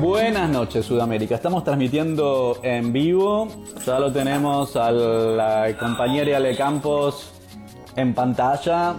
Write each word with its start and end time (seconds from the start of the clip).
Buenas 0.00 0.48
noches, 0.48 0.86
Sudamérica. 0.86 1.34
Estamos 1.34 1.64
transmitiendo 1.64 2.60
en 2.62 2.92
vivo. 2.92 3.48
Ya 3.84 3.98
lo 3.98 4.12
tenemos 4.12 4.76
a 4.76 4.92
la 4.92 5.76
compañera 5.76 6.36
Ale 6.36 6.56
Campos 6.56 7.32
en 7.96 8.14
pantalla. 8.14 8.94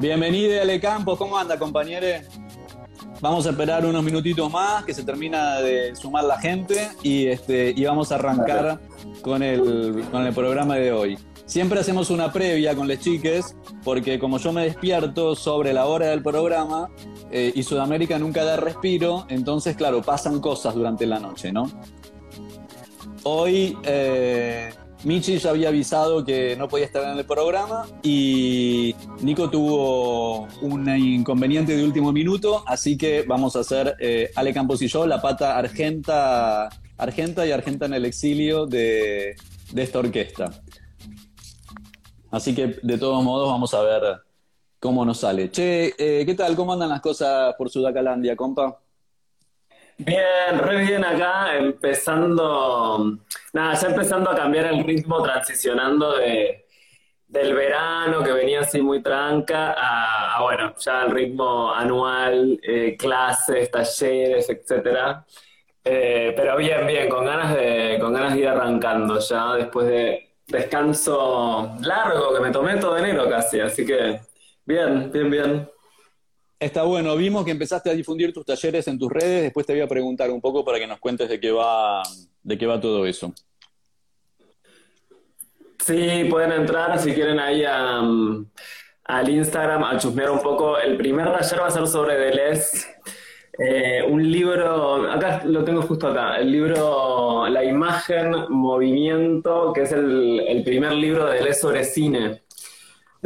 Bienvenida, 0.00 0.62
Ale 0.62 0.80
Campos. 0.80 1.16
¿Cómo 1.16 1.38
anda, 1.38 1.56
compañere? 1.56 2.26
Vamos 3.20 3.46
a 3.46 3.50
esperar 3.50 3.86
unos 3.86 4.02
minutitos 4.02 4.50
más 4.50 4.84
que 4.84 4.92
se 4.92 5.04
termina 5.04 5.60
de 5.60 5.94
sumar 5.94 6.24
la 6.24 6.40
gente 6.40 6.88
y, 7.04 7.26
este, 7.28 7.72
y 7.76 7.84
vamos 7.84 8.10
a 8.10 8.16
arrancar 8.16 8.80
con 9.22 9.44
el, 9.44 10.04
con 10.10 10.26
el 10.26 10.34
programa 10.34 10.74
de 10.74 10.90
hoy. 10.90 11.18
Siempre 11.44 11.78
hacemos 11.78 12.10
una 12.10 12.32
previa 12.32 12.74
con 12.74 12.88
las 12.88 12.98
chiques, 12.98 13.56
porque 13.84 14.18
como 14.18 14.38
yo 14.38 14.52
me 14.52 14.64
despierto 14.64 15.36
sobre 15.36 15.72
la 15.72 15.86
hora 15.86 16.06
del 16.06 16.20
programa 16.20 16.90
eh, 17.38 17.52
y 17.54 17.62
Sudamérica 17.64 18.18
nunca 18.18 18.44
da 18.44 18.56
respiro, 18.56 19.26
entonces, 19.28 19.76
claro, 19.76 20.00
pasan 20.00 20.40
cosas 20.40 20.74
durante 20.74 21.04
la 21.04 21.18
noche, 21.18 21.52
¿no? 21.52 21.70
Hoy 23.24 23.76
eh, 23.82 24.72
Michi 25.04 25.36
ya 25.36 25.50
había 25.50 25.68
avisado 25.68 26.24
que 26.24 26.56
no 26.56 26.66
podía 26.66 26.86
estar 26.86 27.02
en 27.04 27.18
el 27.18 27.26
programa 27.26 27.84
y 28.02 28.94
Nico 29.20 29.50
tuvo 29.50 30.48
un 30.62 30.88
inconveniente 30.96 31.76
de 31.76 31.84
último 31.84 32.10
minuto, 32.10 32.64
así 32.66 32.96
que 32.96 33.24
vamos 33.28 33.54
a 33.54 33.60
hacer 33.60 33.96
eh, 34.00 34.30
Ale 34.34 34.54
Campos 34.54 34.80
y 34.80 34.88
yo 34.88 35.06
la 35.06 35.20
pata 35.20 35.58
argenta, 35.58 36.70
argenta 36.96 37.46
y 37.46 37.52
argenta 37.52 37.84
en 37.84 37.92
el 37.92 38.06
exilio 38.06 38.64
de, 38.64 39.36
de 39.72 39.82
esta 39.82 39.98
orquesta. 39.98 40.62
Así 42.30 42.54
que 42.54 42.78
de 42.82 42.96
todos 42.96 43.22
modos 43.22 43.50
vamos 43.50 43.74
a 43.74 43.82
ver 43.82 44.25
cómo 44.78 45.04
nos 45.04 45.20
sale. 45.20 45.50
Che, 45.50 45.94
eh, 45.98 46.24
¿qué 46.26 46.34
tal? 46.34 46.56
¿Cómo 46.56 46.72
andan 46.72 46.88
las 46.88 47.00
cosas 47.00 47.54
por 47.56 47.70
Sudacalandia, 47.70 48.36
compa? 48.36 48.80
Bien, 49.98 50.58
re 50.58 50.84
bien 50.84 51.04
acá, 51.04 51.56
empezando, 51.56 53.18
nada, 53.54 53.74
ya 53.74 53.88
empezando 53.88 54.30
a 54.30 54.36
cambiar 54.36 54.66
el 54.66 54.84
ritmo, 54.84 55.22
transicionando 55.22 56.18
de, 56.18 56.66
del 57.26 57.54
verano 57.54 58.22
que 58.22 58.32
venía 58.32 58.60
así 58.60 58.80
muy 58.82 59.02
tranca 59.02 59.74
a, 59.76 60.42
bueno, 60.42 60.74
ya 60.78 61.02
el 61.02 61.10
ritmo 61.10 61.72
anual, 61.72 62.60
eh, 62.62 62.94
clases, 62.98 63.70
talleres, 63.70 64.50
etcétera. 64.50 65.24
Eh, 65.82 66.34
pero 66.36 66.56
bien, 66.56 66.86
bien, 66.86 67.08
con 67.08 67.24
ganas 67.24 67.54
de, 67.54 67.96
con 68.00 68.12
ganas 68.12 68.34
de 68.34 68.40
ir 68.40 68.48
arrancando 68.48 69.18
ya 69.18 69.54
después 69.54 69.86
de 69.86 70.34
descanso 70.46 71.76
largo 71.80 72.34
que 72.34 72.40
me 72.40 72.50
tomé 72.50 72.76
todo 72.76 72.96
enero 72.98 73.28
casi, 73.28 73.60
así 73.60 73.86
que 73.86 74.20
bien, 74.66 75.10
bien, 75.10 75.30
bien. 75.30 75.70
Está 76.58 76.82
bueno, 76.82 77.16
vimos 77.16 77.44
que 77.44 77.50
empezaste 77.50 77.90
a 77.90 77.94
difundir 77.94 78.32
tus 78.32 78.44
talleres 78.44 78.88
en 78.88 78.98
tus 78.98 79.12
redes, 79.12 79.42
después 79.42 79.66
te 79.66 79.74
voy 79.74 79.82
a 79.82 79.88
preguntar 79.88 80.30
un 80.30 80.40
poco 80.40 80.64
para 80.64 80.78
que 80.78 80.86
nos 80.86 80.98
cuentes 80.98 81.28
de 81.28 81.38
qué 81.38 81.50
va, 81.50 82.02
de 82.42 82.58
qué 82.58 82.66
va 82.66 82.80
todo 82.80 83.06
eso. 83.06 83.32
Sí, 85.84 86.26
pueden 86.30 86.52
entrar 86.52 86.98
si 86.98 87.12
quieren 87.12 87.38
ahí 87.38 87.62
al 87.64 89.28
Instagram 89.28 89.84
a 89.84 89.98
chusmear 89.98 90.30
un 90.30 90.40
poco. 90.40 90.78
El 90.78 90.96
primer 90.96 91.26
taller 91.26 91.60
va 91.60 91.66
a 91.66 91.70
ser 91.70 91.86
sobre 91.86 92.16
Deleuze 92.16 92.86
eh, 93.58 94.02
un 94.06 94.30
libro, 94.30 95.10
acá 95.10 95.42
lo 95.44 95.64
tengo 95.64 95.80
justo 95.82 96.08
acá, 96.08 96.36
el 96.36 96.52
libro 96.52 97.48
La 97.48 97.64
imagen, 97.64 98.32
movimiento, 98.50 99.72
que 99.72 99.82
es 99.82 99.92
el, 99.92 100.62
primer 100.64 100.92
libro 100.92 101.26
de 101.26 101.34
Deleuze 101.36 101.60
sobre 101.60 101.84
cine. 101.84 102.45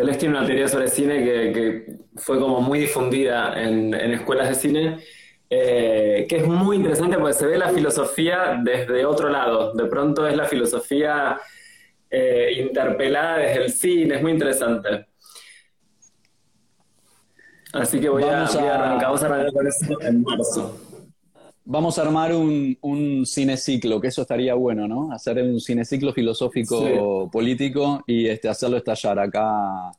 Deleuze 0.01 0.19
tiene 0.19 0.39
una 0.39 0.47
teoría 0.47 0.67
sobre 0.67 0.89
cine 0.89 1.23
que, 1.23 2.01
fue 2.17 2.39
como 2.39 2.61
muy 2.61 2.81
difundida 2.81 3.61
en, 3.63 3.95
escuelas 3.95 4.49
de 4.49 4.55
cine, 4.55 4.99
eh, 5.49 6.27
que 6.29 6.37
es 6.39 6.47
muy 6.47 6.77
interesante 6.77 7.19
porque 7.19 7.35
se 7.35 7.47
ve 7.47 7.59
la 7.59 7.69
filosofía 7.69 8.61
desde 8.63 9.05
otro 9.05 9.29
lado. 9.29 9.73
De 9.75 9.85
pronto 9.87 10.27
es 10.27 10.37
la 10.37 10.45
filosofía 10.45 11.39
eh, 12.11 12.53
interpelada 12.59 13.39
desde 13.39 13.65
el 13.65 13.73
cine, 13.73 14.17
es 14.17 14.23
muy 14.23 14.33
interesante. 14.33 15.07
Así 17.73 18.01
que 18.01 18.09
voy, 18.09 18.25
a, 18.25 18.43
arrancar, 18.43 19.03
vamos 19.03 19.23
a 19.23 19.27
arrancar 19.27 19.53
con 19.53 19.67
eso 19.67 20.01
en 20.01 20.23
marzo. 20.23 20.90
Vamos 21.65 21.99
a 21.99 22.03
armar 22.03 22.35
un, 22.35 22.77
un 22.81 23.27
cineciclo, 23.27 24.01
que 24.01 24.09
eso 24.09 24.23
estaría 24.23 24.55
bueno, 24.55 24.89
¿no? 24.89 25.13
Hacer 25.13 25.43
un 25.43 25.61
cineciclo 25.61 26.13
filosófico 26.13 27.31
político 27.31 28.03
y 28.07 28.27
este, 28.27 28.49
hacerlo 28.49 28.77
estallar 28.77 29.19
acá, 29.19 29.91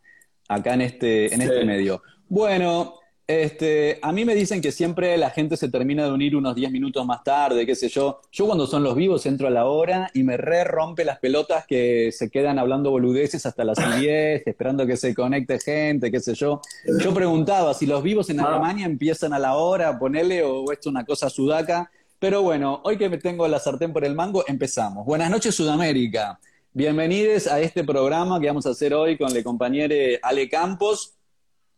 acá 0.47 0.73
en 0.73 0.81
este, 0.81 1.33
en 1.33 1.41
este 1.41 1.63
medio. 1.63 2.01
Bueno, 2.27 3.00
este, 3.39 3.99
a 4.01 4.11
mí 4.11 4.25
me 4.25 4.35
dicen 4.35 4.61
que 4.61 4.71
siempre 4.71 5.17
la 5.17 5.29
gente 5.29 5.55
se 5.55 5.69
termina 5.69 6.03
de 6.05 6.11
unir 6.11 6.35
unos 6.35 6.53
10 6.55 6.71
minutos 6.71 7.05
más 7.05 7.23
tarde, 7.23 7.65
qué 7.65 7.75
sé 7.75 7.87
yo. 7.87 8.19
Yo 8.31 8.45
cuando 8.45 8.67
son 8.67 8.83
los 8.83 8.95
vivos 8.95 9.25
entro 9.25 9.47
a 9.47 9.49
la 9.49 9.65
hora 9.65 10.09
y 10.13 10.23
me 10.23 10.37
re 10.37 10.63
rompe 10.63 11.05
las 11.05 11.19
pelotas 11.19 11.65
que 11.65 12.11
se 12.11 12.29
quedan 12.29 12.59
hablando 12.59 12.91
boludeces 12.91 13.45
hasta 13.45 13.63
las 13.63 13.77
10, 13.99 14.45
esperando 14.45 14.85
que 14.85 14.97
se 14.97 15.15
conecte 15.15 15.59
gente, 15.59 16.11
qué 16.11 16.19
sé 16.19 16.33
yo. 16.33 16.61
Yo 17.01 17.13
preguntaba 17.13 17.73
si 17.73 17.85
los 17.85 18.03
vivos 18.03 18.29
en 18.29 18.41
ah. 18.41 18.47
Alemania 18.47 18.85
empiezan 18.85 19.33
a 19.33 19.39
la 19.39 19.55
hora, 19.55 19.97
ponele, 19.97 20.43
o 20.43 20.71
esto 20.71 20.89
es 20.89 20.91
una 20.91 21.05
cosa 21.05 21.29
sudaca. 21.29 21.89
Pero 22.19 22.43
bueno, 22.43 22.81
hoy 22.83 22.97
que 22.97 23.09
me 23.09 23.17
tengo 23.17 23.47
la 23.47 23.59
sartén 23.59 23.93
por 23.93 24.05
el 24.05 24.13
mango, 24.13 24.43
empezamos. 24.47 25.05
Buenas 25.05 25.29
noches, 25.29 25.55
Sudamérica. 25.55 26.39
Bienvenidos 26.73 27.47
a 27.47 27.59
este 27.59 27.83
programa 27.83 28.39
que 28.39 28.47
vamos 28.47 28.65
a 28.65 28.69
hacer 28.69 28.93
hoy 28.93 29.17
con 29.17 29.33
la 29.33 29.43
compañera 29.43 29.95
Ale 30.21 30.47
Campos 30.47 31.15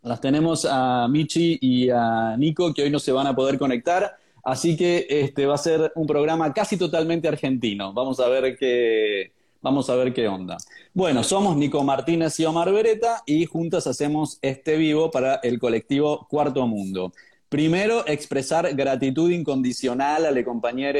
las 0.03 0.21
tenemos 0.21 0.67
a 0.69 1.07
Michi 1.09 1.57
y 1.61 1.89
a 1.89 2.35
Nico 2.37 2.73
que 2.73 2.83
hoy 2.83 2.89
no 2.89 2.99
se 2.99 3.11
van 3.11 3.27
a 3.27 3.35
poder 3.35 3.57
conectar, 3.57 4.17
así 4.43 4.75
que 4.75 5.07
este 5.09 5.45
va 5.45 5.55
a 5.55 5.57
ser 5.57 5.91
un 5.95 6.05
programa 6.05 6.53
casi 6.53 6.77
totalmente 6.77 7.27
argentino. 7.27 7.93
Vamos 7.93 8.19
a 8.19 8.27
ver 8.27 8.57
qué 8.57 9.31
vamos 9.61 9.89
a 9.89 9.95
ver 9.95 10.13
qué 10.13 10.27
onda. 10.27 10.57
Bueno, 10.93 11.23
somos 11.23 11.55
Nico 11.55 11.83
Martínez 11.83 12.39
y 12.39 12.45
Omar 12.45 12.71
Beretta 12.71 13.23
y 13.25 13.45
juntas 13.45 13.87
hacemos 13.87 14.37
este 14.41 14.75
vivo 14.75 15.09
para 15.09 15.35
el 15.35 15.57
colectivo 15.57 16.27
Cuarto 16.29 16.67
Mundo. 16.67 17.13
Primero, 17.47 18.05
expresar 18.05 18.75
gratitud 18.75 19.31
incondicional 19.31 20.25
a 20.25 20.31
la 20.31 20.43
compañera 20.43 20.99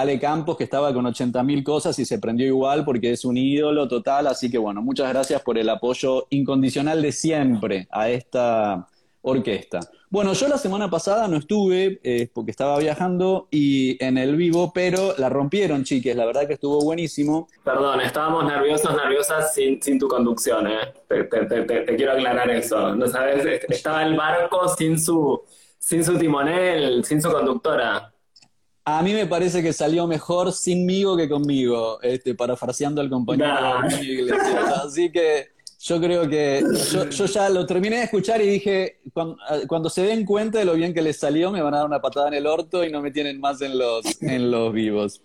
Ale 0.00 0.18
Campos, 0.20 0.56
que 0.56 0.64
estaba 0.64 0.92
con 0.94 1.04
80.000 1.04 1.62
cosas 1.62 1.98
y 1.98 2.04
se 2.04 2.18
prendió 2.18 2.46
igual 2.46 2.84
porque 2.84 3.10
es 3.10 3.24
un 3.24 3.36
ídolo 3.36 3.88
total. 3.88 4.28
Así 4.28 4.50
que 4.50 4.58
bueno, 4.58 4.80
muchas 4.82 5.08
gracias 5.08 5.42
por 5.42 5.58
el 5.58 5.68
apoyo 5.68 6.26
incondicional 6.30 7.02
de 7.02 7.12
siempre 7.12 7.88
a 7.90 8.08
esta 8.08 8.86
orquesta. 9.22 9.80
Bueno, 10.10 10.32
yo 10.32 10.48
la 10.48 10.56
semana 10.56 10.88
pasada 10.88 11.28
no 11.28 11.36
estuve 11.36 12.00
eh, 12.02 12.30
porque 12.32 12.50
estaba 12.50 12.78
viajando 12.78 13.48
y 13.50 14.02
en 14.02 14.16
el 14.16 14.36
vivo, 14.36 14.72
pero 14.72 15.14
la 15.18 15.28
rompieron, 15.28 15.84
chiques. 15.84 16.16
La 16.16 16.24
verdad 16.24 16.46
que 16.46 16.54
estuvo 16.54 16.80
buenísimo. 16.80 17.46
Perdón, 17.62 18.00
estábamos 18.00 18.46
nerviosos, 18.46 18.96
nerviosas 18.96 19.52
sin, 19.52 19.82
sin 19.82 19.98
tu 19.98 20.08
conducción, 20.08 20.66
¿eh? 20.66 20.94
Te, 21.06 21.28
quiero 21.96 22.12
aclarar 22.12 22.48
eso. 22.50 22.94
¿No 22.94 23.06
sabes? 23.06 23.64
Estaba 23.68 24.02
el 24.04 24.16
barco 24.16 24.66
sin 24.68 24.98
su, 24.98 25.42
sin 25.78 26.02
su 26.02 26.16
timonel, 26.16 27.04
sin 27.04 27.20
su 27.20 27.30
conductora. 27.30 28.14
A 28.90 29.02
mí 29.02 29.12
me 29.12 29.26
parece 29.26 29.62
que 29.62 29.74
salió 29.74 30.06
mejor 30.06 30.50
sinmigo 30.50 31.14
que 31.14 31.28
conmigo, 31.28 32.00
este, 32.00 32.34
parafraseando 32.34 33.02
al 33.02 33.10
compañero 33.10 33.52
Así 34.82 35.12
que 35.12 35.48
yo 35.78 36.00
creo 36.00 36.26
que 36.26 36.64
yo, 37.10 37.26
ya 37.26 37.50
lo 37.50 37.66
terminé 37.66 37.96
de 37.98 38.04
escuchar 38.04 38.40
y 38.40 38.46
dije, 38.46 39.00
cuando, 39.66 39.90
se 39.90 40.04
den 40.04 40.24
cuenta 40.24 40.58
de 40.58 40.64
lo 40.64 40.72
bien 40.72 40.94
que 40.94 41.02
les 41.02 41.18
salió, 41.18 41.52
me 41.52 41.60
van 41.60 41.74
a 41.74 41.78
dar 41.78 41.86
una 41.86 42.00
patada 42.00 42.28
en 42.28 42.34
el 42.34 42.46
orto 42.46 42.82
y 42.82 42.90
no 42.90 43.02
me 43.02 43.10
tienen 43.10 43.38
más 43.40 43.60
en 43.60 43.76
los, 43.76 44.22
en 44.22 44.50
los 44.50 44.72
vivos. 44.72 45.20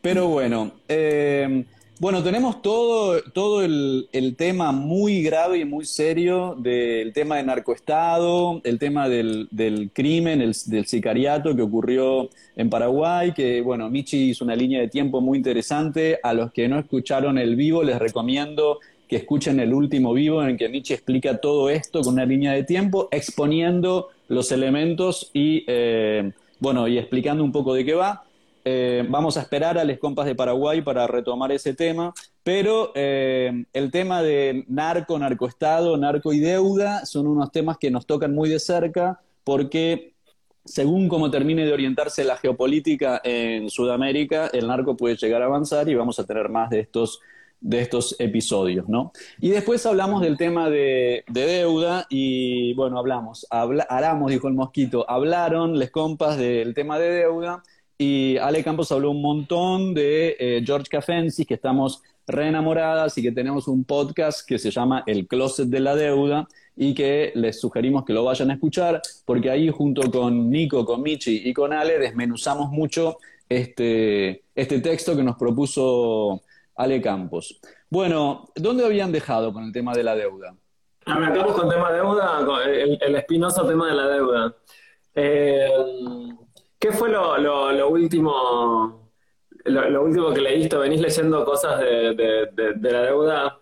Pero 0.00 0.28
bueno, 0.28 0.70
eh, 0.86 1.64
bueno, 2.00 2.22
tenemos 2.22 2.62
todo, 2.62 3.20
todo 3.32 3.62
el, 3.62 4.08
tema 4.36 4.72
muy 4.72 5.22
grave 5.22 5.58
y 5.58 5.64
muy 5.64 5.84
serio 5.84 6.54
del 6.58 7.12
tema 7.12 7.36
de 7.36 7.42
narcoestado, 7.42 8.60
el 8.62 8.78
tema 8.78 9.08
del, 9.08 9.48
crimen, 9.92 10.38
del 10.38 10.86
sicariato 10.86 11.56
que 11.56 11.62
ocurrió 11.62 12.30
en 12.56 12.70
Paraguay, 12.70 13.32
que 13.32 13.60
bueno, 13.60 13.90
Michi 13.90 14.30
hizo 14.30 14.44
una 14.44 14.54
línea 14.54 14.80
de 14.80 14.88
tiempo 14.88 15.20
muy 15.20 15.38
interesante. 15.38 16.20
A 16.22 16.34
los 16.34 16.52
que 16.52 16.68
no 16.68 16.78
escucharon 16.78 17.36
el 17.36 17.56
vivo, 17.56 17.82
les 17.82 17.98
recomiendo 17.98 18.78
que 19.08 19.16
escuchen 19.16 19.58
el 19.58 19.72
último 19.74 20.12
vivo 20.12 20.42
en 20.42 20.50
el 20.50 20.56
que 20.56 20.68
Michi 20.68 20.94
explica 20.94 21.38
todo 21.38 21.68
esto 21.70 22.02
con 22.02 22.14
una 22.14 22.26
línea 22.26 22.52
de 22.52 22.62
tiempo, 22.62 23.08
exponiendo 23.10 24.10
los 24.28 24.52
elementos 24.52 25.30
y, 25.32 25.64
eh, 25.66 26.30
bueno, 26.60 26.86
y 26.86 26.98
explicando 26.98 27.42
un 27.42 27.50
poco 27.50 27.74
de 27.74 27.84
qué 27.84 27.94
va. 27.94 28.24
Eh, 28.70 29.02
vamos 29.08 29.38
a 29.38 29.40
esperar 29.40 29.78
a 29.78 29.84
los 29.84 29.96
compas 29.96 30.26
de 30.26 30.34
Paraguay 30.34 30.82
para 30.82 31.06
retomar 31.06 31.50
ese 31.52 31.72
tema, 31.72 32.12
pero 32.42 32.92
eh, 32.94 33.64
el 33.72 33.90
tema 33.90 34.22
de 34.22 34.66
narco, 34.68 35.18
narcoestado, 35.18 35.96
narco 35.96 36.34
y 36.34 36.38
deuda 36.38 37.06
son 37.06 37.28
unos 37.28 37.50
temas 37.50 37.78
que 37.78 37.90
nos 37.90 38.04
tocan 38.04 38.34
muy 38.34 38.50
de 38.50 38.58
cerca 38.58 39.20
porque 39.42 40.12
según 40.66 41.08
cómo 41.08 41.30
termine 41.30 41.64
de 41.64 41.72
orientarse 41.72 42.24
la 42.24 42.36
geopolítica 42.36 43.22
en 43.24 43.70
Sudamérica, 43.70 44.50
el 44.52 44.66
narco 44.66 44.98
puede 44.98 45.16
llegar 45.16 45.40
a 45.40 45.46
avanzar 45.46 45.88
y 45.88 45.94
vamos 45.94 46.18
a 46.18 46.26
tener 46.26 46.50
más 46.50 46.68
de 46.68 46.80
estos 46.80 47.20
de 47.60 47.80
estos 47.80 48.14
episodios, 48.20 48.88
¿no? 48.88 49.12
Y 49.40 49.48
después 49.48 49.84
hablamos 49.84 50.22
del 50.22 50.36
tema 50.36 50.70
de, 50.70 51.24
deuda 51.26 52.06
y, 52.08 52.72
bueno, 52.74 52.98
hablamos, 52.98 53.46
habla, 53.50 53.84
Aramos, 53.88 54.30
dijo 54.30 54.46
el 54.46 54.54
mosquito, 54.54 55.04
hablaron 55.10 55.76
les 55.76 55.90
compas 55.90 56.36
del 56.36 56.74
tema 56.74 57.00
de 57.00 57.10
deuda 57.10 57.62
y 58.00 58.36
Ale 58.36 58.62
Campos 58.62 58.92
habló 58.92 59.10
un 59.10 59.20
montón 59.20 59.92
de 59.92 60.36
eh, 60.38 60.62
George 60.64 60.86
Cafensis, 60.88 61.44
que 61.44 61.54
estamos 61.54 62.00
reenamoradas 62.28 63.18
y 63.18 63.22
que 63.22 63.32
tenemos 63.32 63.66
un 63.66 63.84
podcast 63.84 64.46
que 64.46 64.58
se 64.58 64.70
llama 64.70 65.02
El 65.04 65.26
Closet 65.26 65.68
de 65.68 65.80
la 65.80 65.96
Deuda 65.96 66.46
y 66.76 66.94
que 66.94 67.32
les 67.34 67.60
sugerimos 67.60 68.04
que 68.04 68.12
lo 68.12 68.22
vayan 68.22 68.50
a 68.50 68.54
escuchar 68.54 69.02
porque 69.24 69.50
ahí 69.50 69.68
junto 69.70 70.08
con 70.12 70.48
Nico, 70.48 70.84
con 70.84 71.02
Michi 71.02 71.48
y 71.48 71.52
con 71.52 71.72
Ale 71.72 71.98
desmenuzamos 71.98 72.70
mucho 72.70 73.18
este, 73.48 74.44
este 74.54 74.80
texto 74.80 75.16
que 75.16 75.24
nos 75.24 75.36
propuso 75.36 76.42
Ale 76.76 77.00
Campos. 77.00 77.58
Bueno, 77.90 78.50
¿dónde 78.54 78.84
habían 78.84 79.10
dejado 79.10 79.52
con 79.52 79.64
el 79.64 79.72
tema 79.72 79.92
de 79.94 80.04
la 80.04 80.14
deuda? 80.14 80.54
Arrancamos 81.06 81.52
con 81.54 81.66
el 81.66 81.74
tema 81.74 81.90
de 81.90 81.96
deuda, 81.96 83.00
el, 83.00 83.16
espinoso 83.16 83.66
tema 83.66 83.88
de 83.88 83.94
la 83.94 84.06
deuda. 84.06 84.56
Eh, 85.14 85.68
¿Qué 86.78 86.92
fue 86.92 87.10
lo, 87.10 87.88
último 87.88 89.10
lo, 89.64 90.04
último 90.04 90.32
que 90.32 90.40
leíste? 90.40 90.76
¿Venís 90.76 91.00
leyendo 91.00 91.44
cosas 91.44 91.80
de, 91.80 92.48
la 92.80 93.02
deuda? 93.02 93.58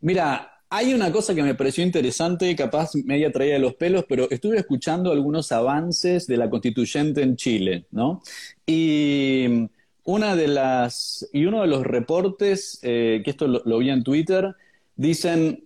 Mira, 0.00 0.62
hay 0.70 0.94
una 0.94 1.10
cosa 1.10 1.34
que 1.34 1.42
me 1.42 1.56
pareció 1.56 1.82
interesante, 1.82 2.54
capaz 2.54 2.94
media 3.04 3.32
traída 3.32 3.54
de 3.54 3.60
los 3.60 3.74
pelos, 3.74 4.04
pero 4.08 4.30
estuve 4.30 4.58
escuchando 4.58 5.10
algunos 5.10 5.50
avances 5.50 6.26
de 6.28 6.36
la 6.36 6.48
constituyente 6.48 7.22
en 7.22 7.36
Chile, 7.36 7.86
¿no? 7.90 8.22
Y 8.64 9.68
una 10.04 10.36
de 10.36 10.48
las, 10.48 11.28
y 11.32 11.46
uno 11.46 11.62
de 11.62 11.66
los 11.66 11.82
reportes, 11.82 12.78
eh, 12.82 13.22
que 13.24 13.30
esto 13.30 13.48
lo, 13.48 13.78
vi 13.78 13.90
en 13.90 14.04
Twitter, 14.04 14.54
dicen 14.94 15.64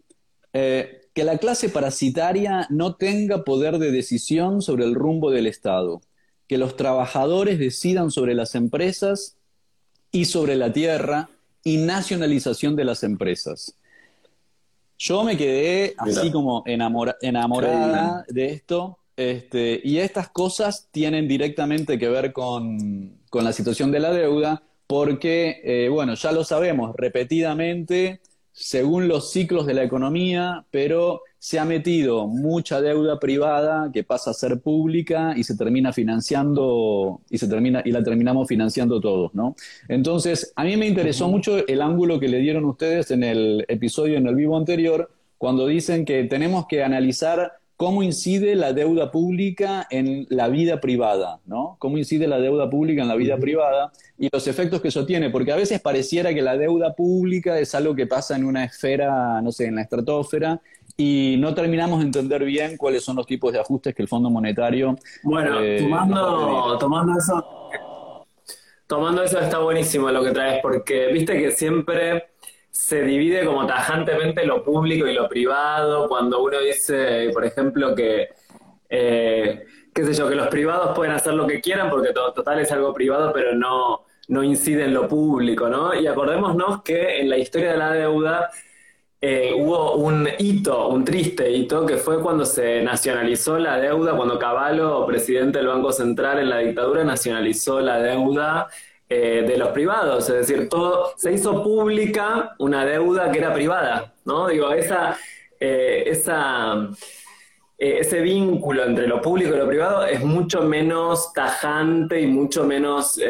eh, 0.55 1.03
que 1.13 1.25
la 1.25 1.37
clase 1.37 1.69
parasitaria 1.69 2.67
no 2.71 2.95
tenga 2.95 3.45
poder 3.45 3.79
de 3.79 3.91
decisión 3.91 4.63
sobre 4.63 4.85
el 4.85 4.95
rumbo 4.95 5.31
del 5.31 5.47
Estado, 5.47 6.01
que 6.49 6.59
los 6.59 6.77
trabajadores 6.77 7.59
decidan 7.59 8.11
sobre 8.11 8.35
las 8.35 8.55
empresas 8.55 9.37
y 10.11 10.25
sobre 10.25 10.57
la 10.57 10.73
tierra 10.73 11.29
y 11.63 11.77
nacionalización 11.77 12.75
de 12.75 12.85
las 12.85 13.05
empresas. 13.05 13.75
Yo 14.99 15.23
me 15.23 15.37
quedé 15.37 15.95
así 15.99 16.33
como 16.33 16.65
enamorada 16.67 18.25
de 18.29 18.47
esto 18.47 18.99
este, 19.19 19.81
y 19.83 19.99
estas 19.99 20.29
cosas 20.29 20.89
tienen 20.93 21.27
directamente 21.27 21.99
que 21.99 22.09
ver 22.09 22.33
con, 22.33 23.19
la 23.33 23.53
situación 23.53 23.91
de 23.91 23.99
la 23.99 24.13
deuda, 24.13 24.63
porque, 24.87 25.61
eh, 25.65 25.89
bueno, 25.89 26.15
ya 26.15 26.31
lo 26.31 26.45
sabemos 26.45 26.95
repetidamente, 26.97 28.21
según 28.53 29.09
los 29.09 29.33
ciclos 29.33 29.67
de 29.67 29.75
la 29.75 29.83
economía, 29.83 30.65
pero 30.71 31.23
se 31.39 31.59
ha 31.59 31.65
metido 31.65 32.27
mucha 32.27 32.81
deuda 32.81 33.21
privada 33.21 33.91
que 33.93 34.05
pasa 34.05 34.31
a 34.31 34.35
ser 34.35 34.61
pública 34.61 35.35
y 35.37 35.45
se 35.45 35.57
termina 35.57 35.93
financiando 35.93 37.21
y 37.31 37.39
se 37.39 37.49
termina 37.49 37.83
y 37.85 37.93
la 37.93 38.03
terminamos 38.03 38.49
financiando 38.49 39.01
todos, 39.01 39.35
¿no? 39.35 39.55
Entonces, 39.89 40.53
a 40.57 40.65
mí 40.65 40.77
me 40.77 40.87
interesó 40.87 41.29
mucho 41.29 41.67
el 41.67 41.81
ángulo 41.81 42.19
que 42.19 42.29
le 42.29 42.39
dieron 42.39 42.65
ustedes 42.65 43.11
en 43.11 43.23
el 43.23 43.65
episodio 43.69 44.19
en 44.19 44.27
el 44.27 44.35
vivo 44.35 44.57
anterior 44.57 45.11
cuando 45.37 45.67
dicen 45.67 46.05
que 46.05 46.25
tenemos 46.25 46.67
que 46.67 46.83
analizar 46.83 47.53
cómo 47.79 48.03
incide 48.03 48.57
la 48.57 48.73
deuda 48.73 49.13
pública 49.13 49.87
en 49.89 50.27
la 50.31 50.49
vida 50.49 50.81
privada, 50.81 51.39
¿no? 51.47 51.77
Cómo 51.79 51.97
incide 51.97 52.27
la 52.27 52.41
deuda 52.41 52.69
pública 52.69 53.03
en 53.03 53.09
la 53.09 53.15
vida 53.15 53.37
privada 53.37 53.93
y 54.19 54.29
los 54.33 54.49
efectos 54.49 54.83
que 54.83 54.89
eso 54.89 55.07
tiene, 55.07 55.31
porque 55.31 55.53
a 55.53 55.57
veces 55.57 55.81
pareciera 55.81 56.35
que 56.35 56.43
la 56.43 56.57
deuda 56.57 56.95
pública 56.97 57.57
es 57.61 57.77
algo 57.77 57.95
que 57.95 58.09
pasa 58.09 58.35
en 58.35 58.45
una 58.45 58.65
esfera, 58.65 59.41
no 59.43 59.53
sé, 59.53 59.67
en 59.67 59.77
la 59.77 59.83
estratosfera, 59.83 60.61
y 61.01 61.37
no 61.39 61.55
terminamos 61.55 62.01
de 62.01 62.07
entender 62.07 62.45
bien 62.45 62.77
cuáles 62.77 63.05
son 63.05 63.15
los 63.15 63.25
tipos 63.25 63.53
de 63.53 63.61
ajustes 63.61 63.95
que 63.95 64.03
el 64.03 64.09
Fondo 64.09 64.31
Monetario. 64.31 64.97
Bueno, 65.23 65.61
eh, 65.61 65.79
tomando, 65.79 66.77
tomando 66.77 67.17
eso, 67.17 67.71
tomando 68.89 69.23
eso 69.23 69.39
está 69.39 69.59
buenísimo 69.59 70.11
lo 70.11 70.25
que 70.25 70.33
traes, 70.33 70.61
porque 70.61 71.07
viste 71.13 71.39
que 71.39 71.53
siempre 71.53 72.31
se 72.69 73.05
divide 73.05 73.45
como 73.47 73.65
tajantemente 73.65 74.45
lo 74.45 74.65
público 74.65 75.07
y 75.07 75.15
lo 75.15 75.29
privado, 75.29 76.09
cuando 76.09 76.43
uno 76.43 76.59
dice, 76.59 77.31
por 77.33 77.45
ejemplo, 77.45 77.95
que, 77.95 78.31
eh, 78.91 79.67
qué 79.95 80.05
sé 80.05 80.15
yo, 80.15 80.29
que 80.29 80.35
los 80.35 80.49
privados 80.49 80.97
pueden 80.97 81.15
hacer 81.15 81.35
lo 81.35 81.47
que 81.47 81.61
quieran 81.61 81.91
porque 81.91 82.13
total 82.13 82.59
es 82.59 82.73
algo 82.73 82.93
privado, 82.93 83.33
pero 83.33 83.55
no, 83.55 84.05
no 84.27 84.43
incide 84.43 84.87
en 84.87 84.95
lo 84.95 85.07
público, 85.07 85.69
¿no? 85.69 85.95
Y 85.95 86.09
acordémonos 86.09 86.83
que 86.83 87.21
en 87.21 87.31
la 87.31 87.39
historia 87.39 87.71
de 87.71 87.79
la 87.79 87.93
deuda 87.93 88.51
eh, 89.21 89.53
hubo 89.53 89.97
un 89.97 90.29
hito, 90.39 90.89
un 90.89 91.05
triste 91.05 91.51
hito, 91.51 91.85
que 91.85 91.97
fue 91.97 92.23
cuando 92.23 92.45
se 92.47 92.83
nacionalizó 92.83 93.59
la 93.59 93.77
deuda, 93.79 94.17
cuando 94.17 94.39
Cavallo, 94.39 95.05
presidente 95.07 95.59
del 95.59 95.67
Banco 95.67 95.91
Central 95.91 96.39
en 96.39 96.49
la 96.49 96.59
dictadura, 96.59 97.03
nacionalizó 97.03 97.81
la 97.81 97.99
deuda 98.01 98.69
eh, 99.09 99.45
de 99.47 99.57
los 99.57 99.71
privados, 99.71 100.29
es 100.29 100.47
decir, 100.47 100.69
todo 100.69 101.15
se 101.17 101.33
hizo 101.33 101.65
pública 101.65 102.55
una 102.59 102.85
deuda 102.85 103.33
que 103.33 103.39
era 103.39 103.53
privada, 103.53 104.15
¿no? 104.25 104.47
Digo, 104.47 104.73
esa, 104.73 105.17
eh, 105.59 106.05
esa 106.07 106.89
ese 107.77 108.21
vínculo 108.21 108.85
entre 108.85 109.07
lo 109.07 109.23
público 109.23 109.55
y 109.55 109.59
lo 109.59 109.69
privado 109.69 110.05
es 110.05 110.21
mucho 110.21 110.63
menos 110.63 111.33
tajante 111.33 112.21
y 112.21 112.27
mucho 112.27 112.65
menos, 112.65 113.21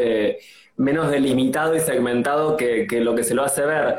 menos 0.78 1.10
delimitado 1.10 1.76
y 1.76 1.80
segmentado 1.80 2.56
que, 2.56 2.86
lo 3.02 3.14
que 3.14 3.24
se 3.24 3.34
lo 3.34 3.44
hace 3.44 3.66
ver. 3.66 3.98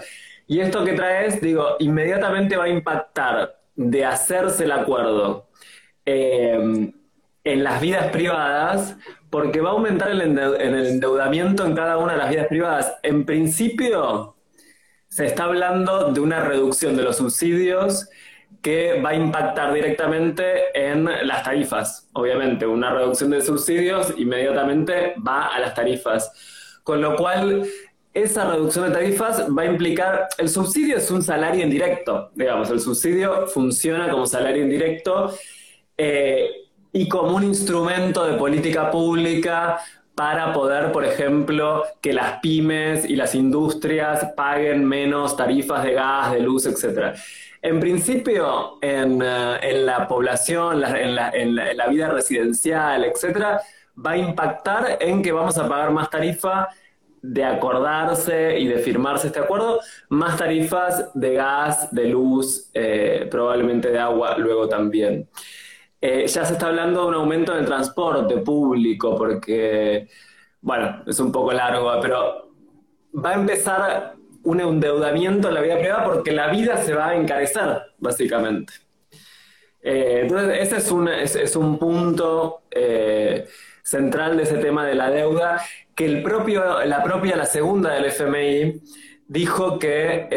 Y 0.50 0.62
esto 0.62 0.84
que 0.84 0.94
traes, 0.94 1.40
digo, 1.42 1.76
inmediatamente 1.78 2.58
va 2.58 2.64
a 2.64 2.70
impactar 2.70 3.62
de 3.76 4.04
hacerse 4.04 4.64
el 4.64 4.72
acuerdo 4.72 5.48
en 6.06 6.94
las 7.44 7.80
vidas 7.80 8.08
privadas, 8.08 8.98
porque 9.30 9.62
va 9.62 9.70
a 9.70 9.74
aumentar 9.74 10.10
el, 10.10 10.22
endeudamiento 10.22 11.68
en 11.68 11.76
cada 11.76 12.00
una 12.00 12.14
de 12.14 12.18
las 12.18 12.32
vidas 12.32 12.48
privadas. 12.48 12.96
En 13.04 13.26
principio, 13.26 14.38
se 15.08 15.28
está 15.28 15.44
hablando 15.44 16.12
de 16.12 16.20
una 16.20 16.40
reducción 16.40 16.98
de 16.98 17.04
los 17.04 17.18
subsidios 17.18 18.10
que 18.64 19.00
va 19.02 19.10
a 19.10 19.16
impactar 19.16 19.72
directamente 19.72 20.64
en 20.74 21.06
las 21.06 21.44
tarifas. 21.44 22.10
Obviamente, 22.14 22.66
una 22.66 22.92
reducción 22.92 23.30
de 23.30 23.42
subsidios 23.42 24.16
inmediatamente 24.18 25.14
va 25.16 25.46
a 25.46 25.60
las 25.60 25.76
tarifas. 25.76 26.80
Con 26.84 27.02
lo 27.02 27.16
cual, 27.16 27.68
esa 28.14 28.50
reducción 28.50 28.88
de 28.88 28.92
tarifas 28.92 29.48
va 29.56 29.64
a 29.64 29.66
implicar, 29.66 30.28
el 30.38 30.50
subsidio 30.50 30.98
es 30.98 31.10
un 31.12 31.22
salario 31.22 31.64
indirecto, 31.64 32.32
digamos, 32.36 32.70
el 32.70 32.80
subsidio 32.80 33.48
funciona 33.48 34.10
como 34.10 34.26
salario 34.26 34.64
indirecto. 34.64 35.34
Eh, 35.98 36.70
y 36.92 37.08
como 37.08 37.36
un 37.36 37.44
instrumento 37.44 38.26
de 38.26 38.38
política 38.38 38.90
pública 38.90 39.80
para 40.16 40.52
poder, 40.52 40.92
por 40.92 41.06
ejemplo, 41.06 41.84
que 42.02 42.14
las 42.14 42.40
pymes 42.40 43.06
y 43.06 43.16
las 43.16 43.36
industrias 43.36 44.34
paguen 44.36 44.84
menos 44.84 45.38
tarifas 45.38 45.84
de 45.84 45.94
gas, 45.94 46.34
de 46.34 46.42
luz, 46.42 46.66
etc. 46.66 47.16
En 47.62 47.80
principio, 47.80 48.80
en, 48.82 49.22
eh, 49.24 49.82
la 49.84 50.08
población, 50.08 50.84
en, 50.84 51.16
la, 51.16 51.88
vida 51.88 52.10
residencial, 52.10 53.06
etc., 53.06 53.62
va 54.06 54.12
a 54.12 54.18
impactar 54.18 54.98
en 55.00 55.22
que 55.22 55.32
vamos 55.32 55.58
a 55.58 55.70
pagar 55.70 55.92
más 55.92 56.10
tarifa 56.10 56.68
de 57.22 57.44
acordarse 57.44 58.60
y 58.60 58.68
de 58.68 58.80
firmarse 58.80 59.28
este 59.28 59.40
acuerdo, 59.40 59.80
más 60.10 60.38
tarifas 60.38 61.12
de 61.14 61.34
gas, 61.34 61.94
de 61.94 62.06
luz, 62.06 62.70
eh, 62.74 63.28
probablemente 63.30 63.90
de 63.92 64.00
agua 64.00 64.38
luego 64.38 64.68
también. 64.68 65.28
Eh, 66.02 66.28
ya 66.28 66.46
se 66.46 66.54
está 66.54 66.68
hablando 66.68 67.02
de 67.02 67.08
un 67.08 67.14
aumento 67.16 67.54
del 67.54 67.66
transporte 67.66 68.38
público, 68.38 69.16
porque, 69.16 70.08
bueno, 70.62 71.04
es 71.06 71.20
un 71.20 71.32
poco 71.32 71.52
largo, 71.52 71.92
pero 72.02 72.52
va 73.14 73.32
a 73.32 73.34
empezar 73.34 74.16
un 74.44 74.62
endeudamiento 74.62 75.50
en 75.50 75.54
la 75.54 75.62
vida 75.62 75.78
privada 75.78 76.06
porque 76.06 76.32
la 76.32 76.48
vida 76.48 76.78
se 76.78 76.94
va 76.94 77.10
a 77.10 77.16
encarecer, 77.16 77.82
básicamente. 77.98 78.74
Eh, 79.82 80.22
entonces, 80.24 80.58
ese 80.62 80.78
es 80.78 80.92
un, 80.92 81.08
es, 81.08 81.56
un 81.56 81.78
punto 81.78 82.64
central 83.90 84.38
de 84.38 84.44
ese 84.44 84.58
tema 84.58 84.86
de 84.86 84.96
la 84.96 85.10
deuda, 85.10 85.62
que 85.96 86.06
el 86.06 86.22
propio, 86.24 86.84
la 86.86 87.04
propia, 87.04 87.36
la 87.36 87.46
segunda 87.46 87.94
del 87.94 88.06
FMI, 88.06 88.82
dijo 89.28 89.80
que 89.80 90.28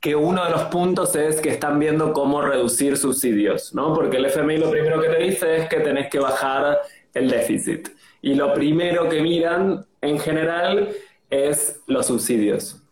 que 0.00 0.16
uno 0.16 0.44
de 0.44 0.50
los 0.50 0.62
puntos 0.64 1.14
es 1.14 1.40
que 1.40 1.50
están 1.50 1.78
viendo 1.78 2.14
cómo 2.14 2.40
reducir 2.40 2.96
subsidios, 2.96 3.74
¿no? 3.74 3.92
Porque 3.92 4.16
el 4.16 4.24
FMI 4.24 4.56
lo 4.56 4.70
primero 4.70 5.00
que 5.00 5.08
te 5.08 5.22
dice 5.22 5.56
es 5.58 5.68
que 5.68 5.80
tenés 5.80 6.08
que 6.08 6.18
bajar 6.18 6.80
el 7.12 7.28
déficit. 7.28 7.90
Y 8.22 8.34
lo 8.34 8.54
primero 8.54 9.08
que 9.10 9.20
miran 9.20 9.86
en 10.00 10.18
general 10.18 10.88
es 11.28 11.80
los 11.86 12.06
subsidios. 12.06 12.82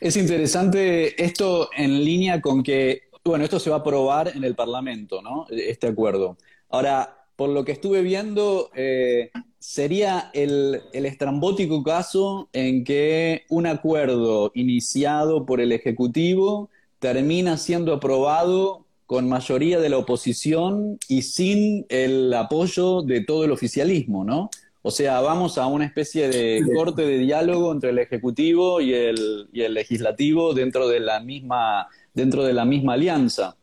Es 0.00 0.16
interesante 0.16 1.22
esto 1.22 1.70
en 1.76 2.04
línea 2.04 2.40
con 2.40 2.64
que, 2.64 3.02
bueno, 3.24 3.44
esto 3.44 3.60
se 3.60 3.70
va 3.70 3.76
a 3.76 3.80
aprobar 3.80 4.32
en 4.34 4.42
el 4.42 4.56
Parlamento, 4.56 5.22
¿no? 5.22 5.46
Este 5.50 5.86
acuerdo. 5.86 6.36
Ahora, 6.68 7.19
por 7.40 7.48
lo 7.48 7.64
que 7.64 7.72
estuve 7.72 8.02
viendo, 8.02 8.68
eh, 8.74 9.30
sería 9.58 10.30
el, 10.34 10.82
el, 10.92 11.06
estrambótico 11.06 11.82
caso 11.82 12.50
en 12.52 12.84
que 12.84 13.44
un 13.48 13.66
acuerdo 13.66 14.52
iniciado 14.54 15.46
por 15.46 15.62
el 15.62 15.72
Ejecutivo 15.72 16.68
termina 16.98 17.56
siendo 17.56 17.94
aprobado 17.94 18.84
con 19.06 19.26
mayoría 19.26 19.80
de 19.80 19.88
la 19.88 19.96
oposición 19.96 20.98
y 21.08 21.22
sin 21.22 21.86
el 21.88 22.30
apoyo 22.34 23.00
de 23.00 23.24
todo 23.24 23.46
el 23.46 23.52
oficialismo, 23.52 24.22
¿no? 24.22 24.50
O 24.82 24.90
sea, 24.90 25.22
vamos 25.22 25.56
a 25.56 25.66
una 25.66 25.86
especie 25.86 26.28
de 26.28 26.62
corte 26.74 27.06
de 27.06 27.16
diálogo 27.20 27.72
entre 27.72 27.88
el 27.88 28.00
Ejecutivo 28.00 28.82
y 28.82 28.92
el, 28.92 29.48
y 29.50 29.62
el 29.62 29.72
Legislativo 29.72 30.52
dentro 30.52 30.88
de 30.88 31.00
la 31.00 31.20
misma, 31.20 31.88
dentro 32.12 32.44
de 32.44 32.52
la 32.52 32.66
misma 32.66 32.92
alianza. 32.92 33.56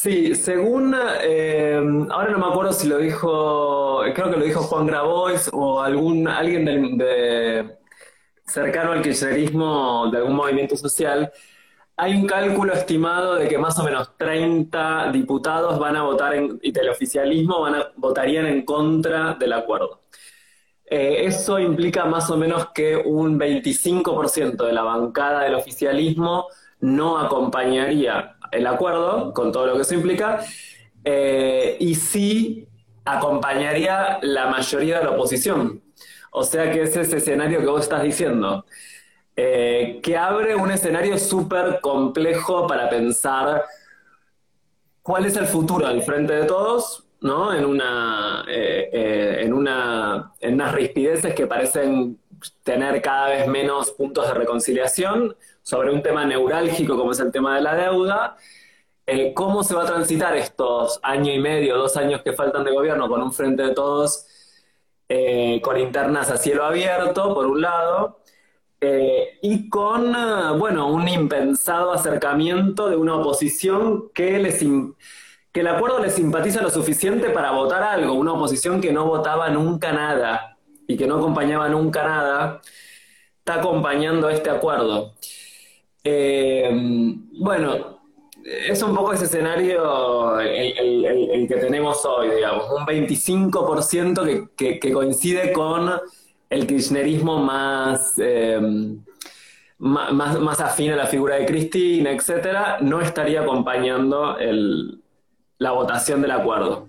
Sí, 0.00 0.36
según, 0.36 0.94
eh, 1.22 1.74
ahora 2.10 2.30
no 2.30 2.38
me 2.38 2.46
acuerdo 2.46 2.72
si 2.72 2.86
lo 2.86 2.98
dijo, 2.98 4.00
creo 4.14 4.30
que 4.30 4.36
lo 4.36 4.44
dijo 4.44 4.62
Juan 4.62 4.86
Grabois 4.86 5.50
o 5.52 5.82
algún, 5.82 6.28
alguien 6.28 6.64
de, 6.96 7.78
cercano 8.46 8.92
al 8.92 9.02
kirchnerismo 9.02 10.08
de 10.12 10.18
algún 10.18 10.36
movimiento 10.36 10.76
social, 10.76 11.32
hay 11.96 12.14
un 12.14 12.28
cálculo 12.28 12.74
estimado 12.74 13.34
de 13.34 13.48
que 13.48 13.58
más 13.58 13.76
o 13.80 13.82
menos 13.82 14.16
30 14.16 15.10
diputados 15.10 15.80
van 15.80 15.96
a 15.96 16.04
votar 16.04 16.32
en, 16.34 16.60
y 16.62 16.70
del 16.70 16.90
oficialismo 16.90 17.60
van 17.62 17.74
a, 17.74 17.92
votarían 17.96 18.46
en 18.46 18.64
contra 18.64 19.34
del 19.34 19.52
acuerdo. 19.52 20.02
Eh, 20.86 21.24
eso 21.26 21.58
implica 21.58 22.04
más 22.04 22.30
o 22.30 22.36
menos 22.36 22.68
que 22.72 22.96
un 22.96 23.36
25% 23.38 24.64
de 24.64 24.72
la 24.72 24.82
bancada 24.82 25.42
del 25.42 25.56
oficialismo 25.56 26.46
no 26.80 27.18
acompañaría 27.18 28.37
el 28.50 28.66
acuerdo, 28.66 29.32
con 29.32 29.52
todo 29.52 29.66
lo 29.66 29.74
que 29.76 29.82
eso 29.82 29.94
implica, 29.94 30.40
eh, 31.04 31.76
y 31.80 31.94
sí 31.94 32.68
acompañaría 33.04 34.18
la 34.22 34.48
mayoría 34.48 34.98
de 34.98 35.04
la 35.04 35.10
oposición. 35.10 35.82
O 36.30 36.44
sea 36.44 36.70
que 36.70 36.82
es 36.82 36.96
ese 36.96 37.16
escenario 37.16 37.60
que 37.60 37.66
vos 37.66 37.82
estás 37.82 38.02
diciendo. 38.02 38.64
Eh, 39.34 40.00
que 40.02 40.16
abre 40.16 40.56
un 40.56 40.70
escenario 40.70 41.16
súper 41.16 41.80
complejo 41.80 42.66
para 42.66 42.90
pensar 42.90 43.64
cuál 45.00 45.26
es 45.26 45.36
el 45.36 45.46
futuro 45.46 45.86
del 45.86 46.02
frente 46.02 46.34
de 46.34 46.44
todos, 46.44 47.06
¿no? 47.20 47.54
En 47.54 47.64
una, 47.64 48.44
eh, 48.48 49.38
en 49.40 49.52
una, 49.52 50.32
en 50.40 50.54
unas 50.54 50.74
rispideces 50.74 51.34
que 51.34 51.46
parecen 51.46 52.18
tener 52.62 53.00
cada 53.00 53.28
vez 53.28 53.46
menos 53.46 53.92
puntos 53.92 54.26
de 54.26 54.34
reconciliación 54.34 55.36
sobre 55.68 55.90
un 55.92 56.02
tema 56.02 56.24
neurálgico 56.24 56.96
como 56.96 57.12
es 57.12 57.20
el 57.20 57.30
tema 57.30 57.56
de 57.56 57.62
la 57.62 57.74
deuda. 57.74 58.36
¿Cómo 59.34 59.64
se 59.64 59.74
va 59.74 59.82
a 59.82 59.86
transitar 59.86 60.36
estos 60.36 61.00
año 61.02 61.32
y 61.32 61.38
medio, 61.38 61.76
dos 61.76 61.96
años 61.96 62.22
que 62.22 62.32
faltan 62.32 62.64
de 62.64 62.72
gobierno 62.72 63.08
con 63.08 63.22
un 63.22 63.32
frente 63.32 63.62
de 63.62 63.74
todos 63.74 64.26
con 65.62 65.78
internas 65.78 66.30
a 66.30 66.36
cielo 66.36 66.64
abierto, 66.64 67.34
por 67.34 67.46
un 67.46 67.62
lado, 67.62 68.18
eh, 68.80 69.38
y 69.42 69.68
con, 69.68 70.14
eh, 70.14 70.56
bueno, 70.56 70.88
un 70.88 71.08
impensado 71.08 71.92
acercamiento 71.92 72.88
de 72.88 72.96
una 72.96 73.16
oposición 73.16 74.10
que, 74.14 74.38
les 74.38 74.60
que 75.52 75.60
el 75.60 75.66
acuerdo 75.66 75.98
les 75.98 76.14
simpatiza 76.14 76.62
lo 76.62 76.70
suficiente 76.70 77.30
para 77.30 77.50
votar 77.50 77.82
algo, 77.82 78.12
una 78.14 78.34
oposición 78.34 78.80
que 78.80 78.92
no 78.92 79.06
votaba 79.06 79.48
nunca 79.50 79.92
nada 79.92 80.56
y 80.86 80.96
que 80.96 81.08
no 81.08 81.16
acompañaba 81.16 81.68
nunca 81.68 82.04
nada, 82.04 82.60
está 83.38 83.54
acompañando 83.54 84.28
este 84.30 84.50
acuerdo. 84.50 85.14
Eh, 86.10 86.70
bueno, 87.38 88.00
es 88.42 88.82
un 88.82 88.94
poco 88.94 89.12
ese 89.12 89.26
escenario 89.26 90.40
el, 90.40 91.46
que 91.46 91.56
tenemos 91.56 92.02
hoy, 92.06 92.30
digamos, 92.34 92.64
un 92.70 92.86
25% 92.86 94.48
que, 94.56 94.80
que 94.80 94.92
coincide 94.92 95.52
con 95.52 95.90
el 96.48 96.66
kirchnerismo 96.66 97.40
más, 97.40 98.14
eh, 98.16 98.58
más, 99.76 100.40
más, 100.40 100.60
afín 100.60 100.92
a 100.92 100.96
la 100.96 101.06
figura 101.06 101.34
de 101.36 101.44
Cristina, 101.44 102.10
etcétera, 102.10 102.78
no 102.80 103.02
estaría 103.02 103.42
acompañando 103.42 104.38
la 105.58 105.72
votación 105.72 106.22
del 106.22 106.30
acuerdo. 106.30 106.88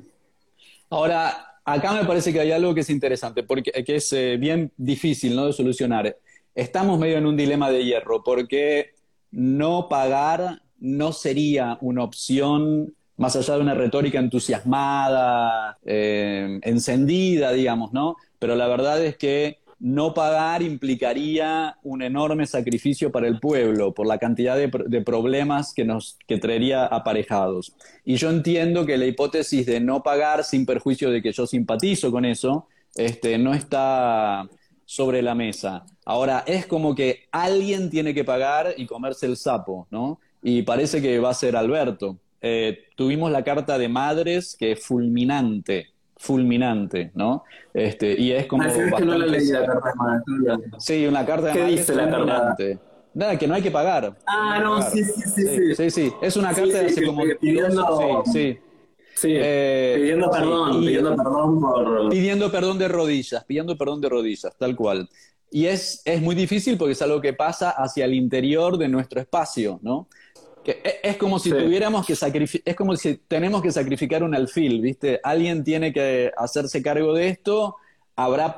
Ahora, 0.90 1.58
acá 1.66 1.92
me 1.92 2.06
parece 2.06 2.32
que 2.32 2.40
hay 2.40 2.54
algo 2.54 2.74
que 2.74 2.82
es 2.82 2.90
interesante, 2.90 3.44
porque 3.44 3.84
que 3.84 3.96
es 3.98 4.14
eh, 4.14 4.38
bien 4.38 4.72
difícil 4.78 5.36
¿no? 5.36 5.48
de 5.48 5.52
solucionar. 5.52 6.16
Estamos 6.56 6.98
medio 6.98 7.18
en 7.18 7.26
un 7.26 7.36
dilema 7.36 7.70
de 7.70 7.84
hierro, 7.84 8.24
porque 8.24 8.98
no 9.32 9.88
pagar 9.90 10.62
no 10.80 11.12
sería 11.12 11.78
una 11.82 12.04
opción 12.04 12.94
más 13.18 13.36
allá 13.36 13.56
de 13.56 13.62
una 13.62 13.74
retórica 13.74 14.18
entusiasmada, 14.18 15.78
eh, 15.84 16.60
encendida, 16.64 17.52
digamos, 17.52 17.92
¿no? 17.92 18.16
pero 18.40 18.56
la 18.56 18.68
verdad 18.68 19.04
es 19.04 19.18
que 19.18 19.60
no 19.80 20.14
pagar 20.14 20.62
implicaría 20.62 21.78
un 21.84 22.02
enorme 22.02 22.46
sacrificio 22.46 23.12
para 23.12 23.28
el 23.28 23.40
pueblo 23.40 23.94
por 23.94 24.08
la 24.08 24.18
cantidad 24.18 24.58
de, 24.58 25.02
problemas 25.02 25.74
que 25.74 25.86
nos 25.86 26.18
que 26.28 26.38
traería 26.38 26.86
aparejados. 26.86 27.74
Y 28.04 28.16
yo 28.16 28.30
entiendo 28.30 28.86
que 28.86 28.98
la 28.98 29.06
hipótesis 29.06 29.66
de 29.66 29.80
no 29.80 30.04
pagar 30.04 30.44
sin 30.44 30.66
perjuicio 30.66 31.12
de 31.12 31.22
que 31.22 31.32
yo 31.32 31.48
simpatizo 31.48 32.12
con 32.12 32.26
eso, 32.26 32.68
este, 32.96 33.38
no 33.38 33.54
está 33.54 34.50
sobre 34.84 35.22
la 35.22 35.34
mesa. 35.34 35.86
Ahora, 36.10 36.44
es 36.48 36.66
como 36.66 36.96
que 36.96 37.28
alguien 37.32 37.92
tiene 37.92 38.16
que 38.16 38.24
pagar 38.24 38.74
y 38.76 38.88
comerse 38.88 39.28
el 39.28 39.38
sapo, 39.38 39.86
¿no? 39.92 40.20
Y 40.42 40.64
parece 40.64 41.04
que 41.04 41.20
va 41.20 41.30
a 41.30 41.36
ser 41.36 41.56
Alberto. 41.56 42.18
Eh, 42.42 42.86
tuvimos 42.96 43.30
la 43.30 43.44
carta 43.44 43.78
de 43.78 43.88
madres 43.90 44.56
que 44.58 44.72
es 44.72 44.84
fulminante 44.84 45.90
fulminante, 46.18 47.12
¿no? 47.14 47.44
Este, 47.74 48.20
y 48.20 48.32
es 48.32 48.48
como. 48.48 48.64
Ah, 48.64 48.98
que 48.98 49.06
no 49.06 49.18
la 49.20 49.26
leí 49.28 49.52
la 49.52 49.66
carta 49.66 49.94
de 50.28 50.72
Sí, 50.80 51.06
una 51.06 51.26
carta 51.26 51.48
de 51.48 51.54
¿Qué 51.54 51.66
dice 51.66 51.94
la 51.94 52.10
carta? 52.10 52.58
Nada, 53.14 53.38
que 53.38 53.48
no 53.48 53.54
hay 53.54 53.62
que 53.62 53.72
pagar. 53.72 54.18
Ah, 54.26 54.60
no, 54.62 54.82
sí, 54.82 55.04
sí, 55.04 55.22
sí, 55.22 55.76
sí, 55.76 55.90
sí. 55.92 56.14
Es 56.24 56.36
una 56.38 56.54
carta 56.54 56.80
de 56.80 56.88
hace 56.88 57.06
como. 57.06 57.22
Pidiendo, 57.40 58.24
sí, 58.26 58.58
sí. 59.14 59.30
Eh, 59.32 59.94
pidiendo 59.96 60.32
perdón, 60.32 60.82
pidiendo 60.82 61.16
perdón 61.16 61.62
por. 61.62 62.10
Pidiendo 62.10 62.52
perdón 62.52 62.80
de 62.80 62.88
rodillas, 62.88 63.46
pidiendo 63.46 63.78
perdón 63.78 64.02
de 64.02 64.10
rodillas, 64.10 64.56
tal 64.58 64.76
cual. 64.76 65.08
Y 65.52 65.66
es, 65.66 66.02
es 66.06 66.22
muy 66.22 66.36
difícil 66.36 66.78
porque 66.78 66.94
es 66.94 67.02
algo 67.02 67.22
que 67.22 67.34
pasa 67.34 67.72
hacia 67.72 68.06
el 68.06 68.14
interior 68.14 68.78
de 68.78 68.88
nuestro 68.88 69.20
espacio, 69.20 69.80
¿no? 69.82 70.08
E, 70.66 71.00
es 71.04 71.18
como 71.18 71.40
si 71.40 71.50
tuviéramos 71.50 72.06
que 72.06 72.16
sacrificar, 72.16 72.70
es 72.70 72.76
como 72.76 72.96
si 72.96 73.16
tenemos 73.28 73.62
que 73.62 73.72
sacrificar 73.72 74.24
un 74.24 74.36
alfil, 74.36 74.82
¿viste? 74.82 75.20
Alguien 75.24 75.64
tiene 75.64 75.92
que 75.92 76.32
hacerse 76.38 76.82
cargo 76.82 77.14
de 77.14 77.30
esto, 77.30 77.78
habrá 78.16 78.56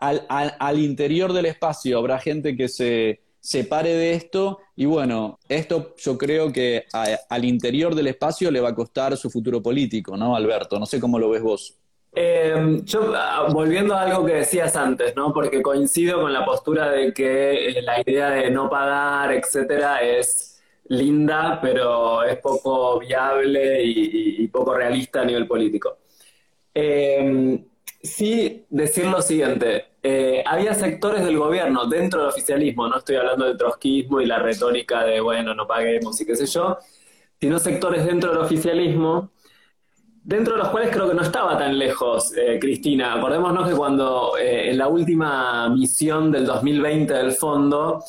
al, 0.00 0.26
al, 0.58 0.78
interior 0.78 1.32
del 1.32 1.46
espacio 1.46 1.98
habrá 1.98 2.18
gente 2.18 2.56
que 2.56 2.68
se 2.68 3.20
separe 3.38 3.90
de 3.94 4.14
esto 4.14 4.58
y 4.74 4.86
bueno, 4.86 5.38
esto 5.48 5.94
yo 5.98 6.16
creo 6.16 6.50
que 6.50 6.86
al 7.28 7.44
interior 7.44 7.94
del 7.94 8.06
espacio 8.06 8.50
le 8.50 8.60
va 8.60 8.70
a 8.70 8.74
costar 8.74 9.16
su 9.16 9.30
futuro 9.30 9.62
político, 9.62 10.16
¿no, 10.16 10.34
Alberto? 10.34 10.78
No 10.78 10.86
sé 10.86 10.98
cómo 10.98 11.18
lo 11.18 11.28
ves 11.28 11.42
vos. 11.42 11.76
Eh, 12.16 12.80
yo, 12.84 13.12
ah, 13.16 13.48
volviendo 13.50 13.94
a 13.94 14.02
algo 14.02 14.24
que 14.24 14.34
decías 14.34 14.76
antes, 14.76 15.16
¿no? 15.16 15.32
Porque 15.32 15.62
coincido 15.62 16.20
con 16.20 16.32
la 16.32 16.44
postura 16.44 16.90
de 16.90 17.12
que 17.12 17.68
eh, 17.68 17.82
la 17.82 18.00
idea 18.00 18.30
de 18.30 18.50
no 18.50 18.70
pagar, 18.70 19.32
etcétera, 19.32 20.00
es 20.02 20.62
linda, 20.88 21.58
pero 21.60 22.22
es 22.22 22.38
poco 22.38 22.98
viable 23.00 23.82
y, 23.84 24.46
poco 24.48 24.74
realista 24.74 25.22
a 25.22 25.24
nivel 25.24 25.46
político. 25.46 25.98
Eh, 26.74 27.64
sí, 28.02 28.66
decir 28.70 29.06
lo 29.06 29.20
siguiente, 29.22 29.86
eh, 30.02 30.44
había 30.46 30.74
sectores 30.74 31.24
del 31.24 31.38
gobierno 31.38 31.86
dentro 31.86 32.20
del 32.20 32.28
oficialismo, 32.28 32.86
no 32.88 32.98
estoy 32.98 33.16
hablando 33.16 33.46
de 33.46 33.56
trotskismo 33.56 34.20
y 34.20 34.26
la 34.26 34.38
retórica 34.38 35.04
de, 35.04 35.20
bueno, 35.20 35.54
no 35.54 35.66
paguemos 35.66 36.20
y 36.20 36.26
qué 36.26 36.36
sé 36.36 36.46
yo, 36.46 36.78
sino 37.40 37.58
sectores 37.58 38.04
dentro 38.04 38.30
del 38.30 38.42
oficialismo, 38.42 39.30
dentro 40.24 40.54
de 40.54 40.58
los 40.58 40.68
cuales 40.70 40.90
creo 40.90 41.08
que 41.08 41.14
no 41.14 41.22
estaba 41.22 41.56
tan 41.56 41.78
lejos 41.78 42.32
eh, 42.36 42.58
Cristina. 42.60 43.14
Acordémonos 43.14 43.68
que 43.68 43.76
cuando 43.76 44.32
en 44.38 44.76
la 44.76 44.88
última 44.88 45.68
misión 45.68 46.32
del 46.32 46.46
2020 46.46 47.12
del 47.14 47.32
fondo, 47.32 48.02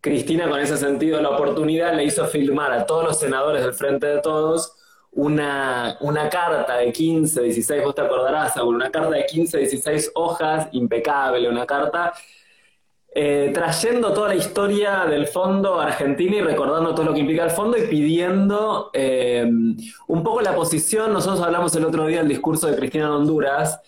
Cristina, 0.00 0.48
con 0.48 0.60
ese 0.60 0.76
sentido 0.76 1.16
de 1.16 1.24
la 1.24 1.30
oportunidad, 1.30 1.94
le 1.94 2.04
hizo 2.04 2.24
firmar 2.26 2.72
a 2.72 2.86
todos 2.86 3.04
los 3.04 3.18
senadores 3.18 3.62
del 3.62 3.74
Frente 3.74 4.06
de 4.06 4.20
Todos 4.20 4.72
una, 5.16 5.96
una 6.00 6.28
carta 6.28 6.76
de 6.76 6.92
15, 6.92 7.42
16, 7.42 7.82
vos 7.84 7.94
te 7.94 8.02
acordarás, 8.02 8.56
una 8.58 8.90
carta 8.90 9.10
de 9.10 9.24
15, 9.24 9.58
16 9.58 10.12
hojas, 10.14 10.68
impecable, 10.72 11.48
una 11.48 11.66
carta 11.66 12.12
eh, 13.18 13.50
trayendo 13.54 14.12
toda 14.12 14.28
la 14.28 14.34
historia 14.34 15.06
del 15.06 15.26
fondo 15.26 15.80
argentino 15.80 16.36
y 16.36 16.42
recordando 16.42 16.94
todo 16.94 17.06
lo 17.06 17.14
que 17.14 17.20
implica 17.20 17.44
el 17.44 17.50
fondo 17.50 17.78
y 17.78 17.86
pidiendo 17.86 18.90
eh, 18.92 19.42
un 20.06 20.22
poco 20.22 20.42
la 20.42 20.54
posición, 20.54 21.14
nosotros 21.14 21.40
hablamos 21.40 21.74
el 21.76 21.86
otro 21.86 22.06
día 22.06 22.18
del 22.18 22.28
discurso 22.28 22.66
de 22.66 22.76
Cristina 22.76 23.06
de 23.06 23.12
Honduras, 23.12 23.80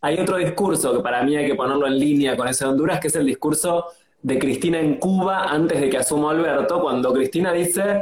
hay 0.00 0.20
otro 0.20 0.36
discurso 0.36 0.96
que 0.96 1.02
para 1.02 1.24
mí 1.24 1.34
hay 1.34 1.48
que 1.48 1.56
ponerlo 1.56 1.88
en 1.88 1.98
línea 1.98 2.36
con 2.36 2.46
ese 2.46 2.66
de 2.66 2.70
Honduras, 2.70 3.00
que 3.00 3.08
es 3.08 3.16
el 3.16 3.26
discurso 3.26 3.86
de 4.22 4.38
Cristina 4.38 4.78
en 4.78 4.94
Cuba 4.94 5.46
antes 5.46 5.80
de 5.80 5.90
que 5.90 5.96
asuma 5.96 6.30
Alberto, 6.30 6.80
cuando 6.80 7.12
Cristina 7.12 7.52
dice, 7.52 8.00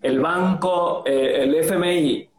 el 0.00 0.20
banco, 0.20 1.02
eh, 1.04 1.42
el 1.42 1.54
FMI 1.54 2.30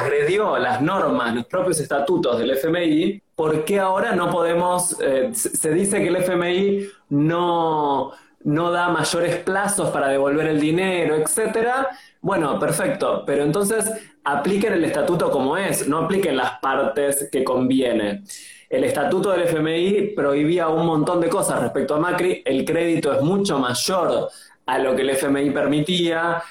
transgredió 0.00 0.58
las 0.58 0.80
normas, 0.80 1.34
los 1.34 1.46
propios 1.46 1.78
estatutos 1.80 2.38
del 2.38 2.50
FMI, 2.52 3.20
¿por 3.34 3.64
qué 3.64 3.80
ahora 3.80 4.14
no 4.14 4.30
podemos, 4.30 4.96
eh, 5.00 5.30
se 5.32 5.72
dice 5.72 6.00
que 6.00 6.08
el 6.08 6.16
FMI 6.16 6.86
no, 7.10 8.12
no 8.44 8.70
da 8.70 8.88
mayores 8.88 9.36
plazos 9.36 9.90
para 9.90 10.08
devolver 10.08 10.46
el 10.46 10.60
dinero, 10.60 11.16
etcétera? 11.16 11.88
Bueno, 12.20 12.58
perfecto, 12.58 13.24
pero 13.26 13.42
entonces 13.42 13.90
apliquen 14.24 14.72
el 14.74 14.84
estatuto 14.84 15.30
como 15.30 15.56
es, 15.56 15.86
no 15.86 15.98
apliquen 15.98 16.36
las 16.36 16.58
partes 16.60 17.28
que 17.30 17.44
conviene. 17.44 18.22
El 18.68 18.84
estatuto 18.84 19.32
del 19.32 19.42
FMI 19.42 20.12
prohibía 20.14 20.68
un 20.68 20.86
montón 20.86 21.20
de 21.20 21.28
cosas 21.28 21.60
respecto 21.60 21.94
a 21.94 21.98
Macri, 21.98 22.42
el 22.44 22.64
crédito 22.64 23.12
es 23.12 23.20
mucho 23.20 23.58
mayor 23.58 24.30
a 24.66 24.78
lo 24.78 24.94
que 24.94 25.02
el 25.02 25.10
FMI 25.10 25.50
permitía, 25.50 26.42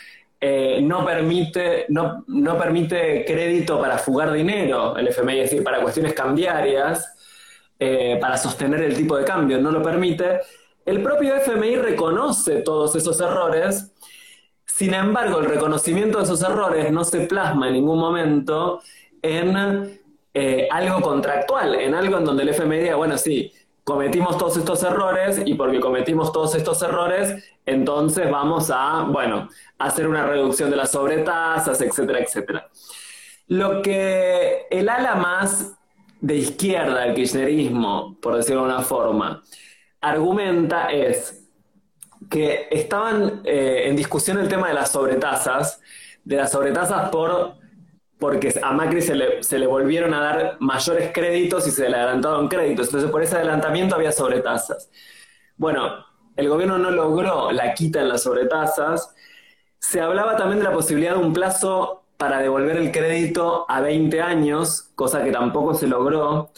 eh, 0.41 0.79
no, 0.81 1.05
permite, 1.05 1.85
no, 1.89 2.23
no, 2.27 2.57
permite 2.57 3.25
crédito 3.25 3.79
para 3.79 3.97
fugar 3.97 4.31
dinero, 4.31 4.95
el 4.97 5.07
FMI, 5.09 5.39
es 5.39 5.51
decir, 5.51 5.63
para 5.63 5.81
cuestiones 5.81 6.13
cambiarias, 6.13 7.13
eh, 7.77 8.17
para 8.21 8.37
sostener 8.37 8.81
el 8.81 8.95
tipo 8.95 9.17
de 9.17 9.25
cambio, 9.25 9.59
no 9.59 9.71
lo 9.71 9.81
permite. 9.81 10.39
El 10.85 11.03
propio 11.03 11.35
FMI 11.35 11.75
reconoce 11.75 12.61
todos 12.61 12.95
esos 12.95 13.19
errores, 13.19 13.91
sin 14.65 14.93
embargo, 14.93 15.39
el 15.39 15.45
reconocimiento 15.45 16.19
de 16.19 16.23
esos 16.23 16.41
errores 16.41 16.89
no 16.91 17.03
se 17.03 17.27
plasma 17.27 17.67
en 17.67 17.73
ningún 17.73 17.99
momento 17.99 18.81
en 19.21 19.99
eh, 20.33 20.67
algo 20.71 21.01
contractual, 21.01 21.75
en 21.75 21.93
algo 21.93 22.17
en 22.17 22.23
donde 22.23 22.43
el 22.43 22.49
FMI 22.49 22.77
diga, 22.77 22.95
bueno, 22.95 23.17
sí, 23.17 23.51
cometimos 23.89 24.37
todos 24.37 24.55
estos 24.55 24.83
errores 24.83 25.41
y 25.43 25.55
porque 25.55 25.79
cometimos 25.79 26.31
todos 26.31 26.53
estos 26.53 26.79
errores, 26.83 27.43
entonces 27.65 28.29
vamos 28.29 28.69
a, 28.71 29.01
bueno, 29.09 29.49
hacer 29.79 30.07
una 30.07 30.27
reducción 30.27 30.69
de 30.69 30.75
las 30.75 30.91
sobretasas, 30.91 31.81
etcétera, 31.81 32.19
etcétera. 32.19 32.69
Lo 33.47 33.81
que 33.81 34.67
el 34.69 34.89
ala 34.89 35.15
más 35.15 35.75
de 36.21 36.35
izquierda 36.35 37.01
del 37.01 37.15
kirchnerismo, 37.15 38.15
por 38.21 38.35
decirlo 38.35 38.61
de 38.61 38.67
una 38.67 38.83
forma, 38.83 39.41
argumenta 40.01 40.91
es 40.91 41.49
que 42.29 42.67
estaban 42.69 43.41
eh, 43.43 43.85
en 43.87 43.95
discusión 43.95 44.37
el 44.37 44.49
tema 44.49 44.67
de 44.67 44.75
las 44.75 44.91
sobretasas, 44.91 45.81
de 46.23 46.35
las 46.35 46.51
sobretasas 46.51 47.09
por 47.09 47.55
porque 48.19 48.53
a 48.61 48.73
Macri 48.73 49.01
se 49.01 49.15
le, 49.15 49.41
se 49.41 49.57
le, 49.57 49.65
volvieron 49.65 50.13
a 50.13 50.19
dar 50.19 50.57
mayores 50.59 51.11
créditos 51.13 51.65
y 51.67 51.71
se 51.71 51.89
le 51.89 51.95
adelantaron 51.95 52.49
créditos. 52.49 52.87
Entonces, 52.87 53.09
por 53.09 53.23
ese 53.23 53.37
adelantamiento 53.37 53.95
había 53.95 54.11
sobretasas. 54.11 54.89
Bueno, 55.55 56.05
el 56.35 56.49
gobierno 56.49 56.77
no 56.77 56.91
logró 56.91 57.51
la 57.51 57.73
quita 57.73 58.01
en 58.01 58.09
las 58.09 58.23
sobretasas. 58.23 59.15
Se 59.79 60.01
hablaba 60.01 60.35
también 60.35 60.59
de 60.59 60.65
la 60.65 60.73
posibilidad 60.73 61.15
de 61.15 61.19
un 61.19 61.33
plazo 61.33 62.03
para 62.17 62.39
devolver 62.39 62.75
el 62.75 62.91
crédito 62.91 63.65
a 63.69 63.79
20 63.79 64.21
años, 64.21 64.89
cosa 64.95 65.23
que 65.23 65.31
tampoco 65.31 65.73
se 65.73 65.87
logró. 65.87 66.51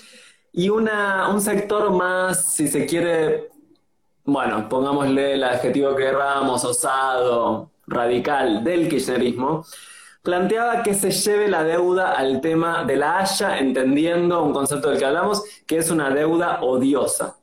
Y 0.51 0.69
una, 0.69 1.29
un 1.29 1.39
sector 1.39 1.91
más, 1.91 2.55
si 2.55 2.67
se 2.67 2.87
quiere, 2.87 3.49
bueno, 4.25 4.67
pongámosle 4.67 5.33
el 5.35 5.43
adjetivo 5.43 5.95
que 5.95 6.05
queramos, 6.05 6.65
osado, 6.65 7.69
radical 7.85 8.63
del 8.63 8.89
kirchnerismo, 8.89 9.63
planteaba 10.21 10.83
que 10.83 10.93
se 10.93 11.11
lleve 11.11 11.47
la 11.47 11.63
deuda 11.63 12.13
al 12.13 12.41
tema 12.41 12.83
de 12.83 12.95
la 12.95 13.19
Haya, 13.19 13.57
entendiendo 13.57 14.43
un 14.43 14.53
concepto 14.53 14.89
del 14.89 14.99
que 14.99 15.05
hablamos, 15.05 15.43
que 15.65 15.77
es 15.77 15.89
una 15.89 16.09
deuda 16.11 16.61
odiosa, 16.61 17.37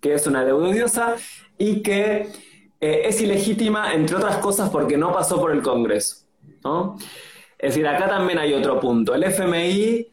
que 0.00 0.14
es 0.14 0.26
una 0.26 0.44
deuda 0.44 0.68
odiosa 0.68 1.16
y 1.58 1.82
que 1.82 2.28
eh, 2.80 3.02
es 3.04 3.20
ilegítima, 3.20 3.94
entre 3.94 4.16
otras 4.16 4.38
cosas, 4.38 4.70
porque 4.70 4.96
no 4.96 5.12
pasó 5.12 5.40
por 5.40 5.52
el 5.52 5.62
Congreso. 5.62 6.26
Es 7.58 7.74
decir, 7.74 7.86
acá 7.86 8.08
también 8.08 8.38
hay 8.38 8.52
otro 8.52 8.80
punto. 8.80 9.14
El 9.14 9.22
FMI 9.24 10.08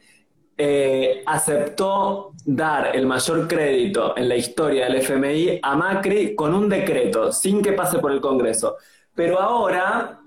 eh, 0.56 1.22
aceptó 1.26 2.32
dar 2.44 2.94
el 2.94 3.06
mayor 3.06 3.48
crédito 3.48 4.16
en 4.16 4.28
la 4.28 4.36
historia 4.36 4.84
del 4.84 4.96
FMI 4.96 5.60
a 5.62 5.76
Macri 5.76 6.34
con 6.34 6.54
un 6.54 6.68
decreto, 6.68 7.32
sin 7.32 7.62
que 7.62 7.72
pase 7.72 7.98
por 7.98 8.12
el 8.12 8.20
Congreso. 8.20 8.76
Pero 9.14 9.40
ahora 9.40 10.21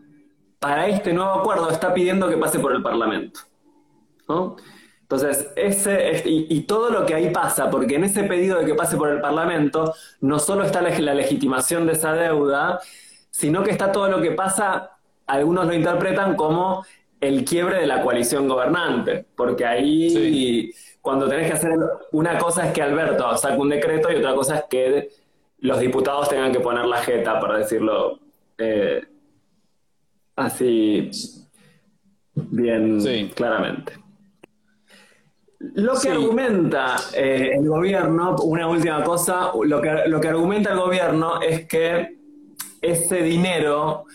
para 0.59 0.87
este 0.87 1.13
nuevo 1.13 1.31
acuerdo 1.31 1.69
está 1.69 1.93
pidiendo 1.93 2.27
que 2.27 2.37
pase 2.37 2.59
por 2.59 2.73
el 2.73 2.81
Parlamento. 2.81 3.41
Entonces, 5.01 5.51
ese, 5.55 6.23
y, 6.25 6.61
todo 6.61 6.89
lo 6.89 7.05
que 7.05 7.13
ahí 7.13 7.29
pasa, 7.29 7.69
porque 7.69 7.95
en 7.95 8.05
ese 8.05 8.23
pedido 8.23 8.59
de 8.59 8.65
que 8.65 8.73
pase 8.73 8.97
por 8.97 9.09
el 9.09 9.21
Parlamento, 9.21 9.93
no 10.21 10.39
solo 10.39 10.63
está 10.63 10.81
la, 10.81 11.13
legitimación 11.13 11.85
de 11.85 11.93
esa 11.93 12.13
deuda, 12.13 12.79
sino 13.29 13.61
que 13.61 13.69
está 13.69 13.91
todo 13.91 14.09
lo 14.09 14.19
que 14.21 14.31
pasa, 14.31 14.97
algunos 15.27 15.67
lo 15.67 15.73
interpretan 15.73 16.35
como 16.35 16.83
el 17.21 17.45
quiebre 17.45 17.81
de 17.81 17.87
la 17.87 18.01
coalición 18.01 18.47
gobernante, 18.47 19.25
porque 19.35 19.65
ahí 19.65 20.71
cuando 21.01 21.27
tenés 21.27 21.47
que 21.47 21.53
hacer 21.53 21.77
una 22.11 22.39
cosa 22.39 22.65
es 22.65 22.73
que 22.73 22.81
Alberto 22.81 23.37
saque 23.37 23.57
un 23.57 23.69
decreto 23.69 24.11
y 24.11 24.15
otra 24.15 24.33
cosa 24.33 24.57
es 24.57 24.63
que 24.67 25.09
los 25.59 25.79
diputados 25.79 26.29
tengan 26.29 26.51
que 26.51 26.59
poner 26.59 26.85
la 26.85 26.97
jeta, 26.97 27.39
para 27.39 27.59
decirlo 27.59 28.19
eh, 28.57 29.03
Así, 30.35 31.09
bien 32.33 33.29
claramente. 33.33 34.05
Lo 35.73 35.99
que 35.99 36.09
argumenta 36.09 36.97
eh, 37.13 37.51
el 37.55 37.67
gobierno, 37.67 38.35
una 38.43 38.67
última 38.67 39.03
cosa, 39.03 39.51
lo 39.63 39.81
que, 39.81 40.03
lo 40.07 40.19
que 40.19 40.27
argumenta 40.27 40.71
el 40.71 40.79
gobierno 40.79 41.41
es 41.41 41.65
que 41.65 42.17
ese 42.81 43.23
dinero, 43.23 44.05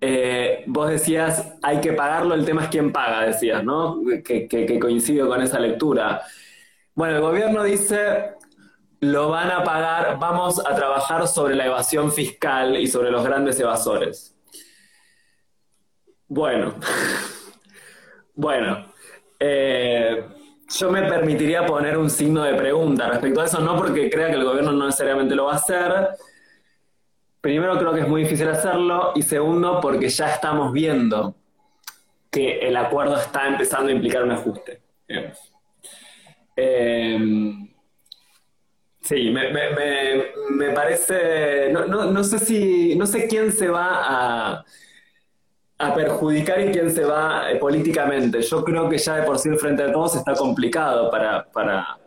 eh, 0.00 0.64
vos 0.66 0.88
decías, 0.88 1.56
hay 1.62 1.80
que 1.80 1.92
pagarlo, 1.92 2.34
el 2.34 2.44
tema 2.44 2.64
es 2.64 2.68
quién 2.68 2.92
paga, 2.92 3.26
decías, 3.26 3.62
¿no? 3.64 4.00
Que, 4.24 4.46
que, 4.48 4.78
coincido 4.78 5.28
con 5.28 5.42
esa 5.42 5.58
lectura. 5.58 6.22
Bueno, 6.94 7.16
el 7.16 7.22
gobierno 7.22 7.64
dice, 7.64 8.34
lo 9.00 9.30
van 9.30 9.50
a 9.50 9.62
pagar, 9.64 10.18
vamos 10.18 10.64
a 10.64 10.74
trabajar 10.74 11.26
sobre 11.28 11.54
la 11.54 11.66
evasión 11.66 12.12
fiscal 12.12 12.78
y 12.78 12.86
sobre 12.86 13.10
los 13.10 13.24
grandes 13.24 13.58
evasores. 13.60 14.33
Bueno, 16.28 16.74
bueno, 18.34 18.86
eh, 19.38 20.24
yo 20.68 20.90
me 20.90 21.02
permitiría 21.02 21.66
poner 21.66 21.98
un 21.98 22.08
signo 22.08 22.42
de 22.42 22.54
pregunta 22.54 23.08
respecto 23.08 23.40
a 23.40 23.44
eso, 23.44 23.60
no 23.60 23.76
porque 23.76 24.10
crea 24.10 24.28
que 24.28 24.36
el 24.36 24.44
gobierno 24.44 24.72
no 24.72 24.86
necesariamente 24.86 25.34
lo 25.34 25.46
va 25.46 25.52
a 25.52 25.56
hacer. 25.56 26.08
Primero 27.40 27.78
creo 27.78 27.92
que 27.92 28.00
es 28.00 28.08
muy 28.08 28.22
difícil 28.22 28.48
hacerlo 28.48 29.12
y 29.14 29.22
segundo 29.22 29.80
porque 29.80 30.08
ya 30.08 30.30
estamos 30.30 30.72
viendo 30.72 31.34
que 32.30 32.58
el 32.60 32.76
acuerdo 32.76 33.16
está 33.16 33.46
empezando 33.46 33.90
a 33.90 33.92
implicar 33.92 34.24
un 34.24 34.32
ajuste. 34.32 34.80
Eh, 36.56 37.18
sí, 39.00 39.30
me, 39.30 40.70
parece, 40.70 41.70
no, 41.70 42.24
sé 42.24 42.38
si, 42.38 42.96
no 42.96 43.06
sé 43.06 43.28
quién 43.28 43.52
se 43.52 43.68
va 43.68 44.54
a 44.56 44.64
a 45.78 45.94
perjudicar 45.94 46.60
y 46.60 46.72
quién 46.72 46.90
se 46.90 47.04
va 47.04 47.50
eh, 47.50 47.56
políticamente. 47.56 48.40
Yo 48.42 48.64
creo 48.64 48.88
que 48.88 48.98
ya 48.98 49.16
de 49.16 49.22
por 49.24 49.38
sí 49.38 49.50
frente 49.56 49.84
de 49.84 49.92
todos 49.92 50.16
está 50.16 50.34
complicado 50.34 51.10
para, 51.10 51.44
para, 51.50 51.98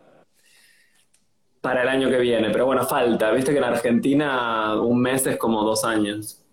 para 1.60 1.82
el 1.82 1.88
año 1.88 2.08
que 2.08 2.18
viene, 2.18 2.50
pero 2.50 2.66
bueno, 2.66 2.86
falta. 2.86 3.30
Viste 3.30 3.52
que 3.52 3.58
en 3.58 3.64
Argentina 3.64 4.80
un 4.80 5.00
mes 5.00 5.26
es 5.26 5.36
como 5.36 5.62
dos 5.64 5.84
años. 5.84 6.44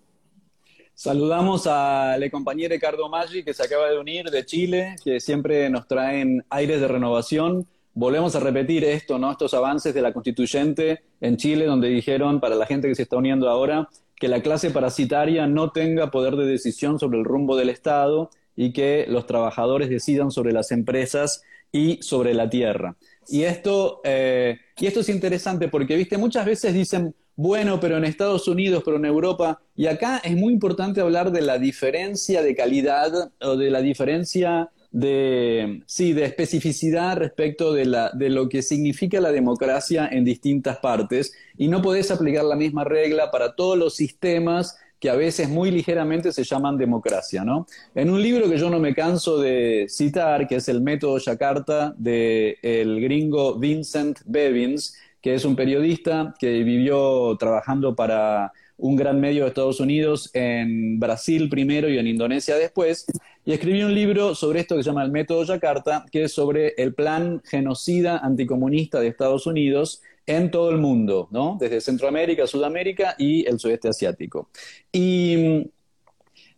Saludamos 0.94 1.66
a 1.66 2.16
la 2.18 2.30
compañera 2.30 2.74
Ricardo 2.74 3.08
Maggi 3.10 3.44
que 3.44 3.52
se 3.52 3.62
acaba 3.62 3.90
de 3.90 3.98
unir 3.98 4.30
de 4.30 4.46
Chile, 4.46 4.96
que 5.04 5.20
siempre 5.20 5.68
nos 5.68 5.86
traen 5.86 6.42
aires 6.48 6.80
de 6.80 6.88
renovación. 6.88 7.66
Volvemos 7.92 8.34
a 8.34 8.40
repetir 8.40 8.82
esto, 8.84 9.18
¿no? 9.18 9.30
Estos 9.30 9.52
avances 9.52 9.92
de 9.92 10.00
la 10.00 10.14
constituyente 10.14 11.02
en 11.20 11.36
Chile, 11.36 11.66
donde 11.66 11.88
dijeron, 11.88 12.40
para 12.40 12.54
la 12.54 12.64
gente 12.64 12.88
que 12.88 12.94
se 12.94 13.02
está 13.02 13.18
uniendo 13.18 13.48
ahora, 13.48 13.88
que 14.18 14.28
la 14.28 14.42
clase 14.42 14.70
parasitaria 14.70 15.46
no 15.46 15.70
tenga 15.70 16.10
poder 16.10 16.36
de 16.36 16.46
decisión 16.46 16.98
sobre 16.98 17.18
el 17.18 17.24
rumbo 17.24 17.56
del 17.56 17.68
Estado 17.68 18.30
y 18.56 18.72
que 18.72 19.06
los 19.08 19.26
trabajadores 19.26 19.90
decidan 19.90 20.30
sobre 20.30 20.52
las 20.52 20.72
empresas 20.72 21.42
y 21.70 21.98
sobre 22.02 22.32
la 22.32 22.48
tierra. 22.48 22.96
Y 23.28 23.42
esto, 23.42 24.00
eh, 24.04 24.58
y 24.78 24.86
esto 24.86 25.00
es 25.00 25.08
interesante 25.08 25.68
porque, 25.68 25.96
viste, 25.96 26.16
muchas 26.16 26.46
veces 26.46 26.72
dicen, 26.72 27.14
bueno, 27.34 27.78
pero 27.78 27.98
en 27.98 28.04
Estados 28.04 28.48
Unidos, 28.48 28.82
pero 28.84 28.96
en 28.96 29.04
Europa, 29.04 29.60
y 29.74 29.86
acá 29.86 30.22
es 30.24 30.34
muy 30.36 30.54
importante 30.54 31.02
hablar 31.02 31.30
de 31.32 31.42
la 31.42 31.58
diferencia 31.58 32.42
de 32.42 32.54
calidad 32.56 33.30
o 33.42 33.56
de 33.56 33.70
la 33.70 33.82
diferencia 33.82 34.70
de, 34.90 35.82
sí, 35.86 36.12
de 36.12 36.24
especificidad 36.24 37.16
respecto 37.16 37.72
de, 37.72 37.86
la, 37.86 38.10
de 38.12 38.30
lo 38.30 38.48
que 38.48 38.62
significa 38.62 39.20
la 39.20 39.32
democracia 39.32 40.08
en 40.10 40.24
distintas 40.24 40.78
partes 40.78 41.32
y 41.56 41.68
no 41.68 41.82
podés 41.82 42.10
aplicar 42.10 42.44
la 42.44 42.56
misma 42.56 42.84
regla 42.84 43.30
para 43.30 43.54
todos 43.54 43.76
los 43.76 43.94
sistemas 43.94 44.78
que 44.98 45.10
a 45.10 45.14
veces 45.14 45.48
muy 45.48 45.70
ligeramente 45.70 46.32
se 46.32 46.44
llaman 46.44 46.78
democracia, 46.78 47.44
¿no? 47.44 47.66
En 47.94 48.10
un 48.10 48.22
libro 48.22 48.48
que 48.48 48.56
yo 48.56 48.70
no 48.70 48.78
me 48.78 48.94
canso 48.94 49.38
de 49.38 49.86
citar, 49.88 50.48
que 50.48 50.56
es 50.56 50.68
El 50.68 50.80
método 50.80 51.18
Yakarta 51.18 51.94
de 51.98 52.58
el 52.62 53.00
gringo 53.00 53.58
Vincent 53.58 54.20
Bevins, 54.24 54.96
que 55.20 55.34
es 55.34 55.44
un 55.44 55.56
periodista 55.56 56.34
que 56.38 56.62
vivió 56.62 57.36
trabajando 57.36 57.94
para 57.94 58.52
un 58.78 58.96
gran 58.96 59.20
medio 59.20 59.42
de 59.42 59.48
Estados 59.48 59.80
Unidos 59.80 60.30
en 60.34 61.00
Brasil 61.00 61.48
primero 61.48 61.88
y 61.88 61.98
en 61.98 62.06
Indonesia 62.06 62.56
después, 62.56 63.06
y 63.44 63.52
escribió 63.52 63.86
un 63.86 63.94
libro 63.94 64.34
sobre 64.34 64.60
esto 64.60 64.76
que 64.76 64.82
se 64.82 64.90
llama 64.90 65.04
El 65.04 65.12
Método 65.12 65.44
Yakarta, 65.44 66.04
que 66.10 66.24
es 66.24 66.32
sobre 66.32 66.74
el 66.76 66.94
plan 66.94 67.40
genocida 67.44 68.18
anticomunista 68.18 69.00
de 69.00 69.08
Estados 69.08 69.46
Unidos 69.46 70.02
en 70.26 70.50
todo 70.50 70.70
el 70.70 70.78
mundo, 70.78 71.28
¿no? 71.30 71.56
Desde 71.58 71.80
Centroamérica, 71.80 72.46
Sudamérica 72.46 73.14
y 73.16 73.46
el 73.46 73.60
sudeste 73.60 73.88
asiático. 73.88 74.50
Y 74.90 75.70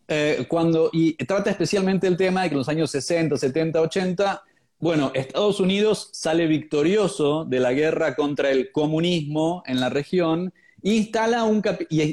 eh, 0.09 0.47
cuando, 0.49 0.89
y 0.93 1.13
trata 1.25 1.51
especialmente 1.51 2.07
el 2.07 2.17
tema 2.17 2.43
de 2.43 2.49
que 2.49 2.55
en 2.55 2.59
los 2.59 2.69
años 2.71 2.91
60, 2.91 3.37
70, 3.37 3.81
80, 3.83 4.43
bueno, 4.81 5.11
Estados 5.13 5.61
Unidos 5.61 6.09
sale 6.13 6.47
victorioso 6.47 7.45
de 7.45 7.61
la 7.61 7.73
guerra 7.75 8.17
contra 8.17 8.51
el 8.51 8.73
comunismo 8.73 9.63
en 9.67 9.81
la 9.81 9.91
región 9.91 10.55
instala 10.83 11.45
un, 11.45 11.63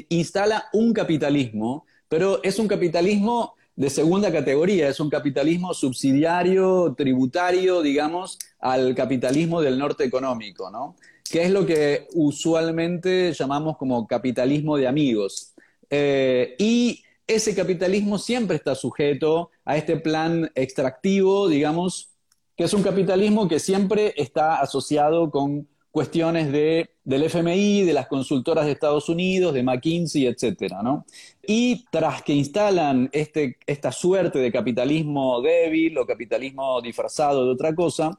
instala 0.08 0.66
un 0.72 0.92
capitalismo, 0.92 1.86
pero 2.08 2.42
es 2.42 2.58
un 2.58 2.68
capitalismo 2.68 3.54
de 3.76 3.90
segunda 3.90 4.32
categoría, 4.32 4.88
es 4.88 5.00
un 5.00 5.10
capitalismo 5.10 5.74
subsidiario, 5.74 6.94
tributario, 6.96 7.82
digamos, 7.82 8.38
al 8.58 8.94
capitalismo 8.94 9.60
del 9.60 9.78
norte 9.78 10.04
económico, 10.04 10.70
¿no? 10.70 10.96
Que 11.30 11.44
es 11.44 11.50
lo 11.50 11.66
que 11.66 12.08
usualmente 12.14 13.32
llamamos 13.32 13.76
como 13.76 14.06
capitalismo 14.06 14.76
de 14.78 14.88
amigos. 14.88 15.52
Eh, 15.90 16.54
y 16.58 17.02
ese 17.26 17.54
capitalismo 17.54 18.18
siempre 18.18 18.56
está 18.56 18.74
sujeto 18.74 19.50
a 19.64 19.76
este 19.76 19.96
plan 19.96 20.50
extractivo, 20.54 21.48
digamos, 21.48 22.10
que 22.56 22.64
es 22.64 22.72
un 22.72 22.82
capitalismo 22.82 23.48
que 23.48 23.58
siempre 23.58 24.14
está 24.16 24.56
asociado 24.56 25.30
con 25.30 25.68
cuestiones 25.96 26.52
de, 26.52 26.90
del 27.04 27.22
FMI, 27.22 27.84
de 27.84 27.94
las 27.94 28.06
consultoras 28.06 28.66
de 28.66 28.72
Estados 28.72 29.08
Unidos, 29.08 29.54
de 29.54 29.62
McKinsey, 29.62 30.26
etcétera, 30.26 30.82
¿no? 30.82 31.06
Y 31.46 31.86
tras 31.90 32.20
que 32.20 32.34
instalan 32.34 33.08
este, 33.12 33.56
esta 33.66 33.90
suerte 33.92 34.38
de 34.38 34.52
capitalismo 34.52 35.40
débil 35.40 35.96
o 35.96 36.04
capitalismo 36.04 36.82
disfrazado 36.82 37.46
de 37.46 37.50
otra 37.50 37.74
cosa, 37.74 38.10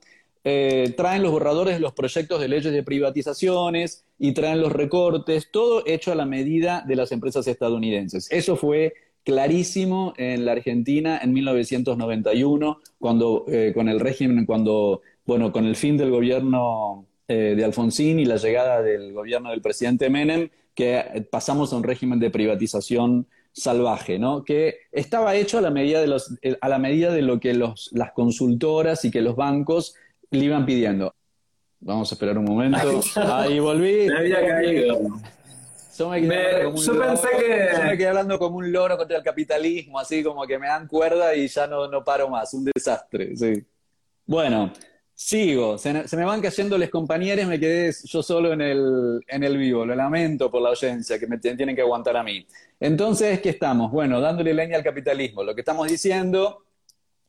eh, 0.43 0.95
traen 0.97 1.21
los 1.21 1.31
borradores 1.31 1.75
de 1.75 1.79
los 1.79 1.93
proyectos 1.93 2.41
de 2.41 2.47
leyes 2.47 2.73
de 2.73 2.81
privatizaciones 2.81 4.05
y 4.17 4.31
traen 4.31 4.59
los 4.59 4.71
recortes, 4.71 5.51
todo 5.51 5.83
hecho 5.85 6.11
a 6.11 6.15
la 6.15 6.25
medida 6.25 6.83
de 6.87 6.95
las 6.95 7.11
empresas 7.11 7.45
estadounidenses. 7.45 8.27
Eso 8.31 8.55
fue 8.55 8.95
clarísimo 9.23 10.15
en 10.17 10.45
la 10.45 10.53
Argentina 10.53 11.19
en 11.21 11.31
1991, 11.31 12.79
cuando 12.97 13.45
eh, 13.47 13.71
con 13.75 13.87
el 13.87 13.99
régimen, 13.99 14.47
cuando, 14.47 15.03
bueno, 15.27 15.51
con 15.51 15.67
el 15.67 15.75
fin 15.75 15.95
del 15.95 16.09
gobierno 16.09 17.05
eh, 17.27 17.53
de 17.55 17.65
Alfonsín 17.65 18.19
y 18.19 18.25
la 18.25 18.37
llegada 18.37 18.81
del 18.81 19.13
gobierno 19.13 19.51
del 19.51 19.61
presidente 19.61 20.09
Menem, 20.09 20.49
que 20.73 21.27
pasamos 21.31 21.73
a 21.73 21.77
un 21.77 21.83
régimen 21.83 22.19
de 22.19 22.29
privatización 22.29 23.27
salvaje, 23.51 24.19
¿no? 24.19 24.43
que 24.43 24.81
estaba 24.91 25.35
hecho 25.35 25.57
a 25.57 25.61
la 25.61 25.71
medida 25.71 25.99
de, 25.99 26.07
los, 26.07 26.33
a 26.61 26.69
la 26.69 26.77
medida 26.77 27.11
de 27.11 27.23
lo 27.23 27.39
que 27.39 27.53
los, 27.55 27.89
las 27.91 28.11
consultoras 28.11 29.03
y 29.03 29.11
que 29.11 29.21
los 29.21 29.35
bancos 29.35 29.95
le 30.29 30.45
iban 30.45 30.65
pidiendo. 30.65 31.15
Vamos 31.79 32.11
a 32.11 32.15
esperar 32.15 32.37
un 32.37 32.45
momento. 32.45 33.01
Ahí 33.15 33.59
volví. 33.59 34.07
Me 34.07 34.17
había 34.17 34.47
caído. 34.47 34.99
Yo 35.97 36.09
me, 36.09 36.21
pensé 36.21 37.29
que... 37.39 37.69
Yo 37.75 37.83
me 37.83 37.97
quedé 37.97 38.07
hablando 38.07 38.37
como 38.37 38.57
un 38.57 38.71
loro 38.71 38.97
contra 38.97 39.17
el 39.17 39.23
capitalismo, 39.23 39.99
así 39.99 40.23
como 40.23 40.45
que 40.45 40.59
me 40.59 40.67
dan 40.67 40.87
cuerda 40.87 41.35
y 41.35 41.47
ya 41.47 41.65
no, 41.65 41.87
no 41.87 42.03
paro 42.03 42.29
más. 42.29 42.53
Un 42.53 42.65
desastre, 42.65 43.35
sí. 43.35 43.65
Bueno, 44.25 44.71
sigo. 45.17 45.79
Se, 45.79 45.91
me 45.93 46.25
van 46.25 46.41
cayendo 46.41 46.77
los 46.77 46.89
compañeros, 46.89 47.47
me 47.47 47.59
quedé 47.59 47.91
yo 48.03 48.21
solo 48.21 48.53
en 48.53 48.61
el, 48.61 49.19
en 49.27 49.43
el 49.43 49.57
vivo. 49.57 49.83
Lo 49.83 49.95
lamento 49.95 50.51
por 50.51 50.61
la 50.61 50.69
audiencia, 50.69 51.17
que 51.17 51.25
me 51.25 51.39
tienen 51.39 51.75
que 51.75 51.81
aguantar 51.81 52.15
a 52.15 52.23
mí. 52.23 52.45
Entonces, 52.79 53.41
¿qué 53.41 53.49
estamos? 53.49 53.91
Bueno, 53.91 54.21
dándole 54.21 54.53
leña 54.53 54.77
al 54.77 54.83
capitalismo. 54.83 55.43
Lo 55.43 55.55
que 55.55 55.61
estamos 55.61 55.89
diciendo 55.89 56.63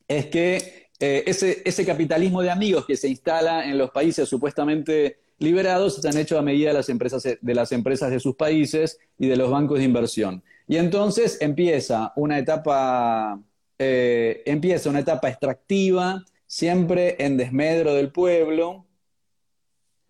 es 0.07 0.27
que 0.27 0.91
eh, 1.01 1.25
ese, 1.27 1.63
ese 1.65 1.87
capitalismo 1.87 2.43
de 2.43 2.51
amigos 2.51 2.85
que 2.85 2.95
se 2.95 3.09
instala 3.09 3.65
en 3.65 3.79
los 3.79 3.91
países 3.91 4.29
supuestamente 4.29 5.21
liberados 5.39 5.97
están 5.97 6.19
hechos 6.19 6.39
a 6.39 6.43
medida 6.43 6.69
de 6.69 6.75
las, 6.75 6.91
empresas, 6.91 7.23
de 7.23 7.55
las 7.55 7.73
empresas 7.73 8.11
de 8.11 8.21
sus 8.21 8.37
países 8.37 8.99
y 9.19 9.29
de 9.29 9.37
los 9.37 9.51
bancos 9.51 9.79
de 9.79 9.85
inversión. 9.85 10.43
Y 10.67 10.77
entonces 10.77 11.39
empieza 11.41 12.13
una 12.17 12.39
etapa, 12.39 13.41
eh, 13.79 14.43
empieza 14.45 14.91
una 14.91 15.01
etapa 15.01 15.31
extractiva, 15.31 16.23
siempre 16.49 17.15
en 17.25 17.37
desmedro 17.37 17.95
del 17.95 18.11
pueblo, 18.11 18.87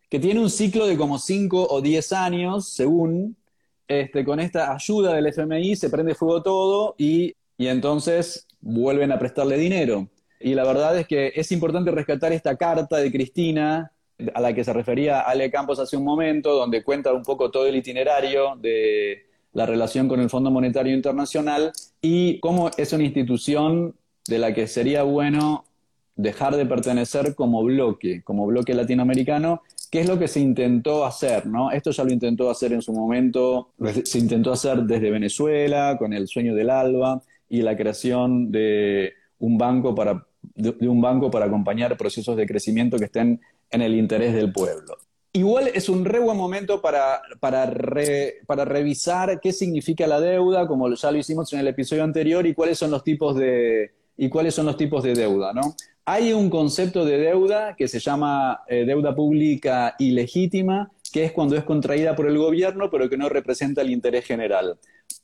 que 0.08 0.18
tiene 0.18 0.40
un 0.40 0.48
ciclo 0.48 0.86
de 0.86 0.96
como 0.96 1.18
5 1.18 1.66
o 1.68 1.82
10 1.82 2.12
años, 2.14 2.68
según, 2.68 3.36
este, 3.86 4.24
con 4.24 4.40
esta 4.40 4.72
ayuda 4.72 5.12
del 5.12 5.26
FMI 5.26 5.76
se 5.76 5.90
prende 5.90 6.14
fuego 6.14 6.42
todo 6.42 6.94
y, 6.96 7.34
y 7.58 7.66
entonces 7.66 8.46
vuelven 8.60 9.12
a 9.12 9.18
prestarle 9.18 9.58
dinero. 9.58 10.08
Y 10.40 10.54
la 10.54 10.64
verdad 10.64 10.96
es 10.96 11.06
que 11.06 11.32
es 11.34 11.50
importante 11.52 11.90
rescatar 11.90 12.32
esta 12.32 12.56
carta 12.56 12.96
de 12.98 13.10
Cristina 13.10 13.92
a 14.34 14.40
la 14.40 14.54
que 14.54 14.64
se 14.64 14.72
refería 14.72 15.20
Ale 15.20 15.50
Campos 15.50 15.78
hace 15.78 15.96
un 15.96 16.04
momento, 16.04 16.54
donde 16.54 16.84
cuenta 16.84 17.12
un 17.12 17.22
poco 17.22 17.50
todo 17.50 17.66
el 17.66 17.76
itinerario 17.76 18.56
de 18.56 19.26
la 19.52 19.66
relación 19.66 20.08
con 20.08 20.20
el 20.20 20.30
Fondo 20.30 20.50
Monetario 20.50 20.94
Internacional 20.94 21.72
y 22.00 22.38
cómo 22.38 22.70
es 22.76 22.92
una 22.92 23.04
institución 23.04 23.96
de 24.28 24.38
la 24.38 24.54
que 24.54 24.68
sería 24.68 25.02
bueno 25.02 25.64
dejar 26.18 26.56
de 26.56 26.66
pertenecer 26.66 27.36
como 27.36 27.62
bloque, 27.62 28.22
como 28.24 28.44
bloque 28.44 28.74
latinoamericano, 28.74 29.62
que 29.90 30.00
es 30.00 30.08
lo 30.08 30.18
que 30.18 30.26
se 30.26 30.40
intentó 30.40 31.06
hacer, 31.06 31.46
¿no? 31.46 31.70
Esto 31.70 31.92
ya 31.92 32.02
lo 32.04 32.12
intentó 32.12 32.50
hacer 32.50 32.72
en 32.72 32.82
su 32.82 32.92
momento, 32.92 33.70
se 34.04 34.18
intentó 34.18 34.52
hacer 34.52 34.82
desde 34.82 35.12
Venezuela, 35.12 35.96
con 35.96 36.12
el 36.12 36.26
sueño 36.26 36.56
del 36.56 36.70
ALBA 36.70 37.22
y 37.48 37.62
la 37.62 37.76
creación 37.76 38.50
de 38.50 39.12
un 39.38 39.56
banco 39.56 39.94
para, 39.94 40.26
de 40.56 40.88
un 40.88 41.00
banco 41.00 41.30
para 41.30 41.46
acompañar 41.46 41.96
procesos 41.96 42.36
de 42.36 42.46
crecimiento 42.46 42.98
que 42.98 43.04
estén 43.04 43.40
en 43.70 43.82
el 43.82 43.94
interés 43.94 44.34
del 44.34 44.52
pueblo. 44.52 44.96
Igual 45.32 45.68
es 45.72 45.88
un 45.88 46.04
re 46.04 46.18
buen 46.18 46.36
momento 46.36 46.82
para, 46.82 47.22
para, 47.38 47.72
para 48.46 48.64
revisar 48.64 49.38
qué 49.40 49.52
significa 49.52 50.08
la 50.08 50.20
deuda, 50.20 50.66
como 50.66 50.92
ya 50.92 51.12
lo 51.12 51.18
hicimos 51.18 51.52
en 51.52 51.60
el 51.60 51.68
episodio 51.68 52.02
anterior, 52.02 52.44
y 52.44 52.54
cuáles 52.54 52.76
son 52.76 52.90
los 52.90 53.04
tipos 53.04 53.36
de, 53.36 53.92
y 54.16 54.28
cuáles 54.28 54.54
son 54.54 54.66
los 54.66 54.76
tipos 54.76 55.04
de 55.04 55.14
deuda. 55.14 55.54
¿no? 55.54 55.76
Hay 56.10 56.32
un 56.32 56.48
concepto 56.48 57.04
de 57.04 57.18
deuda 57.18 57.76
que 57.76 57.86
se 57.86 58.00
llama 58.00 58.62
eh, 58.66 58.86
deuda 58.86 59.14
pública 59.14 59.94
ilegítima, 59.98 60.90
que 61.12 61.26
es 61.26 61.32
cuando 61.32 61.54
es 61.54 61.64
contraída 61.64 62.16
por 62.16 62.26
el 62.26 62.38
gobierno, 62.38 62.88
pero 62.88 63.10
que 63.10 63.18
no 63.18 63.28
representa 63.28 63.82
el 63.82 63.90
interés 63.90 64.24
general 64.24 64.78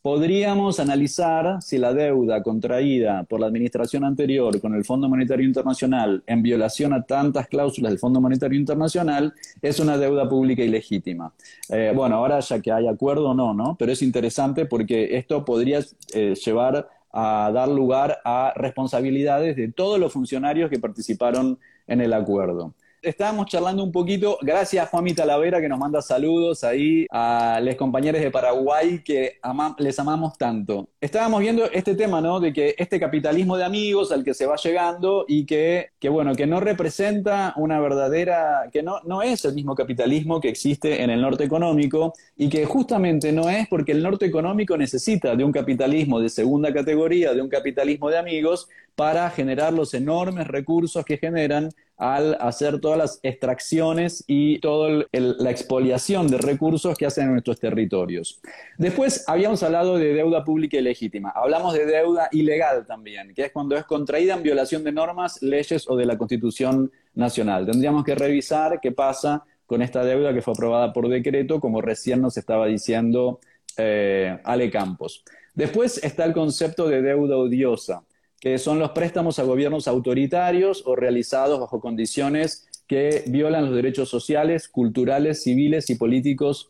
podríamos 0.05 0.81
analizar 0.81 1.63
si 1.63 1.79
la 1.79 1.95
deuda 1.95 2.43
contraída 2.43 3.25
por 3.25 3.41
la 3.41 3.47
administración 3.47 4.05
anterior 4.05 4.61
con 4.61 4.75
el 4.75 4.85
Fondo 4.85 5.09
Monetario 5.09 5.47
Internacional 5.47 6.23
en 6.27 6.43
violación 6.43 6.93
a 6.93 7.05
tantas 7.05 7.49
cláusulas 7.49 7.91
del 7.91 7.99
Fondo 7.99 8.21
Monetario 8.21 8.59
Internacional 8.59 9.33
es 9.63 9.81
una 9.81 9.97
deuda 9.97 10.29
pública 10.29 10.63
ilegítima. 10.63 11.33
Eh, 11.71 11.93
bueno, 11.95 12.17
ahora 12.17 12.41
ya 12.41 12.61
que 12.61 12.71
hay 12.71 12.87
acuerdo, 12.87 13.33
no, 13.33 13.55
¿no? 13.55 13.77
Pero 13.79 13.93
es 13.93 14.03
interesante 14.03 14.67
porque 14.67 15.17
esto 15.17 15.43
podría 15.43 15.81
eh, 16.13 16.35
llevar 16.35 16.87
a 17.17 17.51
dar 17.53 17.69
lugar 17.69 18.21
a 18.25 18.53
responsabilidades 18.57 19.55
de 19.55 19.71
todos 19.71 20.01
los 20.01 20.13
funcionarios 20.13 20.69
que 20.69 20.81
participaron 20.81 21.59
en 21.87 22.01
el 22.01 22.13
acuerdo 22.13 22.75
estábamos 23.05 23.47
charlando 23.47 23.85
un 23.85 23.93
poquito, 23.93 24.39
gracias 24.41 24.85
a 24.85 24.89
Juanmi 24.89 25.15
Talavera 25.15 25.61
que 25.61 25.69
nos 25.69 25.79
manda 25.79 26.01
saludos 26.01 26.65
ahí 26.65 27.07
a 27.11 27.61
los 27.63 27.75
compañeros 27.77 28.21
de 28.21 28.31
Paraguay 28.31 29.03
que 29.05 29.39
les 29.79 29.99
amamos 29.99 30.37
tanto. 30.39 30.89
Estábamos 31.01 31.41
viendo 31.41 31.71
este 31.71 31.95
tema, 31.95 32.21
¿no? 32.21 32.41
De 32.41 32.53
que 32.53 32.75
este 32.79 32.99
capitalismo 32.99 33.57
de 33.57 33.65
amigos 33.65 34.11
al 34.13 34.25
que 34.25 34.35
se 34.35 34.47
va 34.47 34.57
llegando 34.57 35.25
y 35.29 35.45
que, 35.47 35.91
que 35.99 36.09
bueno, 36.09 36.35
que 36.35 36.47
no 36.47 36.61
representa 36.61 37.53
una 37.57 37.79
verdadera, 37.81 38.69
que 38.73 38.83
no, 38.83 39.01
no 39.05 39.23
es 39.23 39.45
el 39.45 39.55
mismo 39.55 39.75
capitalismo 39.75 40.41
que 40.41 40.49
existe 40.49 41.03
en 41.03 41.11
el 41.11 41.21
norte 41.21 41.45
económico 41.45 42.15
y 42.37 42.49
que 42.49 42.65
justamente 42.65 43.33
no 43.33 43.51
es 43.51 43.69
porque 43.69 43.93
el 43.93 44.03
norte 44.03 44.27
económico 44.27 44.77
necesita 44.77 45.37
de 45.37 45.45
un 45.45 45.53
capitalismo 45.53 46.21
de 46.21 46.29
segunda 46.29 46.73
categoría, 46.73 47.35
de 47.35 47.43
un 47.43 47.49
capitalismo 47.49 48.09
de 48.11 48.19
amigos, 48.19 48.69
para 48.95 49.29
generar 49.31 49.73
los 49.73 49.93
enormes 49.95 50.47
recursos 50.47 51.05
que 51.05 51.19
generan 51.19 51.71
al 51.97 52.37
hacer 52.41 52.81
todas 52.81 52.99
las 52.99 53.21
extracciones 53.23 54.25
y 54.27 54.59
toda 54.59 55.07
la 55.13 55.51
expoliación 55.51 56.27
de 56.29 56.39
recursos 56.39 56.97
que 56.99 57.07
hacen 57.07 57.27
en 57.27 57.33
nuestros 57.33 57.61
territorios. 57.61 58.41
Después 58.79 59.25
habíamos 59.29 59.63
hablado 59.63 59.97
de 59.97 60.13
deuda 60.13 60.45
pública 60.45 60.77
ilegítima. 60.77 61.31
Hablamos 61.31 61.75
de 61.75 61.87
deuda 61.87 62.29
ilegal 62.33 62.85
también, 62.87 63.33
que 63.35 63.47
es 63.47 63.53
cuando 63.53 63.77
es 63.77 63.85
contraída 63.85 64.35
en 64.35 64.43
violación 64.43 64.83
de 64.83 64.93
normas, 64.93 65.41
leyes 65.43 65.89
o 65.89 65.97
de 65.97 66.07
la 66.07 66.19
Constitución 66.19 66.91
Nacional. 67.15 67.67
Tendríamos 67.67 68.05
que 68.05 68.15
revisar 68.15 68.81
qué 68.81 68.91
pasa 68.91 69.45
con 69.67 69.81
esta 69.81 70.05
deuda 70.05 70.35
que 70.35 70.43
fue 70.43 70.53
aprobada 70.53 70.93
por 70.93 71.09
decreto, 71.09 71.61
como 71.61 71.81
recién 71.81 72.21
nos 72.21 72.37
estaba 72.37 72.67
diciendo 72.67 73.39
eh, 73.77 74.39
Ale 74.45 74.71
Campos. 74.71 75.25
Después 75.55 76.03
está 76.03 76.25
el 76.25 76.33
concepto 76.33 76.89
de 76.89 77.03
deuda 77.03 77.37
odiosa 77.37 78.03
que 78.45 78.59
son 78.59 78.79
los 78.79 78.91
préstamos 78.91 79.39
a 79.39 79.43
gobiernos 79.43 79.89
autoritarios 79.89 80.83
o 80.85 80.95
realizados 80.95 81.59
bajo 81.59 81.81
condiciones 81.81 82.69
que 82.87 83.25
violan 83.27 83.65
los 83.65 83.75
derechos 83.75 84.11
sociales, 84.11 84.69
culturales, 84.69 85.43
civiles 85.43 85.89
y 85.89 85.95
políticos 85.95 86.69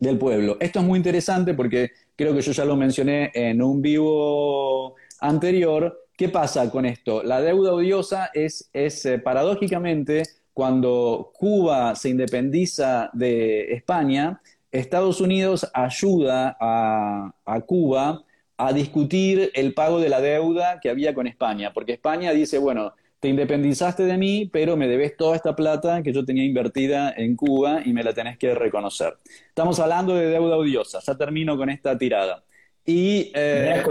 del 0.00 0.18
pueblo. 0.18 0.56
Esto 0.58 0.80
es 0.80 0.84
muy 0.84 0.96
interesante 0.96 1.54
porque 1.54 1.92
creo 2.16 2.34
que 2.34 2.40
yo 2.40 2.50
ya 2.50 2.64
lo 2.64 2.74
mencioné 2.74 3.30
en 3.34 3.62
un 3.62 3.80
vivo 3.80 4.96
anterior. 5.20 5.96
¿Qué 6.16 6.28
pasa 6.28 6.68
con 6.72 6.84
esto? 6.84 7.22
La 7.22 7.40
deuda 7.40 7.72
odiosa 7.72 8.30
es, 8.34 8.68
es 8.72 9.06
eh, 9.06 9.20
paradójicamente 9.20 10.24
cuando 10.52 11.30
Cuba 11.38 11.94
se 11.94 12.08
independiza 12.08 13.10
de 13.12 13.74
España, 13.74 14.40
Estados 14.72 15.20
Unidos 15.20 15.70
ayuda 15.72 16.56
a, 16.58 17.32
a 17.44 17.60
Cuba 17.60 18.25
a 18.56 18.72
discutir 18.72 19.50
el 19.54 19.74
pago 19.74 20.00
de 20.00 20.08
la 20.08 20.20
deuda 20.20 20.80
que 20.80 20.88
había 20.88 21.14
con 21.14 21.26
España, 21.26 21.72
porque 21.74 21.92
España 21.92 22.32
dice, 22.32 22.58
bueno, 22.58 22.94
te 23.20 23.28
independizaste 23.28 24.04
de 24.04 24.16
mí, 24.18 24.48
pero 24.52 24.76
me 24.76 24.88
debes 24.88 25.16
toda 25.16 25.36
esta 25.36 25.56
plata 25.56 26.02
que 26.02 26.12
yo 26.12 26.24
tenía 26.24 26.44
invertida 26.44 27.12
en 27.16 27.36
Cuba 27.36 27.80
y 27.84 27.92
me 27.92 28.02
la 28.02 28.12
tenés 28.12 28.38
que 28.38 28.54
reconocer. 28.54 29.16
Estamos 29.48 29.78
hablando 29.80 30.14
de 30.14 30.26
deuda 30.26 30.56
odiosa, 30.56 31.00
ya 31.00 31.14
termino 31.16 31.56
con 31.56 31.70
esta 31.70 31.96
tirada. 31.96 32.44
Y 32.84 33.32
eh, 33.34 33.82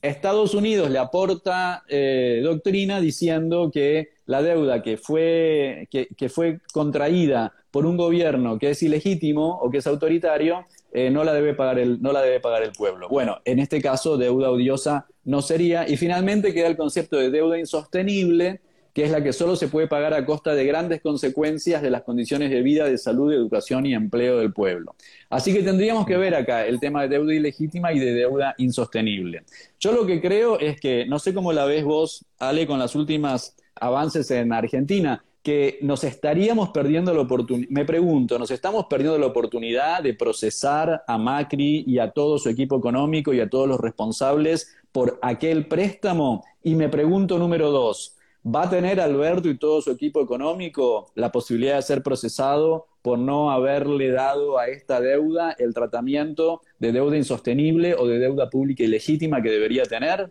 Estados, 0.00 0.54
Unidos 0.54 0.90
le 0.90 0.98
aporta 0.98 1.84
eh, 1.88 2.40
doctrina 2.42 3.00
diciendo 3.00 3.70
que 3.72 4.10
la 4.26 4.42
deuda 4.42 4.82
que 4.82 4.96
fue, 4.96 5.88
que 5.90 6.28
fue 6.28 6.60
contraída 6.72 7.52
por 7.70 7.86
un 7.86 7.96
gobierno 7.96 8.58
que 8.58 8.70
es 8.70 8.82
ilegítimo 8.82 9.58
o 9.60 9.70
que 9.70 9.78
es 9.78 9.86
autoritario, 9.86 10.66
eh, 10.92 11.10
no, 11.10 11.24
la 11.24 11.32
debe 11.32 11.54
pagar 11.54 11.78
el, 11.78 12.02
no 12.02 12.12
la 12.12 12.20
debe 12.20 12.40
pagar 12.40 12.62
el 12.62 12.72
pueblo. 12.72 13.08
Bueno, 13.08 13.38
en 13.44 13.58
este 13.58 13.80
caso, 13.80 14.18
deuda 14.18 14.50
odiosa 14.50 15.06
no 15.24 15.40
sería. 15.40 15.88
Y 15.88 15.96
finalmente 15.96 16.52
queda 16.52 16.68
el 16.68 16.76
concepto 16.76 17.16
de 17.16 17.30
deuda 17.30 17.58
insostenible, 17.58 18.60
que 18.92 19.04
es 19.04 19.10
la 19.10 19.22
que 19.22 19.32
solo 19.32 19.56
se 19.56 19.68
puede 19.68 19.88
pagar 19.88 20.12
a 20.12 20.26
costa 20.26 20.54
de 20.54 20.66
grandes 20.66 21.00
consecuencias 21.00 21.80
de 21.80 21.88
las 21.88 22.02
condiciones 22.02 22.50
de 22.50 22.60
vida, 22.60 22.84
de 22.84 22.98
salud, 22.98 23.32
educación 23.32 23.86
y 23.86 23.94
empleo 23.94 24.38
del 24.38 24.52
pueblo. 24.52 24.94
Así 25.30 25.54
que 25.54 25.62
tendríamos 25.62 26.04
que 26.04 26.18
ver 26.18 26.34
acá 26.34 26.66
el 26.66 26.78
tema 26.78 27.02
de 27.02 27.08
deuda 27.08 27.34
ilegítima 27.34 27.94
y 27.94 27.98
de 27.98 28.12
deuda 28.12 28.54
insostenible. 28.58 29.44
Yo 29.80 29.92
lo 29.92 30.04
que 30.04 30.20
creo 30.20 30.58
es 30.58 30.78
que, 30.78 31.06
no 31.06 31.18
sé 31.18 31.32
cómo 31.32 31.54
la 31.54 31.64
ves 31.64 31.84
vos, 31.84 32.26
Ale, 32.38 32.66
con 32.66 32.78
los 32.78 32.94
últimos 32.94 33.54
avances 33.76 34.30
en 34.30 34.52
Argentina, 34.52 35.24
que 35.42 35.78
nos 35.82 36.04
estaríamos 36.04 36.70
perdiendo 36.70 37.12
la 37.12 37.22
oportunidad, 37.22 37.68
me 37.70 37.84
pregunto, 37.84 38.38
¿nos 38.38 38.50
estamos 38.50 38.86
perdiendo 38.86 39.18
la 39.18 39.26
oportunidad 39.26 40.02
de 40.02 40.14
procesar 40.14 41.02
a 41.06 41.18
Macri 41.18 41.84
y 41.86 41.98
a 41.98 42.12
todo 42.12 42.38
su 42.38 42.48
equipo 42.48 42.78
económico 42.78 43.34
y 43.34 43.40
a 43.40 43.50
todos 43.50 43.68
los 43.68 43.80
responsables 43.80 44.72
por 44.92 45.18
aquel 45.20 45.66
préstamo? 45.66 46.44
Y 46.62 46.76
me 46.76 46.88
pregunto 46.88 47.38
número 47.38 47.72
dos, 47.72 48.16
¿va 48.46 48.62
a 48.62 48.70
tener 48.70 49.00
Alberto 49.00 49.48
y 49.48 49.58
todo 49.58 49.80
su 49.82 49.90
equipo 49.90 50.20
económico 50.20 51.10
la 51.16 51.32
posibilidad 51.32 51.76
de 51.76 51.82
ser 51.82 52.04
procesado 52.04 52.86
por 53.02 53.18
no 53.18 53.50
haberle 53.50 54.10
dado 54.10 54.58
a 54.58 54.68
esta 54.68 55.00
deuda 55.00 55.56
el 55.58 55.74
tratamiento 55.74 56.60
de 56.78 56.92
deuda 56.92 57.16
insostenible 57.16 57.96
o 57.96 58.06
de 58.06 58.20
deuda 58.20 58.48
pública 58.48 58.84
ilegítima 58.84 59.42
que 59.42 59.50
debería 59.50 59.82
tener? 59.82 60.30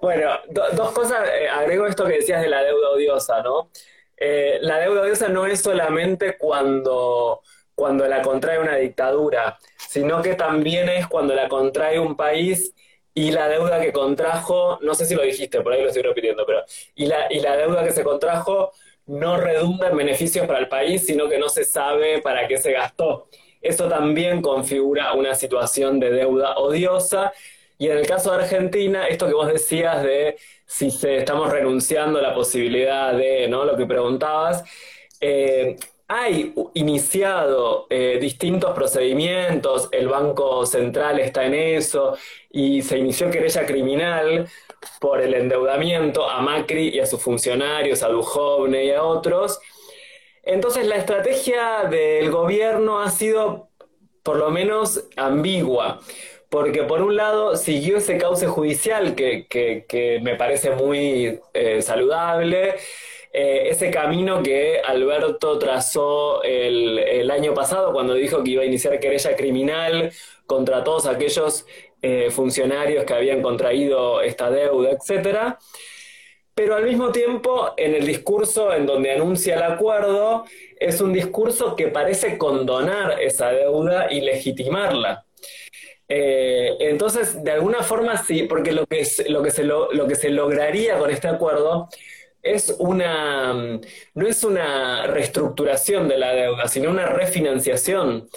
Bueno, 0.00 0.30
dos 0.76 0.92
cosas, 0.92 1.28
eh, 1.28 1.48
agrego 1.48 1.86
esto 1.86 2.06
que 2.06 2.18
decías 2.18 2.40
de 2.40 2.48
la 2.48 2.62
deuda 2.62 2.90
odiosa, 2.90 3.42
¿no? 3.42 3.68
Eh, 4.20 4.58
la 4.62 4.78
deuda 4.78 5.02
odiosa 5.02 5.28
no 5.28 5.46
es 5.46 5.60
solamente 5.60 6.36
cuando, 6.38 7.42
cuando 7.74 8.06
la 8.06 8.22
contrae 8.22 8.58
una 8.58 8.76
dictadura, 8.76 9.58
sino 9.76 10.22
que 10.22 10.34
también 10.34 10.88
es 10.88 11.06
cuando 11.06 11.34
la 11.34 11.48
contrae 11.48 11.98
un 12.00 12.16
país 12.16 12.74
y 13.14 13.30
la 13.32 13.48
deuda 13.48 13.80
que 13.80 13.92
contrajo, 13.92 14.78
no 14.82 14.94
sé 14.94 15.04
si 15.06 15.14
lo 15.14 15.22
dijiste, 15.22 15.60
por 15.60 15.72
ahí 15.72 15.82
lo 15.82 15.88
estoy 15.88 16.02
repitiendo, 16.02 16.44
pero 16.46 16.62
y 16.94 17.06
la, 17.06 17.32
y 17.32 17.40
la 17.40 17.56
deuda 17.56 17.84
que 17.84 17.92
se 17.92 18.04
contrajo 18.04 18.72
no 19.06 19.36
redunda 19.38 19.88
en 19.88 19.96
beneficios 19.96 20.46
para 20.46 20.58
el 20.60 20.68
país, 20.68 21.06
sino 21.06 21.28
que 21.28 21.38
no 21.38 21.48
se 21.48 21.64
sabe 21.64 22.20
para 22.20 22.46
qué 22.46 22.58
se 22.58 22.72
gastó. 22.72 23.28
Eso 23.60 23.88
también 23.88 24.42
configura 24.42 25.14
una 25.14 25.34
situación 25.34 25.98
de 25.98 26.10
deuda 26.10 26.58
odiosa. 26.58 27.32
Y 27.78 27.88
en 27.88 27.98
el 27.98 28.06
caso 28.06 28.30
de 28.30 28.42
Argentina, 28.42 29.06
esto 29.08 29.26
que 29.26 29.34
vos 29.34 29.48
decías 29.48 30.02
de 30.02 30.36
si 30.68 30.90
se, 30.90 31.16
estamos 31.16 31.50
renunciando 31.50 32.18
a 32.18 32.22
la 32.22 32.34
posibilidad 32.34 33.14
de, 33.14 33.48
¿no? 33.48 33.64
Lo 33.64 33.74
que 33.76 33.86
preguntabas. 33.86 34.62
Eh, 35.18 35.76
hay 36.06 36.54
iniciado 36.74 37.86
eh, 37.90 38.18
distintos 38.20 38.74
procedimientos, 38.74 39.88
el 39.92 40.08
Banco 40.08 40.66
Central 40.66 41.20
está 41.20 41.46
en 41.46 41.54
eso, 41.54 42.16
y 42.50 42.82
se 42.82 42.98
inició 42.98 43.30
querella 43.30 43.66
criminal 43.66 44.46
por 45.00 45.20
el 45.22 45.34
endeudamiento 45.34 46.28
a 46.28 46.40
Macri 46.42 46.90
y 46.90 47.00
a 47.00 47.06
sus 47.06 47.20
funcionarios, 47.20 48.02
a 48.02 48.08
Dujovne 48.08 48.84
y 48.84 48.90
a 48.90 49.02
otros. 49.02 49.60
Entonces 50.42 50.86
la 50.86 50.96
estrategia 50.96 51.84
del 51.90 52.30
gobierno 52.30 53.00
ha 53.00 53.10
sido 53.10 53.68
por 54.22 54.36
lo 54.36 54.50
menos 54.50 55.04
ambigua 55.16 56.00
porque 56.50 56.82
por 56.84 57.02
un 57.02 57.16
lado 57.16 57.56
siguió 57.56 57.98
ese 57.98 58.18
cauce 58.18 58.46
judicial 58.46 59.14
que, 59.14 60.20
me 60.22 60.34
parece 60.36 60.70
muy 60.70 61.40
eh, 61.52 61.82
saludable, 61.82 62.74
eh, 63.32 63.68
ese 63.70 63.90
camino 63.90 64.42
que 64.42 64.80
Alberto 64.80 65.58
trazó 65.58 66.42
el, 66.42 67.30
año 67.30 67.52
pasado 67.54 67.92
cuando 67.92 68.14
dijo 68.14 68.42
que 68.42 68.52
iba 68.52 68.62
a 68.62 68.66
iniciar 68.66 68.98
querella 68.98 69.36
criminal 69.36 70.10
contra 70.46 70.82
todos 70.82 71.06
aquellos 71.06 71.66
eh, 72.00 72.30
funcionarios 72.30 73.04
que 73.04 73.12
habían 73.12 73.42
contraído 73.42 74.22
esta 74.22 74.50
deuda, 74.50 74.90
etc. 74.92 75.56
Pero 76.54 76.74
al 76.74 76.84
mismo 76.84 77.12
tiempo, 77.12 77.74
en 77.76 77.94
el 77.94 78.06
discurso 78.06 78.72
en 78.72 78.86
donde 78.86 79.12
anuncia 79.12 79.56
el 79.56 79.62
acuerdo, 79.62 80.44
es 80.80 81.00
un 81.00 81.12
discurso 81.12 81.76
que 81.76 81.88
parece 81.88 82.38
condonar 82.38 83.20
esa 83.20 83.50
deuda 83.50 84.10
y 84.10 84.22
legitimarla. 84.22 85.27
Eh, 86.08 86.76
entonces, 86.80 87.42
de 87.44 87.50
alguna 87.52 87.82
forma 87.82 88.16
sí, 88.16 88.44
porque 88.44 88.72
lo 88.72 88.86
que, 88.86 89.06
lo, 89.28 89.42
que 89.42 89.50
se 89.50 89.64
lo, 89.64 89.88
que 90.08 90.14
se 90.14 90.30
lograría 90.30 90.98
con 90.98 91.10
este 91.10 91.28
acuerdo 91.28 91.88
es 92.42 92.74
una, 92.78 93.52
no 93.52 94.26
es 94.26 94.42
una 94.44 95.06
reestructuración 95.06 96.08
de 96.08 96.18
la 96.18 96.32
deuda, 96.32 96.68
sino 96.68 96.90
una 96.90 97.06
refinanciación. 97.06 98.28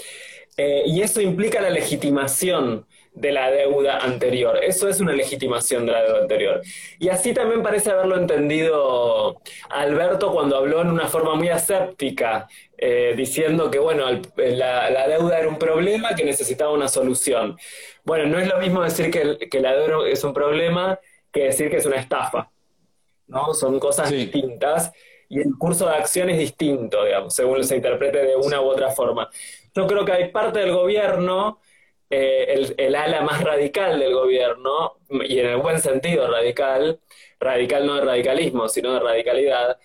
Eh, 0.58 0.84
y 0.86 1.02
eso 1.02 1.22
implica 1.22 1.62
la 1.62 1.70
legitimación 1.70 2.86
de 3.14 3.32
la 3.32 3.52
deuda 3.52 4.00
anterior. 4.00 4.60
Eso 4.64 4.88
es 4.88 5.00
una 5.00 5.14
legitimación 5.14 5.86
de 5.86 5.92
la 5.92 6.04
deuda 6.04 6.22
anterior. 6.22 6.62
Y 7.00 7.10
así 7.10 7.34
también 7.34 7.62
parece 7.62 7.92
haberlo 7.92 8.18
entendido 8.18 9.42
Alberto 9.70 10.32
cuando 10.32 10.58
habló 10.58 10.82
en 10.82 10.90
una 10.90 11.08
forma 11.08 11.36
muy 11.36 11.50
aséptica, 11.50 12.48
eh, 12.84 13.14
diciendo 13.16 13.70
que 13.70 13.80
bueno, 13.80 14.06
la, 14.36 15.08
deuda 15.08 15.40
era 15.40 15.48
un 15.48 15.60
problema 15.60 16.16
que 16.16 16.26
necesitaba 16.26 16.72
una 16.72 16.88
solución. 16.88 17.58
Bueno, 18.04 18.26
no 18.26 18.40
es 18.40 18.48
lo 18.48 18.58
mismo 18.58 18.82
decir 18.82 19.12
que, 19.12 19.60
la 19.60 19.76
deuda 19.76 20.10
es 20.10 20.24
un 20.24 20.34
problema 20.34 21.00
que 21.32 21.44
decir 21.44 21.70
que 21.70 21.78
es 21.78 21.86
una 21.86 21.98
estafa. 21.98 22.52
¿no? 23.28 23.54
Son 23.54 23.80
cosas 23.80 24.12
distintas 24.12 24.92
y 25.30 25.40
el 25.40 25.56
curso 25.58 25.88
de 25.88 25.96
acción 25.96 26.30
es 26.32 26.40
distinto, 26.40 27.06
digamos, 27.06 27.34
según 27.34 27.64
se 27.64 27.76
interprete 27.78 28.26
de 28.26 28.36
una 28.36 28.60
u 28.62 28.66
otra 28.66 28.90
forma. 28.90 29.30
Yo 29.74 29.88
creo 29.88 30.04
que 30.04 30.12
hay 30.12 30.32
parte 30.32 30.60
del 30.60 30.74
gobierno 30.74 31.60
eh, 32.14 32.74
el, 32.78 32.96
ala 32.96 33.22
más 33.22 33.42
radical 33.42 33.98
del 33.98 34.14
gobierno, 34.14 34.98
y 35.10 35.40
en 35.40 35.46
el 35.48 35.58
buen 35.58 35.80
sentido 35.80 36.30
radical, 36.30 37.00
radical 37.40 37.86
no 37.88 37.96
de 37.96 38.02
radicalismo, 38.02 38.68
sino 38.68 38.94
de 38.94 39.00
radicalidad, 39.00 39.80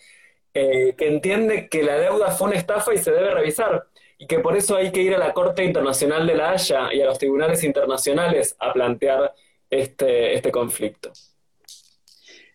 eh, 0.58 0.94
que 0.96 1.06
entiende 1.06 1.68
que 1.68 1.82
la 1.82 1.98
deuda 1.98 2.30
fue 2.30 2.48
una 2.48 2.56
estafa 2.56 2.94
y 2.94 2.96
se 2.96 3.12
debe 3.12 3.34
revisar, 3.34 3.88
y 4.16 4.26
que 4.26 4.38
por 4.38 4.56
eso 4.56 4.74
hay 4.74 4.90
que 4.90 5.02
ir 5.02 5.14
a 5.14 5.18
la 5.18 5.34
Corte 5.34 5.62
Internacional 5.62 6.26
de 6.26 6.34
la 6.34 6.52
Haya 6.52 6.94
y 6.94 7.02
a 7.02 7.04
los 7.04 7.18
tribunales 7.18 7.62
internacionales 7.62 8.56
a 8.58 8.72
plantear 8.72 9.34
este, 9.68 10.32
este 10.34 10.50
conflicto. 10.50 11.12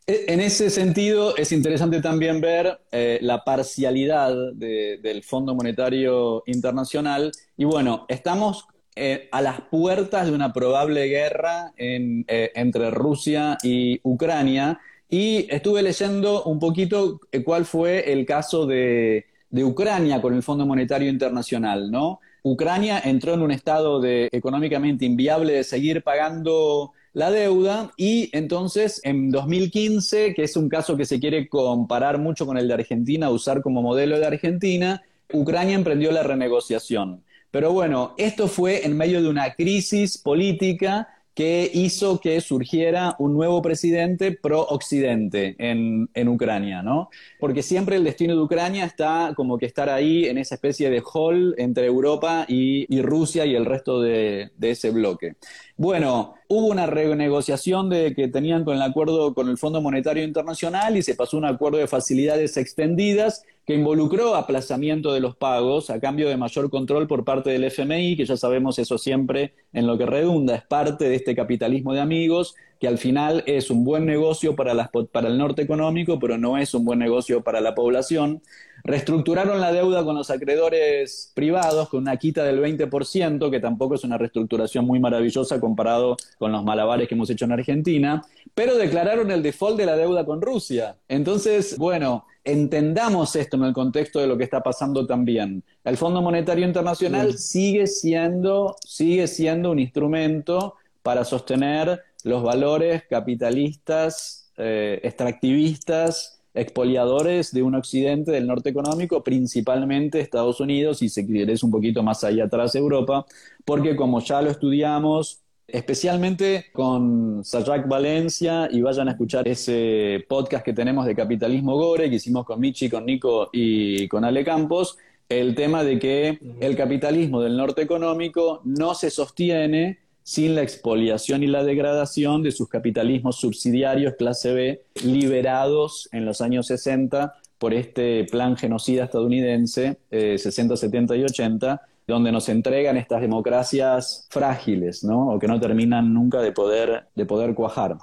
E, 0.08 0.26
en 0.30 0.42
ese 0.42 0.72
sentido, 0.72 1.38
es 1.38 1.52
interesante 1.52 2.02
también 2.02 2.42
ver 2.42 2.82
eh, 2.92 3.20
la 3.22 3.44
parcialidad 3.44 4.34
del 4.54 5.22
Fondo 5.22 5.54
Monetario 5.54 6.42
Internacional. 6.48 7.32
Y 7.56 7.66
bueno, 7.66 8.08
estamos 8.10 8.66
eh, 8.96 9.30
a 9.32 9.44
las 9.44 9.62
puertas 9.62 10.26
de 10.26 10.34
una 10.34 10.52
probable 10.54 11.06
guerra 11.06 11.72
entre 11.78 12.90
Rusia 12.90 13.60
y 13.62 14.00
Ucrania. 14.02 14.80
Y 15.13 15.45
estuve 15.54 15.84
leyendo 15.84 16.43
un 16.45 16.58
poquito 16.58 17.19
eh, 17.34 17.43
cuál 17.43 17.65
fue 17.65 18.13
el 18.13 18.26
caso 18.26 18.65
de, 18.65 19.26
Ucrania 19.52 20.21
con 20.21 20.34
el 20.34 20.41
Fondo 20.41 20.65
Monetario 20.65 21.10
Internacional, 21.10 21.91
¿no? 21.91 22.21
Ucrania 22.43 23.02
entró 23.04 23.34
en 23.34 23.41
un 23.41 23.52
estado 23.52 24.00
de, 24.00 24.30
económicamente 24.32 25.04
inviable 25.04 25.52
de 25.52 25.65
seguir 25.65 26.02
pagando 26.02 26.93
la 27.12 27.30
deuda 27.30 27.91
y 27.97 28.30
entonces 28.32 29.02
en 29.04 29.30
2015, 29.30 30.34
que 30.34 30.43
es 30.43 30.56
un 30.56 30.69
caso 30.69 30.95
que 30.95 31.04
se 31.04 31.19
quiere 31.19 31.50
comparar 31.50 32.17
mucho 32.17 32.45
con 32.45 32.58
el 32.58 32.69
de 32.69 32.76
Argentina, 32.76 33.30
usar 33.30 33.62
como 33.62 33.82
modelo 33.82 34.17
de 34.17 34.26
Argentina, 34.26 35.04
Ucrania 35.34 35.76
emprendió 35.76 36.13
la 36.13 36.24
renegociación. 36.24 37.21
Pero 37.52 37.74
bueno, 37.74 38.15
esto 38.17 38.47
fue 38.47 38.86
en 38.86 38.95
medio 38.95 39.21
de 39.21 39.28
una 39.28 39.54
crisis 39.56 40.17
política 40.17 41.10
que 41.34 41.72
hizo 41.74 42.20
que 42.20 42.41
surgiera 42.41 43.15
un 43.17 43.34
nuevo 43.34 43.62
presidente 43.62 44.32
pro-occidente 44.34 45.56
en, 45.60 46.10
en, 46.13 46.28
Ucrania, 46.28 46.82
¿no? 46.82 47.10
Porque 47.39 47.63
siempre 47.63 47.96
el 47.96 48.04
destino 48.04 48.36
de 48.36 48.41
Ucrania 48.41 48.84
está 48.86 49.34
como 49.36 49.58
que 49.58 49.65
estar 49.65 49.89
ahí 49.89 50.26
en 50.26 50.38
esa 50.38 50.56
especie 50.56 50.89
de 50.89 51.02
hall 51.02 51.56
entre 51.58 51.86
Europa 51.86 52.46
y, 52.48 52.86
y 52.94 53.02
Rusia 53.02 53.46
y 53.46 53.56
el 53.56 53.65
resto 53.65 54.02
de, 54.02 54.52
de 54.58 54.72
ese 54.72 54.91
bloque. 54.91 55.36
Bueno, 55.78 56.36
hubo 56.48 56.67
una 56.67 56.86
renegociación 56.86 57.89
de 57.89 58.13
que 58.13 58.28
tenían 58.28 58.65
con 58.65 58.76
el 58.76 58.82
acuerdo 58.82 59.34
con 59.34 59.48
el 59.48 59.58
Fondo 59.58 59.82
Monetario 59.82 60.24
Internacional 60.24 60.98
y 60.98 61.02
se 61.02 61.15
pasó 61.15 61.38
un 61.38 61.46
acuerdo 61.46 61.78
de 61.78 61.88
facilidades 61.88 62.58
extendidas 62.58 63.44
que 63.65 63.76
involucró 63.76 64.36
aplazamiento 64.36 65.13
de 65.13 65.19
los 65.19 65.36
pagos 65.36 65.89
a 65.89 66.00
cambio 66.00 66.28
de 66.30 66.38
mayor 66.38 66.69
control 66.69 67.08
por 67.08 67.24
parte 67.24 67.52
del 67.52 67.63
FMI, 67.65 68.17
que 68.17 68.26
ya 68.26 68.38
sabemos 68.38 68.80
eso 68.80 68.97
siempre 68.97 69.54
en 69.74 69.88
lo 69.88 69.97
que 69.97 70.06
redunda, 70.06 70.56
es 70.56 70.63
parte 70.63 71.08
de 71.08 71.15
este 71.15 71.36
capitalismo 71.36 71.93
de 71.93 72.02
amigos, 72.02 72.56
que 72.82 72.88
al 72.88 72.97
final 72.97 73.43
es 73.45 73.69
un 73.69 73.84
buen 73.84 74.08
negocio 74.08 74.56
para, 74.56 74.74
las, 74.74 74.89
para 75.12 75.28
el 75.28 75.38
norte 75.38 75.62
económico, 75.62 76.17
pero 76.17 76.39
no 76.39 76.58
es 76.58 76.74
un 76.74 76.84
buen 76.84 76.97
negocio 76.97 77.43
para 77.43 77.62
la 77.62 77.76
población. 77.76 78.41
Reestructuraron 78.84 79.62
la 79.62 79.71
deuda 79.71 80.04
con 80.04 80.15
los 80.15 80.32
acreedores 80.32 81.32
privados 81.36 81.89
con 81.89 82.02
una 82.02 82.17
quita 82.17 82.43
del 82.43 82.60
20%, 82.60 83.52
que 83.52 83.60
tampoco 83.60 83.93
es 83.93 84.04
una 84.04 84.17
reestructuración 84.17 84.84
muy 84.88 85.00
maravillosa 85.00 85.60
comparado 85.60 86.17
con 86.39 86.52
los 86.52 86.63
malabares 86.63 87.08
que 87.08 87.13
hemos 87.13 87.30
hecho 87.30 87.45
en 87.45 87.52
Argentina, 87.52 88.24
pero 88.54 88.78
declararon 88.78 89.32
el 89.32 89.44
default 89.44 89.78
de 89.78 89.86
la 89.86 89.98
deuda 89.98 90.26
con 90.26 90.42
Rusia. 90.42 90.98
Entonces, 91.08 91.78
bueno, 91.78 92.26
entendamos 92.44 93.36
esto 93.36 93.58
en 93.58 93.64
el 93.64 93.74
contexto 93.74 94.20
de 94.20 94.28
lo 94.28 94.38
que 94.38 94.44
está 94.44 94.62
pasando 94.62 95.06
también. 95.06 95.64
El 95.84 95.98
Fondo 95.98 96.22
Monetario 96.22 96.66
Internacional 96.66 97.38
sigue 97.38 97.88
siendo, 97.88 98.76
sigue 98.86 99.28
siendo 99.28 99.72
un 99.72 99.80
instrumento 99.80 100.76
para 101.04 101.24
sostener 101.24 102.02
los 102.24 102.44
valores 102.44 103.04
capitalistas, 103.10 104.52
eh, 104.58 105.00
extractivistas, 105.04 106.42
expoliadores 106.54 107.54
de 107.54 107.64
un 107.64 107.76
occidente 107.76 108.32
del 108.32 108.48
norte 108.48 108.70
económico, 108.70 109.24
principalmente 109.24 110.20
Estados 110.20 110.60
Unidos 110.60 111.02
y 111.02 111.10
si 111.10 111.26
quieres 111.26 111.64
un 111.64 111.72
poquito 111.72 112.04
más 112.04 112.24
allá 112.24 112.46
atrás 112.46 112.76
Europa, 112.76 113.26
porque 113.64 113.96
como 113.96 114.20
ya 114.20 114.42
lo 114.42 114.52
estudiamos, 114.52 115.42
especialmente 115.74 116.66
con 116.74 117.44
Sajak 117.44 117.88
Valencia 117.88 118.70
y 118.72 118.82
vayan 118.82 119.08
a 119.08 119.12
escuchar 119.12 119.48
ese 119.48 120.24
podcast 120.28 120.64
que 120.64 120.74
tenemos 120.74 121.06
de 121.06 121.16
Capitalismo 121.16 121.76
Gore 121.76 122.10
que 122.10 122.16
hicimos 122.16 122.46
con 122.46 122.60
Michi, 122.60 122.90
con 122.90 123.06
Nico 123.06 123.50
y 123.52 124.08
con 124.08 124.26
Ale 124.26 124.44
Campos, 124.44 124.98
el 125.30 125.56
tema 125.56 125.84
de 125.84 126.00
que 126.00 126.40
el 126.60 126.76
capitalismo 126.76 127.42
del 127.42 127.56
norte 127.56 127.82
económico 127.82 128.62
no 128.66 128.94
se 128.94 129.10
sostiene 129.10 130.00
sin 130.24 130.56
la 130.56 130.62
expoliación 130.62 131.44
y 131.44 131.48
la 131.48 131.64
degradación 131.64 132.44
de 132.44 132.52
sus 132.52 132.70
capitalismos 132.70 133.38
subsidiarios 133.38 134.16
clase 134.16 134.54
B 134.54 134.82
liberados 135.04 136.10
en 136.12 136.26
los 136.26 136.42
años 136.42 136.68
60 136.68 137.34
por 137.58 137.74
este 137.74 138.26
plan 138.26 138.58
genocida 138.58 139.06
estadounidense, 139.06 140.00
60, 140.10 140.74
eh, 140.74 140.78
70 140.78 141.16
y 141.16 141.24
80, 141.24 141.82
donde 142.08 142.32
nos 142.32 142.50
entregan 142.50 142.98
estas 142.98 143.22
democracias 143.22 144.28
frágiles, 144.30 145.04
¿no? 145.04 145.30
O 145.30 145.40
que 145.40 145.48
no 145.48 145.60
terminan 145.60 146.14
nunca 146.14 146.42
de 146.42 146.52
poder, 146.52 147.08
de 147.16 147.26
poder 147.26 147.54
cuajar. 147.54 147.98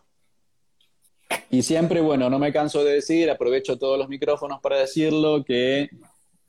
Y 1.50 1.62
siempre, 1.62 2.00
bueno, 2.00 2.28
no 2.28 2.38
me 2.38 2.52
canso 2.52 2.84
de 2.84 2.94
decir, 2.94 3.30
aprovecho 3.30 3.78
todos 3.78 3.98
los 3.98 4.08
micrófonos 4.08 4.60
para 4.60 4.78
decirlo, 4.78 5.44
que 5.44 5.88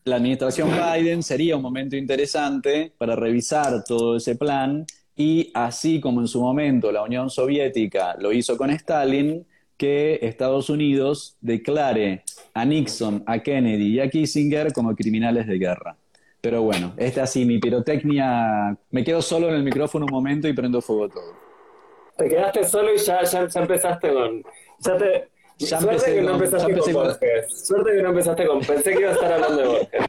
la 0.05 0.17
administración 0.17 0.69
Biden 0.71 1.23
sería 1.23 1.55
un 1.55 1.62
momento 1.62 1.95
interesante 1.95 2.93
para 2.97 3.15
revisar 3.15 3.83
todo 3.83 4.17
ese 4.17 4.35
plan 4.35 4.85
y 5.15 5.51
así 5.53 5.99
como 5.99 6.21
en 6.21 6.27
su 6.27 6.41
momento 6.41 6.91
la 6.91 7.03
Unión 7.03 7.29
Soviética 7.29 8.15
lo 8.19 8.31
hizo 8.31 8.57
con 8.57 8.69
Stalin, 8.71 9.45
que 9.77 10.19
Estados 10.21 10.69
Unidos 10.69 11.38
declare 11.41 12.23
a 12.53 12.65
Nixon, 12.65 13.23
a 13.25 13.39
Kennedy 13.39 13.95
y 13.95 13.99
a 13.99 14.09
Kissinger 14.09 14.73
como 14.73 14.95
criminales 14.95 15.47
de 15.47 15.57
guerra. 15.57 15.97
Pero 16.41 16.62
bueno, 16.62 16.93
esta 16.97 17.23
así 17.23 17.45
mi 17.45 17.60
pirotecnia. 17.60 18.78
Me 18.91 19.04
quedo 19.04 19.21
solo 19.21 19.49
en 19.49 19.56
el 19.56 19.63
micrófono 19.63 20.06
un 20.06 20.12
momento 20.12 20.47
y 20.47 20.54
prendo 20.54 20.82
fuego 20.82 21.10
todo. 21.10 21.34
Te 22.17 22.30
quedaste 22.30 22.63
solo 22.63 22.93
y 22.93 22.97
ya, 22.97 23.23
ya, 23.23 23.47
empezaste 23.54 24.13
con. 24.13 24.43
Ya 24.80 24.97
te, 24.97 25.30
suerte 25.65 26.13
que 26.13 26.21
no 26.21 26.34
empezaste 26.34 26.78
con, 26.78 26.93
Borges. 26.93 27.67
Suerte 27.67 27.91
que 27.91 28.02
no 28.02 28.10
empezaste 28.10 28.47
con. 28.47 28.60
Pensé 28.62 28.91
que 28.91 28.99
iba 28.99 29.10
a 29.10 29.13
estar 29.13 29.34
hablando 29.34 29.62
de 29.62 29.67
Borges. 29.67 30.06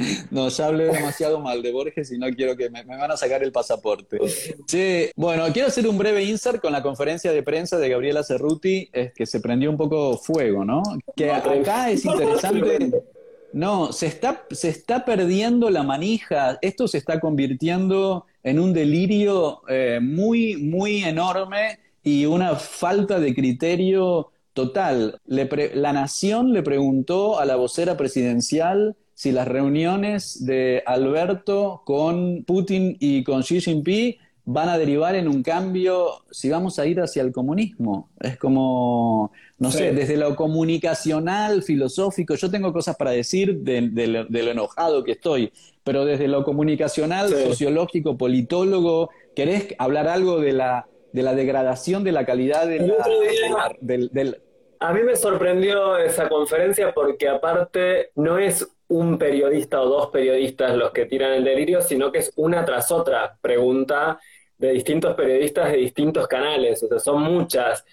No, 0.30 0.48
ya 0.48 0.66
hablé 0.66 0.86
demasiado 0.86 1.40
mal 1.40 1.62
de 1.62 1.72
Borges 1.72 2.10
y 2.10 2.16
no 2.16 2.26
quiero 2.30 2.56
que 2.56 2.70
me, 2.70 2.84
van 2.84 3.10
a 3.10 3.18
sacar 3.18 3.42
el 3.42 3.52
pasaporte. 3.52 4.18
Sí, 4.66 5.10
bueno, 5.14 5.44
quiero 5.52 5.68
hacer 5.68 5.86
un 5.86 5.98
breve 5.98 6.24
insert 6.24 6.62
con 6.62 6.72
la 6.72 6.82
conferencia 6.82 7.32
de 7.32 7.42
prensa 7.42 7.76
de 7.78 7.90
Gabriela 7.90 8.24
Cerruti, 8.24 8.88
es 8.94 9.12
que 9.12 9.26
se 9.26 9.40
prendió 9.40 9.68
un 9.70 9.76
poco 9.76 10.16
fuego, 10.16 10.64
¿no? 10.64 10.82
Que 11.14 11.30
acá 11.30 11.90
es 11.90 12.02
interesante. 12.06 12.90
No, 13.52 13.92
se 13.92 14.06
está, 14.06 14.46
se 14.50 14.68
está 14.68 15.04
perdiendo 15.04 15.70
la 15.70 15.82
manija, 15.82 16.58
esto 16.62 16.86
se 16.86 16.98
está 16.98 17.18
convirtiendo 17.18 18.26
en 18.42 18.60
un 18.60 18.72
delirio 18.72 19.62
eh, 19.68 19.98
muy, 20.00 20.56
muy 20.56 21.02
enorme 21.02 21.78
y 22.02 22.26
una 22.26 22.54
falta 22.56 23.18
de 23.18 23.34
criterio 23.34 24.30
total. 24.52 25.20
la 25.26 25.92
Nación 25.92 26.52
le 26.52 26.62
preguntó 26.62 27.38
a 27.38 27.44
la 27.44 27.56
vocera 27.56 27.96
presidencial 27.96 28.96
si 29.14 29.32
las 29.32 29.46
reuniones 29.46 30.46
de 30.46 30.82
Alberto 30.86 31.82
con 31.84 32.44
Putin 32.44 32.96
y 33.00 33.22
con 33.22 33.42
Xi 33.42 33.60
Jinping 33.60 34.16
van 34.44 34.68
a 34.68 34.78
derivar 34.78 35.14
en 35.14 35.28
un 35.28 35.42
cambio, 35.42 36.22
si 36.30 36.50
vamos 36.50 36.78
a 36.78 36.86
ir 36.86 37.00
hacia 37.00 37.22
el 37.22 37.32
comunismo. 37.32 38.10
Es 38.20 38.36
como, 38.36 39.32
no 39.58 39.70
sé, 39.70 39.92
desde 39.92 40.16
lo 40.16 40.34
comunicacional, 40.36 41.62
filosófico, 41.62 42.34
yo 42.34 42.50
tengo 42.50 42.72
cosas 42.72 42.96
para 42.96 43.10
decir 43.10 43.58
de, 43.58 44.06
lo, 44.06 44.50
enojado 44.50 45.04
que 45.04 45.12
estoy, 45.12 45.52
pero 45.84 46.04
desde 46.04 46.28
lo 46.28 46.44
comunicacional, 46.44 47.28
sociológico, 47.28 48.16
politólogo, 48.16 49.10
¿querés 49.36 49.74
hablar 49.78 50.08
algo 50.08 50.40
de 50.40 50.52
la, 50.52 50.88
de 51.12 51.22
la 51.22 51.34
degradación 51.34 52.04
de 52.04 52.12
la 52.12 52.24
calidad 52.24 52.66
de 52.66 52.80
la, 52.80 53.72
del, 53.80 54.42
A 54.80 54.92
mí 54.92 55.02
me 55.02 55.16
sorprendió 55.16 55.96
esa 55.98 56.28
conferencia 56.28 56.92
porque 56.94 57.28
aparte 57.28 58.10
no 58.14 58.38
es 58.38 58.68
un 58.90 59.18
periodista 59.18 59.80
o 59.80 59.88
dos 59.88 60.08
periodistas 60.08 60.76
los 60.76 60.90
que 60.90 61.06
tiran 61.06 61.32
el 61.32 61.44
delirio, 61.44 61.80
sino 61.80 62.10
que 62.10 62.18
es 62.18 62.32
una 62.36 62.64
tras 62.64 62.90
otra 62.90 63.38
pregunta 63.40 64.18
de 64.58 64.72
distintos 64.72 65.14
periodistas 65.14 65.70
de 65.72 65.78
distintos 65.78 66.26
canales, 66.26 66.82
o 66.82 66.88
sea, 66.88 66.98
son 66.98 67.22
muchas. 67.22 67.84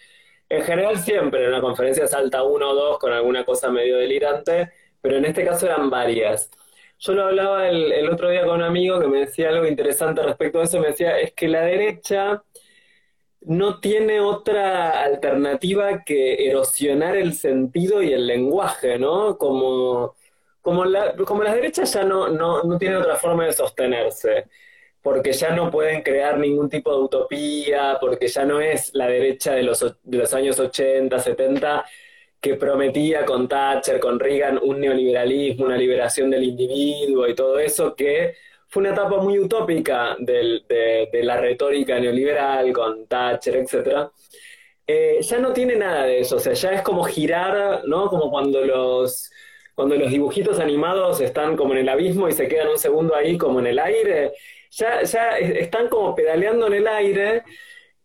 En 0.50 0.64
general 0.64 0.98
siempre 1.00 1.44
en 1.44 1.50
una 1.50 1.62
conferencia 1.62 2.08
salta 2.08 2.44
uno 2.44 2.72
o 2.72 2.76
dos 2.76 3.00
con 3.00 3.14
alguna 3.14 3.46
cosa 3.46 3.70
medio 3.70 3.98
delirante, 3.98 4.72
pero 5.02 5.18
en 5.18 5.26
este 5.26 5.46
caso 5.46 5.68
eran 5.68 5.90
varias. 5.90 6.50
Yo 7.00 7.14
lo 7.14 7.26
hablaba 7.26 7.70
el, 7.70 8.10
otro 8.10 8.30
día 8.30 8.44
con 8.46 8.56
un 8.58 8.64
amigo 8.64 9.00
que 9.00 9.08
me 9.08 9.20
decía 9.20 9.50
algo 9.50 9.68
interesante 9.68 10.24
respecto 10.24 10.60
a 10.60 10.64
eso, 10.64 10.80
me 10.80 10.88
decía, 10.88 11.20
es 11.20 11.34
que 11.34 11.48
la 11.48 11.62
derecha 11.62 12.44
no 13.42 13.80
tiene 13.80 14.20
otra 14.20 15.04
alternativa 15.04 16.04
que 16.04 16.50
erosionar 16.50 17.16
el 17.16 17.34
sentido 17.34 18.02
y 18.02 18.14
el 18.14 18.26
lenguaje, 18.28 18.98
¿no? 19.00 19.38
Como, 19.38 20.16
como, 20.68 20.84
la, 20.84 21.16
como 21.16 21.44
las 21.44 21.56
derechas 21.56 21.94
ya 21.94 22.04
no, 22.04 22.28
no, 22.28 22.62
no 22.64 22.78
tienen 22.78 22.98
otra 22.98 23.16
forma 23.16 23.46
de 23.46 23.54
sostenerse 23.54 24.48
porque 25.02 25.32
ya 25.32 25.52
no 25.52 25.72
pueden 25.72 26.02
crear 26.02 26.38
ningún 26.38 26.68
tipo 26.68 26.94
de 26.94 27.04
utopía, 27.04 27.98
porque 28.02 28.28
ya 28.28 28.44
no 28.44 28.60
es 28.60 28.94
la 28.94 29.08
derecha 29.08 29.54
de 29.54 29.64
los, 29.64 29.80
de 30.04 30.18
los 30.18 30.34
años 30.34 30.60
80, 30.60 31.18
70, 31.18 31.86
que 32.42 32.56
prometía 32.56 33.24
con 33.24 33.48
Thatcher, 33.48 34.02
con 34.02 34.20
Reagan, 34.20 34.60
un 34.62 34.82
neoliberalismo, 34.82 35.68
una 35.68 35.78
liberación 35.78 36.30
del 36.30 36.44
individuo 36.44 37.26
y 37.30 37.34
todo 37.34 37.58
eso, 37.60 37.96
que 37.96 38.36
fue 38.68 38.82
una 38.82 38.92
etapa 38.92 39.22
muy 39.22 39.40
utópica 39.40 40.18
de, 40.20 41.08
la 41.24 41.38
retórica 41.38 41.98
neoliberal 41.98 42.74
con 42.74 43.08
Thatcher, 43.08 43.56
etc. 43.56 44.10
Eh, 44.86 45.20
ya 45.22 45.40
no 45.40 45.54
tiene 45.54 45.78
nada 45.78 46.04
de 46.04 46.20
eso, 46.20 46.36
o 46.36 46.40
sea, 46.40 46.52
ya 46.52 46.72
es 46.72 46.82
como 46.82 47.06
girar, 47.06 47.84
¿no? 47.86 48.10
Como 48.10 48.30
cuando 48.30 48.60
los, 48.66 49.32
cuando 49.78 49.96
los 49.96 50.10
dibujitos 50.10 50.60
animados 50.60 51.22
están 51.22 51.56
como 51.56 51.74
en 51.74 51.82
el 51.82 51.90
abismo 51.90 52.28
y 52.28 52.32
se 52.32 52.48
quedan 52.48 52.70
un 52.70 52.80
segundo 52.80 53.14
ahí 53.16 53.38
como 53.38 53.60
en 53.60 53.68
el 53.68 53.78
aire 53.78 54.32
ya, 54.72 55.04
ya 55.04 55.38
están 55.38 55.88
como 55.88 56.16
pedaleando 56.16 56.66
en 56.66 56.74
el 56.74 56.88
aire 56.88 57.44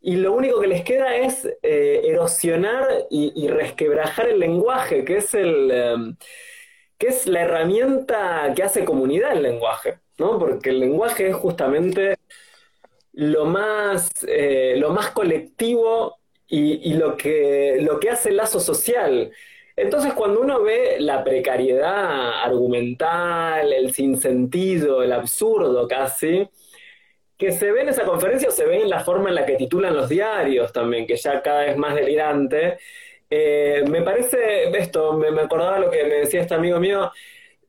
y 0.03 0.17
lo 0.17 0.35
único 0.35 0.61
que 0.61 0.67
les 0.67 0.85
queda 0.85 1.17
es 1.17 1.47
eh, 1.63 2.03
erosionar 2.05 2.87
y, 3.09 3.49
resquebrajar 3.49 4.29
el 4.29 4.41
lenguaje, 4.41 5.03
que 5.03 5.17
es, 5.17 5.33
el, 5.33 5.71
em, 5.71 6.17
que 6.99 7.07
es 7.09 7.27
la 7.27 7.41
herramienta 7.41 8.53
que 8.55 8.65
hace 8.65 8.85
comunidad 8.85 9.33
el 9.33 9.43
lenguaje, 9.45 10.01
¿no? 10.19 10.39
Porque 10.39 10.71
el 10.71 10.81
lenguaje 10.81 11.29
es 11.31 11.37
justamente 11.37 12.17
lo 13.13 13.47
más, 13.47 14.11
eh, 14.29 14.75
lo 14.77 14.91
más 14.91 15.11
colectivo 15.13 16.19
y, 16.47 16.91
y, 16.91 16.95
lo, 16.95 17.17
que, 17.17 17.79
lo 17.81 17.99
que 17.99 18.11
hace 18.11 18.31
el 18.31 18.37
lazo 18.37 18.61
social. 18.61 19.33
Entonces, 19.77 20.13
cuando 20.13 20.41
uno 20.41 20.63
ve 20.63 20.97
la 20.99 21.25
precariedad 21.25 22.43
argumental, 22.43 23.73
el 23.73 23.93
sinsentido, 23.95 25.03
el 25.03 25.13
absurdo 25.13 25.89
casi, 25.89 26.49
que 27.39 27.53
se 27.53 27.73
ve 27.73 27.83
en 27.83 27.89
esa 27.89 28.05
conferencia 28.05 28.49
o 28.49 28.53
se 28.53 28.67
ve 28.67 28.83
en 28.83 28.91
la 28.91 29.01
forma 29.01 29.29
en 29.29 29.35
la 29.35 29.47
que 29.47 29.57
titulan 29.57 29.97
los 29.97 30.09
diarios 30.09 30.73
también, 30.73 31.07
que 31.07 31.17
ya 31.17 31.43
cada 31.43 31.65
vez 31.65 31.77
más 31.77 31.95
delirante. 31.95 32.79
Eh, 33.29 33.85
me 33.89 34.03
parece 34.03 34.69
esto, 34.79 35.15
me, 35.15 35.29
acordaba 35.41 35.79
lo 35.79 35.91
que 35.91 36.05
me 36.05 36.17
decía 36.17 36.43
este 36.43 36.55
amigo 36.55 36.79
mío, 36.79 37.11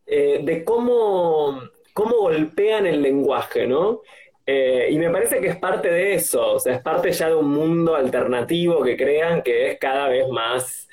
eh, 0.05 0.41
de 0.43 0.63
cómo, 0.63 1.61
cómo 1.93 2.17
golpean 2.17 2.85
el 2.85 3.01
lenguaje, 3.01 3.65
¿no? 3.65 4.01
Eh, 4.45 4.89
y 4.91 4.97
me 4.97 5.09
parece 5.09 5.39
que 5.39 5.47
es 5.47 5.57
parte 5.57 5.89
de 5.89 6.15
eso, 6.15 6.55
o 6.55 6.59
sea, 6.59 6.75
es 6.75 6.81
parte 6.81 7.11
ya 7.13 7.29
de 7.29 7.35
un 7.35 7.49
mundo 7.49 7.95
alternativo 7.95 8.83
que 8.83 8.97
crean 8.97 9.41
que 9.41 9.71
es 9.71 9.79
cada 9.79 10.09
vez 10.09 10.27
más, 10.27 10.89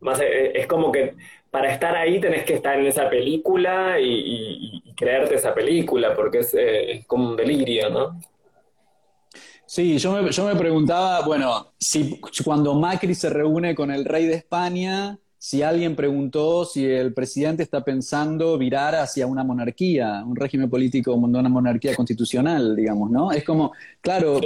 más 0.00 0.20
es 0.20 0.66
como 0.66 0.92
que 0.92 1.14
para 1.50 1.72
estar 1.72 1.94
ahí 1.94 2.20
tenés 2.20 2.44
que 2.44 2.54
estar 2.54 2.78
en 2.78 2.86
esa 2.86 3.08
película 3.08 4.00
y, 4.00 4.82
creerte 4.96 5.34
esa 5.34 5.52
película, 5.52 6.14
porque 6.14 6.38
es, 6.38 6.54
es, 6.54 7.06
como 7.06 7.30
un 7.30 7.36
delirio, 7.36 7.90
¿no? 7.90 8.20
Sí, 9.66 9.98
yo 9.98 10.12
me, 10.12 10.30
yo 10.30 10.46
me 10.46 10.54
preguntaba, 10.54 11.24
bueno, 11.26 11.72
si 11.78 12.20
cuando 12.44 12.74
Macri 12.74 13.14
se 13.14 13.28
reúne 13.30 13.74
con 13.74 13.90
el 13.90 14.04
rey 14.04 14.26
de 14.26 14.34
España, 14.34 15.18
si 15.44 15.62
alguien 15.62 15.94
preguntó 15.94 16.64
si 16.64 16.86
el 16.86 17.12
presidente 17.12 17.62
está 17.62 17.84
pensando 17.84 18.56
virar 18.56 18.94
hacia 18.94 19.26
una 19.26 19.44
monarquía, 19.44 20.24
un 20.26 20.34
régimen 20.34 20.70
político, 20.70 21.12
una 21.12 21.48
monarquía 21.50 21.94
constitucional, 21.94 22.74
digamos, 22.74 23.10
¿no? 23.10 23.30
Es 23.30 23.44
como, 23.44 23.72
claro, 24.00 24.40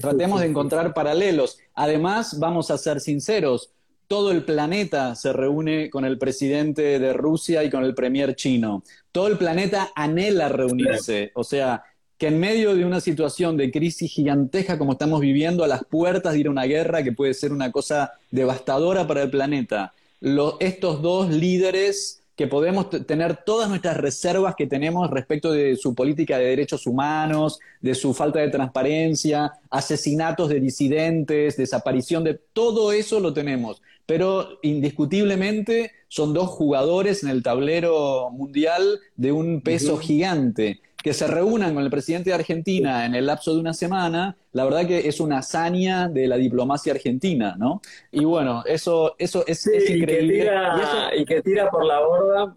tratemos 0.00 0.40
de 0.40 0.46
encontrar 0.46 0.94
paralelos. 0.94 1.58
Además, 1.74 2.38
vamos 2.38 2.70
a 2.70 2.78
ser 2.78 2.98
sinceros, 3.00 3.70
todo 4.08 4.32
el 4.32 4.42
planeta 4.44 5.14
se 5.14 5.34
reúne 5.34 5.90
con 5.90 6.06
el 6.06 6.18
presidente 6.18 6.98
de 6.98 7.12
Rusia 7.12 7.62
y 7.62 7.70
con 7.70 7.84
el 7.84 7.94
premier 7.94 8.34
chino. 8.34 8.82
Todo 9.12 9.28
el 9.28 9.36
planeta 9.36 9.90
anhela 9.94 10.48
reunirse. 10.48 11.30
O 11.34 11.44
sea, 11.44 11.84
que 12.16 12.28
en 12.28 12.40
medio 12.40 12.74
de 12.74 12.86
una 12.86 13.00
situación 13.00 13.58
de 13.58 13.70
crisis 13.70 14.10
gigantesca 14.10 14.78
como 14.78 14.92
estamos 14.92 15.20
viviendo, 15.20 15.62
a 15.62 15.68
las 15.68 15.84
puertas 15.84 16.32
de 16.32 16.40
ir 16.40 16.46
a 16.48 16.50
una 16.50 16.64
guerra 16.64 17.02
que 17.02 17.12
puede 17.12 17.34
ser 17.34 17.52
una 17.52 17.70
cosa 17.70 18.14
devastadora 18.30 19.06
para 19.06 19.22
el 19.22 19.30
planeta, 19.30 19.92
estos 20.58 21.02
dos 21.02 21.28
líderes 21.30 22.22
que 22.34 22.46
podemos 22.46 22.88
tener 23.04 23.42
todas 23.44 23.68
nuestras 23.68 23.96
reservas 23.96 24.54
que 24.56 24.66
tenemos 24.66 25.10
respecto 25.10 25.50
de 25.50 25.76
su 25.76 25.94
política 25.94 26.38
de 26.38 26.46
derechos 26.46 26.86
humanos, 26.86 27.58
de 27.80 27.96
su 27.96 28.14
falta 28.14 28.38
de 28.38 28.48
transparencia, 28.48 29.52
asesinatos 29.70 30.48
de 30.48 30.60
disidentes, 30.60 31.56
desaparición 31.56 32.22
de 32.22 32.34
todo 32.52 32.92
eso 32.92 33.18
lo 33.18 33.32
tenemos. 33.32 33.82
Pero 34.08 34.58
indiscutiblemente 34.62 35.92
son 36.08 36.32
dos 36.32 36.48
jugadores 36.48 37.22
en 37.22 37.28
el 37.28 37.42
tablero 37.42 38.30
mundial 38.30 39.00
de 39.16 39.32
un 39.32 39.60
peso 39.60 39.98
gigante 39.98 40.80
que 41.02 41.12
se 41.12 41.26
reúnan 41.26 41.74
con 41.74 41.84
el 41.84 41.90
presidente 41.90 42.30
de 42.30 42.36
Argentina 42.36 43.04
en 43.04 43.14
el 43.14 43.26
lapso 43.26 43.52
de 43.52 43.60
una 43.60 43.74
semana, 43.74 44.34
la 44.52 44.64
verdad 44.64 44.86
que 44.86 45.06
es 45.06 45.20
una 45.20 45.40
hazaña 45.40 46.08
de 46.08 46.26
la 46.26 46.36
diplomacia 46.38 46.94
argentina, 46.94 47.54
¿no? 47.58 47.82
Y 48.10 48.24
bueno, 48.24 48.62
eso, 48.64 49.14
eso 49.18 49.44
es, 49.46 49.66
increíble. 49.66 50.50
Y 51.14 51.24
que, 51.26 51.42
tira, 51.42 51.70
por 51.70 51.84
la 51.84 52.00
borda 52.00 52.56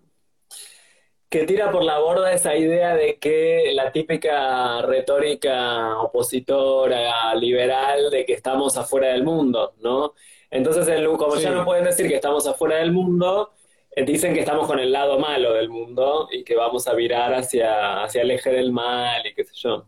que 1.28 1.45
tira 1.45 1.70
por 1.70 1.84
la 1.84 1.99
borda 1.99 2.32
esa 2.32 2.56
idea 2.56 2.95
de 2.95 3.18
que 3.18 3.72
la 3.74 3.91
típica 3.91 4.82
retórica 4.84 5.97
opositora, 5.99 7.36
liberal, 7.36 8.10
de 8.10 8.26
que 8.26 8.34
estamos 8.34 8.78
afuera 8.78 9.10
del 9.10 9.24
mundo, 9.24 9.74
¿no? 9.82 10.14
Entonces, 10.52 11.08
como 11.18 11.38
ya 11.38 11.52
no 11.52 11.64
pueden 11.64 11.86
decir 11.86 12.10
que 12.10 12.16
estamos 12.16 12.45
afuera 12.45 12.76
del 12.76 12.91
mundo, 12.91 13.54
eh, 13.95 14.06
dicen 14.06 14.34
que 14.34 14.41
estamos 14.41 14.68
con 14.68 14.80
el 14.80 14.91
lado 14.91 15.18
malo 15.18 15.54
del 15.54 15.70
mundo 15.70 16.28
y 16.30 16.43
que 16.43 16.56
vamos 16.56 16.88
a 16.88 16.93
virar 16.93 17.34
hacia, 17.34 18.04
hacia 18.04 18.22
el 18.22 18.32
eje 18.32 18.52
del 18.52 18.74
mal 18.74 19.26
y 19.26 19.34
qué 19.34 19.45
sé 19.45 19.54
yo. 19.56 19.86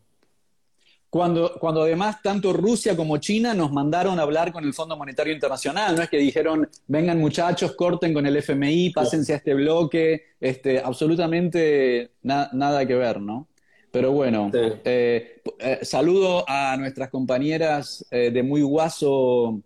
Cuando, 1.10 1.60
cuando 1.60 1.84
además 1.84 2.22
tanto 2.24 2.54
Rusia 2.54 2.96
como 2.96 3.18
China 3.18 3.54
nos 3.54 3.72
mandaron 3.72 4.18
a 4.18 4.24
hablar 4.24 4.52
con 4.52 4.64
el 4.64 4.74
Fondo 4.74 4.98
Monetario 4.98 5.32
Internacional, 5.34 5.96
no 5.96 6.02
es 6.02 6.10
que 6.10 6.18
dijeron, 6.18 6.68
vengan 6.88 7.20
muchachos, 7.20 7.76
corten 7.76 8.14
con 8.14 8.26
el 8.26 8.38
FMI, 8.38 8.90
pásense 8.90 9.34
a 9.34 9.36
este 9.36 9.54
bloque, 9.54 10.24
este, 10.40 10.80
absolutamente 10.80 12.14
nada 12.24 12.86
que 12.88 12.96
ver, 12.96 13.22
¿no? 13.22 13.48
Pero 13.92 14.12
bueno, 14.12 14.50
eh, 14.54 15.40
eh, 15.60 15.80
saludo 15.84 16.46
a 16.48 16.76
nuestras 16.78 17.10
compañeras 17.10 18.04
de 18.10 18.42
Muy 18.42 18.64
Guaso, 18.64 19.62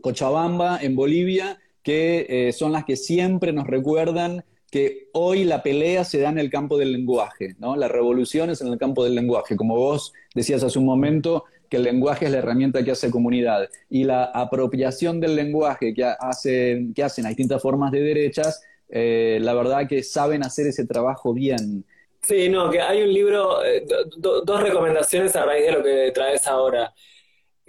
Cochabamba, 0.00 0.78
en 0.80 0.96
Bolivia, 0.96 1.58
que 1.82 2.26
eh, 2.28 2.52
son 2.52 2.72
las 2.72 2.84
que 2.84 2.96
siempre 2.96 3.52
nos 3.52 3.66
recuerdan 3.66 4.44
que 4.70 5.08
hoy 5.12 5.44
la 5.44 5.62
pelea 5.62 6.04
se 6.04 6.20
da 6.20 6.28
en 6.28 6.38
el 6.38 6.50
campo 6.50 6.78
del 6.78 6.92
lenguaje, 6.92 7.56
¿no? 7.58 7.76
La 7.76 7.88
revolución 7.88 8.50
es 8.50 8.60
en 8.60 8.68
el 8.68 8.78
campo 8.78 9.04
del 9.04 9.14
lenguaje. 9.14 9.56
Como 9.56 9.74
vos 9.74 10.12
decías 10.34 10.62
hace 10.62 10.78
un 10.78 10.84
momento, 10.84 11.44
que 11.68 11.76
el 11.76 11.84
lenguaje 11.84 12.26
es 12.26 12.32
la 12.32 12.38
herramienta 12.38 12.84
que 12.84 12.90
hace 12.90 13.10
comunidad. 13.10 13.68
Y 13.88 14.04
la 14.04 14.24
apropiación 14.24 15.20
del 15.20 15.36
lenguaje 15.36 15.94
que, 15.94 16.04
hacen, 16.04 16.92
que 16.92 17.02
hacen 17.02 17.26
a 17.26 17.28
distintas 17.28 17.62
formas 17.62 17.92
de 17.92 18.00
derechas, 18.00 18.62
eh, 18.88 19.38
la 19.40 19.54
verdad 19.54 19.88
que 19.88 20.02
saben 20.02 20.44
hacer 20.44 20.66
ese 20.66 20.84
trabajo 20.84 21.32
bien. 21.32 21.84
Sí, 22.22 22.48
no, 22.48 22.70
que 22.70 22.80
hay 22.80 23.02
un 23.02 23.12
libro, 23.12 23.64
eh, 23.64 23.86
dos 24.18 24.62
recomendaciones 24.62 25.34
a 25.36 25.44
raíz 25.44 25.66
de 25.66 25.72
lo 25.72 25.82
que 25.82 26.10
traes 26.12 26.46
ahora. 26.46 26.92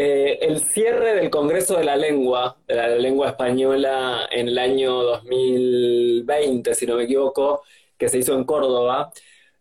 Eh, 0.03 0.39
el 0.41 0.63
cierre 0.63 1.13
del 1.13 1.29
Congreso 1.29 1.77
de 1.77 1.83
la 1.83 1.95
Lengua, 1.95 2.57
de 2.67 2.73
la 2.75 2.87
lengua 2.87 3.29
española 3.29 4.27
en 4.31 4.47
el 4.47 4.57
año 4.57 5.03
2020, 5.03 6.73
si 6.73 6.87
no 6.87 6.95
me 6.95 7.03
equivoco, 7.03 7.61
que 7.99 8.09
se 8.09 8.17
hizo 8.17 8.33
en 8.33 8.43
Córdoba, 8.43 9.11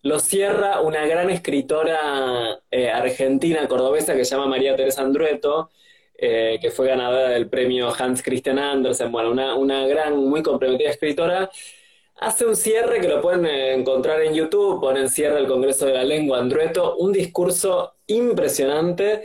lo 0.01 0.19
cierra 0.19 0.81
una 0.81 1.05
gran 1.05 1.29
escritora 1.29 2.59
eh, 2.71 2.89
argentina 2.89 3.69
cordobesa 3.69 4.15
que 4.15 4.25
se 4.25 4.35
llama 4.35 4.47
María 4.47 4.75
Teresa 4.75 5.03
Andrueto, 5.03 5.69
eh, 6.17 6.59
que 6.59 6.71
fue 6.71 6.89
ganadora 6.89 7.29
del 7.29 7.51
premio 7.51 7.93
Hans 7.95 8.23
Christian 8.23 8.59
Andersen, 8.59 9.13
bueno, 9.13 9.33
una, 9.33 9.55
una 9.57 9.87
gran, 9.87 10.17
muy 10.17 10.43
comprometida 10.43 10.89
escritora, 10.89 11.51
hace 12.17 12.47
un 12.47 12.57
cierre 12.57 13.03
que 13.03 13.09
lo 13.09 13.21
pueden 13.21 13.45
encontrar 13.45 14.23
en 14.23 14.33
YouTube, 14.33 14.81
ponen 14.81 15.11
cierre 15.11 15.35
del 15.35 15.49
Congreso 15.49 15.85
de 15.85 15.93
la 15.93 16.05
Lengua 16.05 16.39
Andrueto, 16.39 16.97
un 16.97 17.13
discurso 17.13 17.97
impresionante 18.07 19.25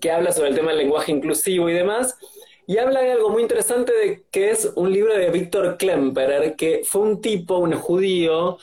que 0.00 0.10
habla 0.10 0.32
sobre 0.32 0.50
el 0.50 0.54
tema 0.54 0.70
del 0.70 0.78
lenguaje 0.78 1.12
inclusivo 1.12 1.68
y 1.68 1.72
demás. 1.72 2.18
Y 2.66 2.78
habla 2.78 3.02
de 3.02 3.12
algo 3.12 3.28
muy 3.30 3.42
interesante 3.42 3.92
de 3.92 4.24
que 4.30 4.50
es 4.50 4.72
un 4.74 4.92
libro 4.92 5.14
de 5.14 5.30
Víctor 5.30 5.76
Klemperer, 5.76 6.56
que 6.56 6.82
fue 6.84 7.02
un 7.02 7.20
tipo, 7.20 7.58
un 7.58 7.74
judío, 7.74 8.58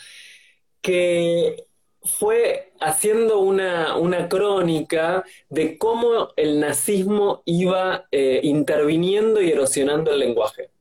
que 0.81 1.67
fue 2.03 2.71
haciendo 2.79 3.39
una, 3.39 4.27
crónica 4.27 5.23
de 5.49 5.77
cómo 5.77 6.29
el 6.35 6.59
nazismo 6.59 7.43
iba 7.45 8.07
eh, 8.11 8.39
interviniendo 8.43 9.41
y 9.41 9.51
erosionando 9.51 10.11
el 10.11 10.19
lenguaje. 10.19 10.71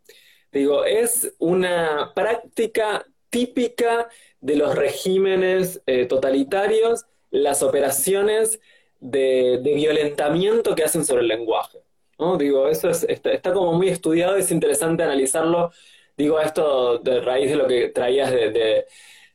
Digo, 0.51 0.85
es 0.85 1.35
una 1.39 2.13
práctica 2.15 3.07
típica 3.29 4.09
de 4.41 4.57
los 4.57 4.75
regímenes 4.75 5.83
eh, 5.87 6.07
totalitarios, 6.07 7.07
las 7.31 7.63
operaciones 7.63 8.59
de, 9.01 9.61
violentamiento 9.75 10.75
que 10.75 10.85
hacen 10.85 11.05
sobre 11.05 11.23
el 11.23 11.29
lenguaje. 11.29 11.79
¿no? 12.19 12.37
Digo, 12.37 12.69
eso 12.69 12.91
está, 12.91 13.53
como 13.53 13.73
muy 13.73 13.89
estudiado, 13.89 14.37
es 14.37 14.51
interesante 14.51 15.03
analizarlo. 15.03 15.73
Digo 16.17 16.39
esto 16.41 16.99
de 16.99 17.21
raíz 17.21 17.51
de 17.51 17.57
lo 17.57 17.67
que 17.67 17.89
traías 17.89 18.31
de, 18.31 18.85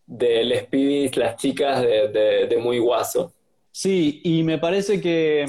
de, 0.06 0.44
Les 0.44 0.66
Pibis, 0.68 1.18
las 1.18 1.36
chicas 1.38 1.82
de, 1.82 2.58
Muy 2.62 2.80
Guaso. 2.80 3.34
Sí, 3.72 4.22
y 4.24 4.44
me 4.44 4.60
parece 4.60 5.02
que 5.02 5.42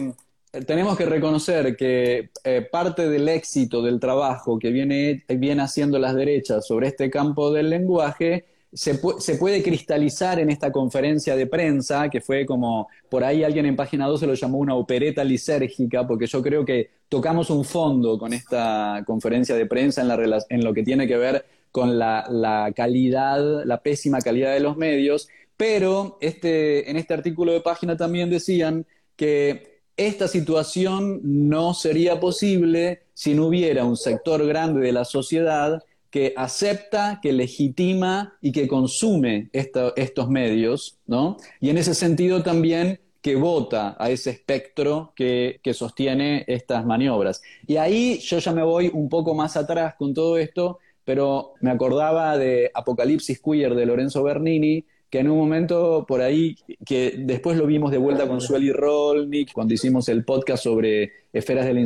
eh, 0.53 0.61
tenemos 0.67 0.97
que 0.97 1.07
reconocer 1.07 1.77
que 1.77 2.31
eh, 2.43 2.69
parte 2.73 3.09
del 3.09 3.29
éxito 3.29 3.83
del 3.83 4.01
trabajo 4.01 4.59
que 4.59 4.71
viene, 4.71 5.25
viene 5.29 5.63
haciendo 5.63 5.99
las 5.99 6.15
derechas 6.15 6.67
sobre 6.67 6.89
este 6.89 7.11
campo 7.11 7.53
del 7.53 7.71
lenguaje 7.71 8.47
se, 8.77 8.95
puede 9.39 9.63
cristalizar 9.63 10.39
en 10.39 10.51
esta 10.51 10.71
conferencia 10.71 11.35
de 11.35 11.47
prensa, 11.47 12.11
que 12.11 12.21
fue 12.21 12.45
como, 12.45 12.89
por 13.09 13.25
ahí 13.25 13.43
alguien 13.43 13.65
en 13.65 13.75
página 13.75 14.07
2 14.07 14.21
se 14.21 14.27
lo 14.27 14.35
llamó 14.35 14.59
una 14.59 14.75
opereta 14.75 15.25
lisérgica, 15.25 16.07
porque 16.07 16.27
yo 16.27 16.43
creo 16.43 16.63
que 16.63 16.91
tocamos 17.09 17.49
un 17.49 17.65
fondo 17.65 18.19
con 18.19 18.35
esta 18.35 19.03
conferencia 19.07 19.55
de 19.57 19.65
prensa 19.65 20.03
en, 20.03 20.09
la, 20.09 20.45
en 20.51 20.63
lo 20.63 20.75
que 20.75 20.83
tiene 20.83 21.09
que 21.09 21.17
ver 21.17 21.47
con 21.73 21.99
la, 21.99 22.71
calidad, 22.77 23.65
la 23.65 23.81
pésima 23.83 24.21
calidad 24.21 24.53
de 24.53 24.61
los 24.61 24.77
medios, 24.77 25.29
pero 25.57 26.19
este, 26.21 26.91
en 26.91 26.99
este 26.99 27.15
artículo 27.15 27.53
de 27.53 27.63
página 27.63 27.97
también 27.97 28.29
decían 28.29 28.85
que 29.17 29.81
esta 29.97 30.29
situación 30.29 31.21
no 31.23 31.73
sería 31.73 32.21
posible 32.21 33.05
si 33.15 33.33
no 33.33 33.47
hubiera 33.47 33.87
un 33.87 33.97
sector 33.97 34.47
grande 34.47 34.83
de 34.83 34.93
la 34.93 35.07
sociedad 35.07 35.83
que 36.17 36.33
acepta, 36.35 37.21
que 37.21 37.31
legitima 37.31 38.39
y 38.41 38.51
que 38.51 38.67
consume 38.67 39.51
estos 39.53 40.31
medios, 40.31 40.97
¿no? 41.07 41.37
Y 41.61 41.69
en 41.69 41.77
ese 41.77 41.93
sentido 41.93 42.43
también 42.43 43.01
que 43.21 43.37
vota 43.37 43.95
a 43.99 44.09
ese 44.09 44.31
espectro 44.31 45.13
que, 45.15 45.61
sostiene 45.75 46.43
estas 46.47 46.87
maniobras. 46.87 47.43
Y 47.67 47.77
ahí 47.77 48.19
yo 48.21 48.39
ya 48.39 48.53
me 48.53 48.63
voy 48.63 48.91
un 48.95 49.11
poco 49.11 49.35
más 49.35 49.59
atrás 49.59 49.95
con 49.99 50.15
todo 50.15 50.39
esto, 50.39 50.79
pero 51.05 51.53
me 51.61 51.71
acordaba 51.71 52.39
de 52.39 52.71
Apocalipsis 52.73 53.39
Queer 53.39 53.75
de 53.75 53.85
Lorenzo 53.85 54.23
Bernini, 54.23 54.87
que 55.11 55.19
en 55.19 55.29
un 55.29 55.37
momento 55.37 56.07
por 56.09 56.23
ahí, 56.23 56.57
que 56.87 57.17
después 57.19 57.59
lo 57.59 57.67
vimos 57.67 57.91
de 57.91 57.99
vuelta 57.99 58.27
con 58.27 58.41
Sueli 58.41 58.73
Rolnik, 58.73 59.53
cuando 59.53 59.75
hicimos 59.75 60.09
el 60.09 60.25
podcast 60.25 60.65
sobre 60.65 61.13
esferas 61.31 61.67
de 61.67 61.75
la, 61.75 61.83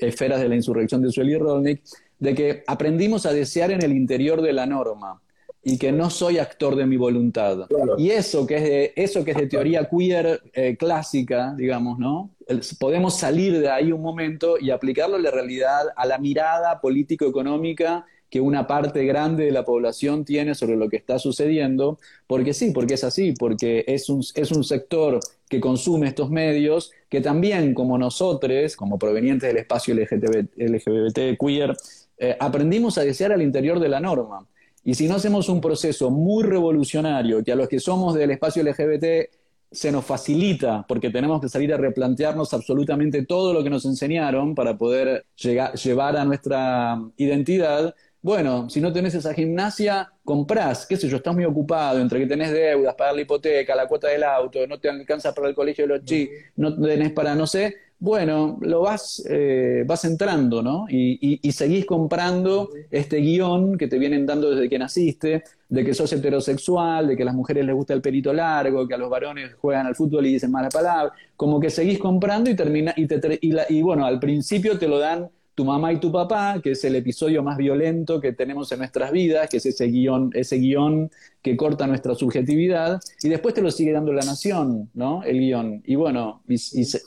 esferas 0.00 0.40
de 0.40 0.48
la 0.48 0.56
insurrección 0.56 1.02
de 1.02 1.12
Sueli 1.12 1.36
Rolnik, 1.36 1.82
de 2.22 2.36
que 2.36 2.62
aprendimos 2.68 3.26
a 3.26 3.32
desear 3.32 3.72
en 3.72 3.82
el 3.82 3.92
interior 3.92 4.42
de 4.42 4.52
la 4.52 4.64
norma 4.64 5.20
y 5.64 5.76
que 5.76 5.90
no 5.90 6.08
soy 6.08 6.38
actor 6.38 6.76
de 6.76 6.86
mi 6.86 6.96
voluntad. 6.96 7.66
Y 7.98 8.10
eso 8.10 8.46
que, 8.46 8.56
es 8.56 8.62
de, 8.62 8.92
eso 8.94 9.24
que 9.24 9.32
es 9.32 9.36
de 9.36 9.48
teoría 9.48 9.88
queer 9.88 10.40
eh, 10.52 10.76
clásica, 10.76 11.52
digamos, 11.56 11.98
¿no? 11.98 12.30
podemos 12.78 13.18
salir 13.18 13.58
de 13.58 13.68
ahí 13.68 13.90
un 13.90 14.02
momento 14.02 14.56
y 14.60 14.70
aplicarlo 14.70 15.16
a 15.16 15.18
la 15.18 15.32
realidad, 15.32 15.86
a 15.96 16.06
la 16.06 16.18
mirada 16.18 16.80
político-económica 16.80 18.06
que 18.30 18.40
una 18.40 18.66
parte 18.66 19.04
grande 19.04 19.44
de 19.44 19.52
la 19.52 19.64
población 19.64 20.24
tiene 20.24 20.54
sobre 20.54 20.76
lo 20.76 20.88
que 20.88 20.96
está 20.96 21.18
sucediendo, 21.18 21.98
porque 22.26 22.54
sí, 22.54 22.70
porque 22.70 22.94
es 22.94 23.04
así, 23.04 23.34
porque 23.38 23.84
es 23.86 24.08
un, 24.08 24.24
es 24.34 24.50
un 24.52 24.64
sector 24.64 25.20
que 25.50 25.60
consume 25.60 26.08
estos 26.08 26.30
medios, 26.30 26.92
que 27.10 27.20
también 27.20 27.74
como 27.74 27.98
nosotros, 27.98 28.74
como 28.74 28.98
provenientes 28.98 29.48
del 29.48 29.58
espacio 29.58 29.94
LGBT, 29.94 31.38
queer, 31.38 31.76
eh, 32.24 32.36
aprendimos 32.38 32.98
a 32.98 33.02
desear 33.02 33.32
al 33.32 33.42
interior 33.42 33.80
de 33.80 33.88
la 33.88 33.98
norma. 33.98 34.46
Y 34.84 34.94
si 34.94 35.08
no 35.08 35.16
hacemos 35.16 35.48
un 35.48 35.60
proceso 35.60 36.08
muy 36.08 36.44
revolucionario, 36.44 37.42
que 37.42 37.50
a 37.50 37.56
los 37.56 37.68
que 37.68 37.80
somos 37.80 38.14
del 38.14 38.30
espacio 38.30 38.62
LGBT 38.62 39.28
se 39.68 39.90
nos 39.90 40.04
facilita, 40.04 40.84
porque 40.86 41.10
tenemos 41.10 41.40
que 41.40 41.48
salir 41.48 41.74
a 41.74 41.78
replantearnos 41.78 42.54
absolutamente 42.54 43.26
todo 43.26 43.52
lo 43.52 43.64
que 43.64 43.70
nos 43.70 43.84
enseñaron 43.86 44.54
para 44.54 44.78
poder 44.78 45.26
llevar 45.36 46.16
a 46.16 46.24
nuestra 46.24 46.96
identidad, 47.16 47.92
bueno, 48.20 48.70
si 48.70 48.80
no 48.80 48.92
tenés 48.92 49.16
esa 49.16 49.34
gimnasia, 49.34 50.12
comprás, 50.22 50.86
qué 50.86 50.96
sé 50.96 51.08
yo, 51.08 51.16
estás 51.16 51.34
muy 51.34 51.44
ocupado 51.44 51.98
entre 51.98 52.20
que 52.20 52.26
tenés 52.26 52.52
deudas, 52.52 52.94
pagar 52.94 53.16
la 53.16 53.22
hipoteca, 53.22 53.74
la 53.74 53.88
cuota 53.88 54.06
del 54.06 54.22
auto, 54.22 54.64
no 54.68 54.78
te 54.78 54.88
alcanza 54.88 55.34
para 55.34 55.48
el 55.48 55.56
colegio 55.56 55.88
de 55.88 55.98
los 55.98 56.04
chicos, 56.04 56.36
no 56.54 56.72
tenés 56.80 57.10
para 57.10 57.34
no 57.34 57.48
sé, 57.48 57.74
bueno, 58.02 58.58
lo 58.62 58.80
vas, 58.80 59.22
eh, 59.30 59.84
vas 59.86 60.04
entrando, 60.04 60.60
¿no? 60.60 60.86
Y, 60.88 61.38
y, 61.40 61.52
seguís 61.52 61.86
comprando 61.86 62.70
este 62.90 63.18
guion 63.18 63.78
que 63.78 63.86
te 63.86 63.96
vienen 63.96 64.26
dando 64.26 64.50
desde 64.50 64.68
que 64.68 64.76
naciste, 64.76 65.44
de 65.68 65.84
que 65.84 65.94
sos 65.94 66.12
heterosexual, 66.12 67.06
de 67.06 67.16
que 67.16 67.22
a 67.22 67.26
las 67.26 67.34
mujeres 67.36 67.64
les 67.64 67.76
gusta 67.76 67.94
el 67.94 68.02
pelito 68.02 68.32
largo, 68.32 68.88
que 68.88 68.94
a 68.94 68.98
los 68.98 69.08
varones 69.08 69.54
juegan 69.54 69.86
al 69.86 69.94
fútbol 69.94 70.26
y 70.26 70.32
dicen 70.32 70.50
malas 70.50 70.74
palabras, 70.74 71.12
como 71.36 71.60
que 71.60 71.70
seguís 71.70 72.00
comprando 72.00 72.50
y 72.50 72.56
termina, 72.56 72.92
y, 72.96 73.06
te, 73.06 73.38
y, 73.40 73.54
y 73.68 73.82
bueno, 73.82 74.04
al 74.04 74.18
principio 74.18 74.76
te 74.80 74.88
lo 74.88 74.98
dan 74.98 75.30
tu 75.54 75.64
mamá 75.64 75.92
y 75.92 76.00
tu 76.00 76.10
papá, 76.10 76.60
que 76.62 76.72
es 76.72 76.84
el 76.84 76.96
episodio 76.96 77.42
más 77.42 77.56
violento 77.56 78.20
que 78.20 78.32
tenemos 78.32 78.72
en 78.72 78.78
nuestras 78.78 79.12
vidas, 79.12 79.48
que 79.50 79.58
es 79.58 79.66
ese 79.66 79.86
guion, 79.86 80.30
ese 80.34 80.56
guion 80.56 81.10
que 81.42 81.56
corta 81.56 81.86
nuestra 81.86 82.14
subjetividad, 82.14 83.00
y 83.22 83.28
después 83.28 83.54
te 83.54 83.60
lo 83.60 83.70
sigue 83.70 83.92
dando 83.92 84.12
la 84.12 84.24
nación, 84.24 84.90
¿no? 84.94 85.22
El 85.24 85.40
guion. 85.40 85.82
Y 85.84 85.96
bueno, 85.96 86.42
y, 86.48 86.56
seguís... 86.58 87.02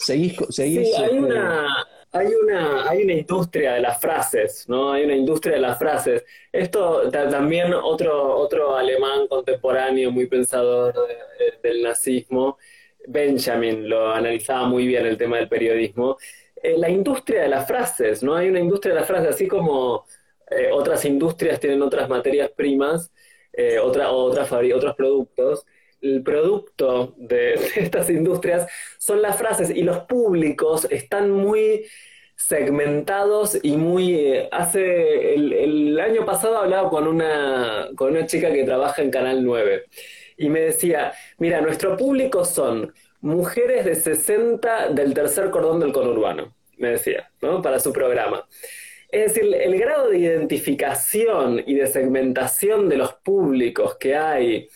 seguís 0.50 0.88
sí, 0.88 0.94
hay, 0.96 1.06
este 1.06 1.20
una, 1.20 1.68
hay, 2.12 2.28
una, 2.44 2.90
hay 2.90 3.04
una 3.04 3.14
industria 3.14 3.74
de 3.74 3.82
las 3.82 4.00
frases, 4.00 4.66
¿no? 4.68 4.92
Hay 4.94 5.06
una 5.06 5.16
industria 5.16 5.56
de 5.56 5.62
las 5.62 5.80
frases. 5.80 6.24
Esto 6.52 7.10
también 7.10 7.74
otro, 7.74 8.38
otro 8.38 8.76
alemán 8.76 9.28
contemporáneo, 9.28 10.12
muy 10.12 10.28
pensador 10.28 10.94
del 11.64 11.82
nazismo, 11.82 12.58
Benjamin, 13.08 13.88
lo 13.88 14.12
analizaba 14.12 14.68
muy 14.68 14.88
bien 14.88 15.06
el 15.06 15.18
tema 15.18 15.38
del 15.38 15.48
periodismo, 15.48 16.18
eh, 16.66 16.78
la 16.78 16.90
industria 16.90 17.44
de 17.44 17.50
las 17.50 17.68
frases, 17.68 18.24
¿no? 18.24 18.36
Hay 18.36 18.50
una 18.50 18.60
industria 18.60 18.94
de 18.94 19.00
las 19.02 19.08
frases, 19.08 19.30
así 19.30 19.48
como 19.48 20.06
eh, 20.50 20.70
otras 20.72 21.06
industrias 21.06 21.60
tienen 21.60 21.82
otras 21.82 22.10
materias 22.10 22.50
primas, 22.56 23.12
eh, 23.54 23.80
otra, 23.80 24.12
otros 24.12 24.96
productos. 24.96 25.66
El 26.02 26.24
producto 26.24 27.14
de, 27.18 27.54
estas 27.76 28.10
industrias 28.10 28.68
son 28.98 29.22
las 29.22 29.38
frases 29.38 29.70
y 29.70 29.84
los 29.84 30.00
públicos 30.06 30.88
están 30.90 31.32
muy 31.32 31.86
segmentados 32.36 33.58
y 33.64 33.78
muy... 33.78 34.48
hace 34.52 35.36
el, 35.36 36.00
año 36.00 36.26
pasado 36.26 36.58
hablaba 36.58 36.90
con 36.90 37.08
una, 37.08 37.90
con 37.96 38.12
una 38.12 38.26
chica 38.26 38.52
que 38.52 38.64
trabaja 38.64 39.02
en 39.02 39.12
Canal 39.12 39.44
9 39.44 39.86
y 40.38 40.50
me 40.50 40.62
decía, 40.62 41.14
mira, 41.38 41.62
nuestro 41.62 41.96
público 41.98 42.44
son 42.46 42.94
mujeres 43.22 43.86
de 43.86 43.96
60 43.96 44.90
del 44.90 45.14
tercer 45.14 45.50
cordón 45.50 45.80
del 45.80 45.94
conurbano 45.94 46.55
me 46.78 46.90
decía, 46.90 47.32
¿no? 47.42 47.62
Para 47.62 47.80
su 47.80 47.92
programa. 47.94 48.48
Es 49.10 49.34
decir, 49.34 49.54
el 49.56 49.80
grado 49.80 50.10
de 50.10 50.20
identificación 50.20 51.64
y 51.66 51.76
de 51.76 51.88
segmentación 51.88 52.90
de 52.90 52.98
los 52.98 53.14
públicos 53.14 53.96
que 53.98 54.16
hay 54.16 54.68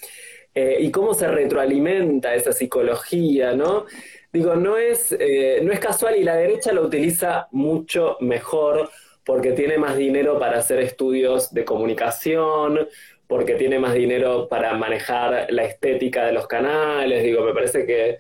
eh, 0.54 0.78
y 0.80 0.92
cómo 0.92 1.14
se 1.14 1.28
retroalimenta 1.28 2.34
esa 2.36 2.54
psicología, 2.54 3.54
¿no? 3.54 3.86
Digo, 4.32 4.56
no 4.56 4.78
es, 4.78 5.16
eh, 5.20 5.60
no 5.64 5.72
es 5.72 5.80
casual 5.80 6.16
y 6.16 6.24
la 6.24 6.36
derecha 6.36 6.72
lo 6.72 6.84
utiliza 6.84 7.48
mucho 7.52 8.18
mejor 8.22 8.90
porque 9.24 9.52
tiene 9.52 9.78
más 9.78 9.98
dinero 9.98 10.40
para 10.40 10.60
hacer 10.60 10.80
estudios 10.80 11.54
de 11.54 11.66
comunicación, 11.66 12.88
porque 13.28 13.56
tiene 13.56 13.78
más 13.78 13.94
dinero 13.94 14.48
para 14.48 14.74
manejar 14.74 15.48
la 15.52 15.64
estética 15.64 16.26
de 16.26 16.32
los 16.32 16.48
canales. 16.48 17.24
Digo, 17.24 17.44
me 17.44 17.54
parece 17.54 17.86
que 17.86 18.20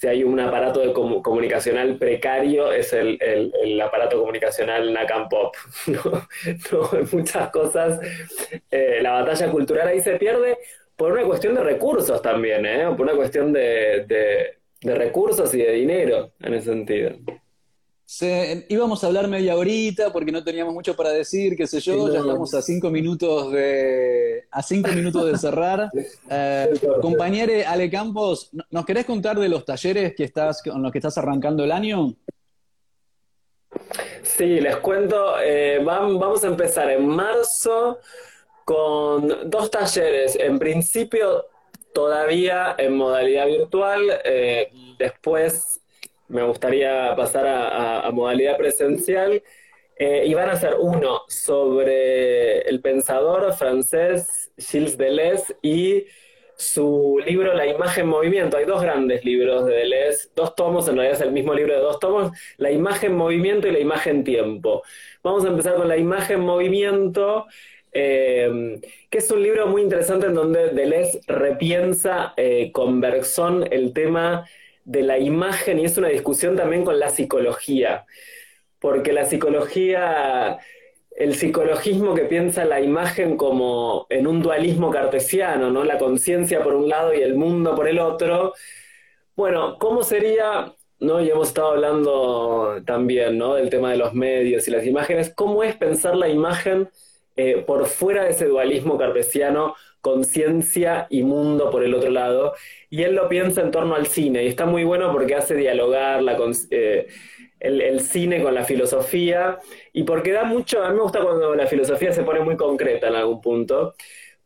si 0.00 0.08
hay 0.08 0.24
un 0.24 0.40
aparato 0.40 0.80
de 0.80 0.94
comunicacional 0.94 1.98
precario, 1.98 2.72
es 2.72 2.94
el, 2.94 3.18
aparato 3.84 4.18
comunicacional 4.18 4.90
NACAM 4.94 5.28
Pop. 5.28 5.54
¿no? 5.88 6.98
en 6.98 7.08
muchas 7.12 7.50
cosas 7.50 8.00
eh, 8.70 9.00
la 9.02 9.12
batalla 9.12 9.50
cultural 9.50 9.88
ahí 9.88 10.00
se 10.00 10.16
pierde 10.16 10.56
por 10.96 11.12
una 11.12 11.24
cuestión 11.24 11.54
de 11.54 11.62
recursos 11.62 12.22
también, 12.22 12.64
¿eh? 12.64 12.86
por 12.96 13.02
una 13.02 13.14
cuestión 13.14 13.52
de, 13.52 14.06
de 14.80 14.94
recursos 14.94 15.52
y 15.52 15.58
de 15.58 15.72
dinero 15.72 16.32
en 16.40 16.54
ese 16.54 16.70
sentido 16.70 17.10
íbamos 18.68 19.04
a 19.04 19.06
hablar 19.06 19.28
media 19.28 19.56
horita 19.56 20.12
porque 20.12 20.32
no 20.32 20.42
teníamos 20.42 20.74
mucho 20.74 20.96
para 20.96 21.10
decir, 21.10 21.56
qué 21.56 21.66
sé 21.66 21.80
yo, 21.80 22.12
ya 22.12 22.20
estamos 22.20 22.52
a 22.54 22.62
cinco 22.62 22.90
minutos 22.90 23.52
de, 23.52 24.46
a 24.50 24.62
cinco 24.62 24.90
minutos 24.90 25.30
de 25.30 25.38
cerrar. 25.38 25.90
Eh, 26.28 26.72
compañero 27.00 27.52
Ale 27.66 27.88
Campos, 27.88 28.50
¿nos 28.70 28.84
querés 28.84 29.04
contar 29.04 29.38
de 29.38 29.48
los 29.48 29.64
talleres 29.64 30.14
que 30.14 30.24
estás, 30.24 30.62
con 30.62 30.82
los 30.82 30.90
que 30.90 30.98
estás 30.98 31.16
arrancando 31.18 31.62
el 31.62 31.72
año? 31.72 32.14
Sí, 34.22 34.60
les 34.60 34.76
cuento, 34.76 35.40
eh, 35.40 35.80
vamos 35.84 36.42
a 36.42 36.48
empezar 36.48 36.90
en 36.90 37.06
marzo 37.06 37.98
con 38.64 39.48
dos 39.50 39.70
talleres. 39.70 40.36
En 40.36 40.58
principio, 40.58 41.46
todavía 41.92 42.74
en 42.76 42.96
modalidad 42.96 43.46
virtual, 43.46 44.02
eh, 44.24 44.72
después 44.98 45.79
me 46.30 46.42
gustaría 46.44 47.14
pasar 47.16 47.46
a, 47.46 48.10
modalidad 48.12 48.56
presencial. 48.56 49.42
Eh, 49.96 50.24
y 50.26 50.32
van 50.32 50.48
a 50.48 50.56
ser 50.56 50.76
uno 50.80 51.22
sobre 51.28 52.62
el 52.62 52.80
pensador 52.80 53.52
francés 53.52 54.50
Gilles 54.56 54.96
Deleuze 54.96 55.56
y 55.60 56.06
su 56.56 57.20
libro 57.26 57.52
La 57.54 57.66
imagen 57.66 58.06
movimiento. 58.06 58.56
Hay 58.56 58.64
dos 58.64 58.82
grandes 58.82 59.24
libros 59.24 59.66
de 59.66 59.74
Deleuze, 59.74 60.28
dos 60.34 60.54
tomos, 60.54 60.88
en 60.88 60.96
realidad 60.96 61.18
es 61.20 61.26
el 61.26 61.32
mismo 61.32 61.52
libro 61.52 61.74
de 61.74 61.80
dos 61.80 61.98
tomos, 61.98 62.32
La 62.56 62.70
imagen 62.70 63.14
movimiento 63.14 63.68
y 63.68 63.72
La 63.72 63.78
imagen 63.78 64.24
tiempo. 64.24 64.82
Vamos 65.22 65.44
a 65.44 65.48
empezar 65.48 65.74
con 65.74 65.88
La 65.88 65.96
imagen 65.96 66.40
movimiento. 66.40 67.46
Eh, 67.92 68.80
que 69.10 69.18
es 69.18 69.30
un 69.32 69.42
libro 69.42 69.66
muy 69.66 69.82
interesante 69.82 70.26
en 70.26 70.34
donde 70.34 70.68
Deleuze 70.68 71.20
repiensa 71.26 72.34
eh, 72.36 72.70
con 72.72 73.00
Bergson 73.00 73.66
el 73.72 73.92
tema 73.92 74.46
de 74.90 75.02
la 75.02 75.18
imagen 75.18 75.78
y 75.78 75.84
es 75.84 75.96
una 75.98 76.08
discusión 76.08 76.56
también 76.56 76.84
con 76.84 76.98
la 76.98 77.10
psicología, 77.10 78.06
porque 78.80 79.12
la 79.12 79.24
psicología, 79.24 80.58
el 81.12 81.36
psicologismo 81.36 82.14
que 82.14 82.24
piensa 82.24 82.64
la 82.64 82.80
imagen 82.80 83.36
como 83.36 84.06
en 84.10 84.26
un 84.26 84.42
dualismo 84.42 84.90
cartesiano, 84.90 85.70
¿no? 85.70 85.84
La 85.84 85.96
conciencia 85.96 86.60
por 86.64 86.74
un 86.74 86.88
lado 86.88 87.14
y 87.14 87.22
el 87.22 87.36
mundo 87.36 87.76
por 87.76 87.86
el 87.86 88.00
otro. 88.00 88.54
Bueno, 89.36 89.78
¿cómo 89.78 90.02
sería, 90.02 90.74
no? 90.98 91.20
Y 91.20 91.30
hemos 91.30 91.48
estado 91.48 91.68
hablando 91.70 92.82
también, 92.84 93.38
¿no? 93.38 93.54
Del 93.54 93.70
tema 93.70 93.92
de 93.92 93.96
los 93.98 94.12
medios 94.12 94.66
y 94.66 94.72
las 94.72 94.84
imágenes. 94.84 95.32
¿Cómo 95.36 95.62
es 95.62 95.76
pensar 95.76 96.16
la 96.16 96.28
imagen 96.28 96.90
eh, 97.42 97.64
por 97.66 97.86
fuera 97.86 98.24
de 98.24 98.32
ese 98.32 98.44
dualismo 98.44 98.98
cartesiano 98.98 99.74
conciencia 100.02 101.06
y 101.08 101.22
mundo 101.22 101.70
por 101.70 101.82
el 101.82 101.94
otro 101.94 102.10
lado, 102.10 102.52
y 102.90 103.02
él 103.02 103.14
lo 103.14 103.30
piensa 103.30 103.62
en 103.62 103.70
torno 103.70 103.94
al 103.94 104.06
cine, 104.06 104.44
y 104.44 104.48
está 104.48 104.66
muy 104.66 104.84
bueno 104.84 105.10
porque 105.10 105.34
hace 105.34 105.54
dialogar 105.54 106.22
eh, 106.70 107.06
el, 107.60 108.00
cine 108.00 108.42
con 108.42 108.54
la 108.54 108.64
filosofía, 108.64 109.58
y 109.94 110.02
porque 110.02 110.32
da 110.32 110.44
mucho, 110.44 110.82
a 110.84 110.90
mí 110.90 110.96
me 110.96 111.02
gusta 111.02 111.22
cuando 111.22 111.54
la 111.54 111.66
filosofía 111.66 112.12
se 112.12 112.24
pone 112.24 112.40
muy 112.40 112.58
concreta 112.58 113.08
en 113.08 113.14
algún 113.14 113.40
punto, 113.40 113.94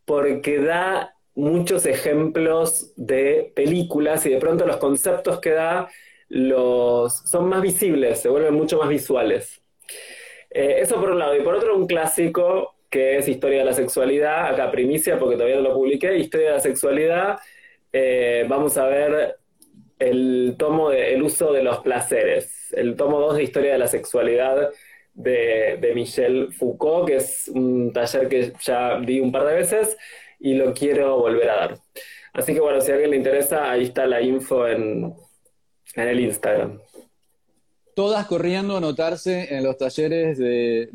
porque 0.04 0.60
da 0.60 1.16
muchos 1.34 1.86
ejemplos 1.86 2.92
de 2.94 3.52
películas 3.56 4.24
y 4.26 4.30
de 4.30 4.38
pronto 4.38 4.66
los 4.66 4.76
conceptos 4.76 5.40
que 5.40 5.50
da 5.50 5.88
los, 6.28 7.12
son 7.28 7.48
más 7.48 7.60
visibles, 7.60 8.20
se 8.20 8.28
vuelven 8.28 8.54
mucho 8.54 8.78
más 8.78 8.88
visuales. 8.88 9.60
Eh, 10.54 10.76
eso 10.80 11.00
por 11.00 11.10
un 11.10 11.18
lado. 11.18 11.36
Y 11.36 11.42
por 11.42 11.54
otro, 11.56 11.76
un 11.76 11.86
clásico 11.86 12.73
que 12.94 13.16
es 13.16 13.26
Historia 13.26 13.58
de 13.58 13.64
la 13.64 13.72
Sexualidad, 13.72 14.46
acá 14.46 14.70
primicia 14.70 15.18
porque 15.18 15.34
todavía 15.34 15.56
no 15.56 15.62
lo 15.62 15.74
publiqué, 15.74 16.16
Historia 16.16 16.50
de 16.50 16.52
la 16.52 16.60
Sexualidad, 16.60 17.38
eh, 17.92 18.46
vamos 18.48 18.78
a 18.78 18.86
ver 18.86 19.36
el 19.98 20.54
tomo 20.56 20.90
de 20.90 21.12
El 21.12 21.24
uso 21.24 21.52
de 21.52 21.64
los 21.64 21.78
placeres, 21.80 22.72
el 22.72 22.94
tomo 22.94 23.18
2 23.18 23.38
de 23.38 23.42
Historia 23.42 23.72
de 23.72 23.78
la 23.78 23.88
Sexualidad 23.88 24.70
de, 25.12 25.76
de 25.80 25.92
Michel 25.92 26.52
Foucault, 26.52 27.08
que 27.08 27.16
es 27.16 27.48
un 27.48 27.92
taller 27.92 28.28
que 28.28 28.52
ya 28.60 29.00
di 29.00 29.18
un 29.18 29.32
par 29.32 29.44
de 29.44 29.54
veces 29.54 29.96
y 30.38 30.54
lo 30.54 30.72
quiero 30.72 31.18
volver 31.18 31.50
a 31.50 31.56
dar. 31.56 31.78
Así 32.32 32.54
que 32.54 32.60
bueno, 32.60 32.80
si 32.80 32.92
a 32.92 32.94
alguien 32.94 33.10
le 33.10 33.16
interesa, 33.16 33.72
ahí 33.72 33.82
está 33.84 34.06
la 34.06 34.22
info 34.22 34.68
en, 34.68 35.12
en 35.96 36.08
el 36.08 36.20
Instagram. 36.20 36.80
Todas 37.94 38.26
corriendo 38.26 38.74
a 38.74 38.78
anotarse 38.78 39.54
en 39.54 39.62
los 39.62 39.76
talleres 39.76 40.38
de, 40.38 40.88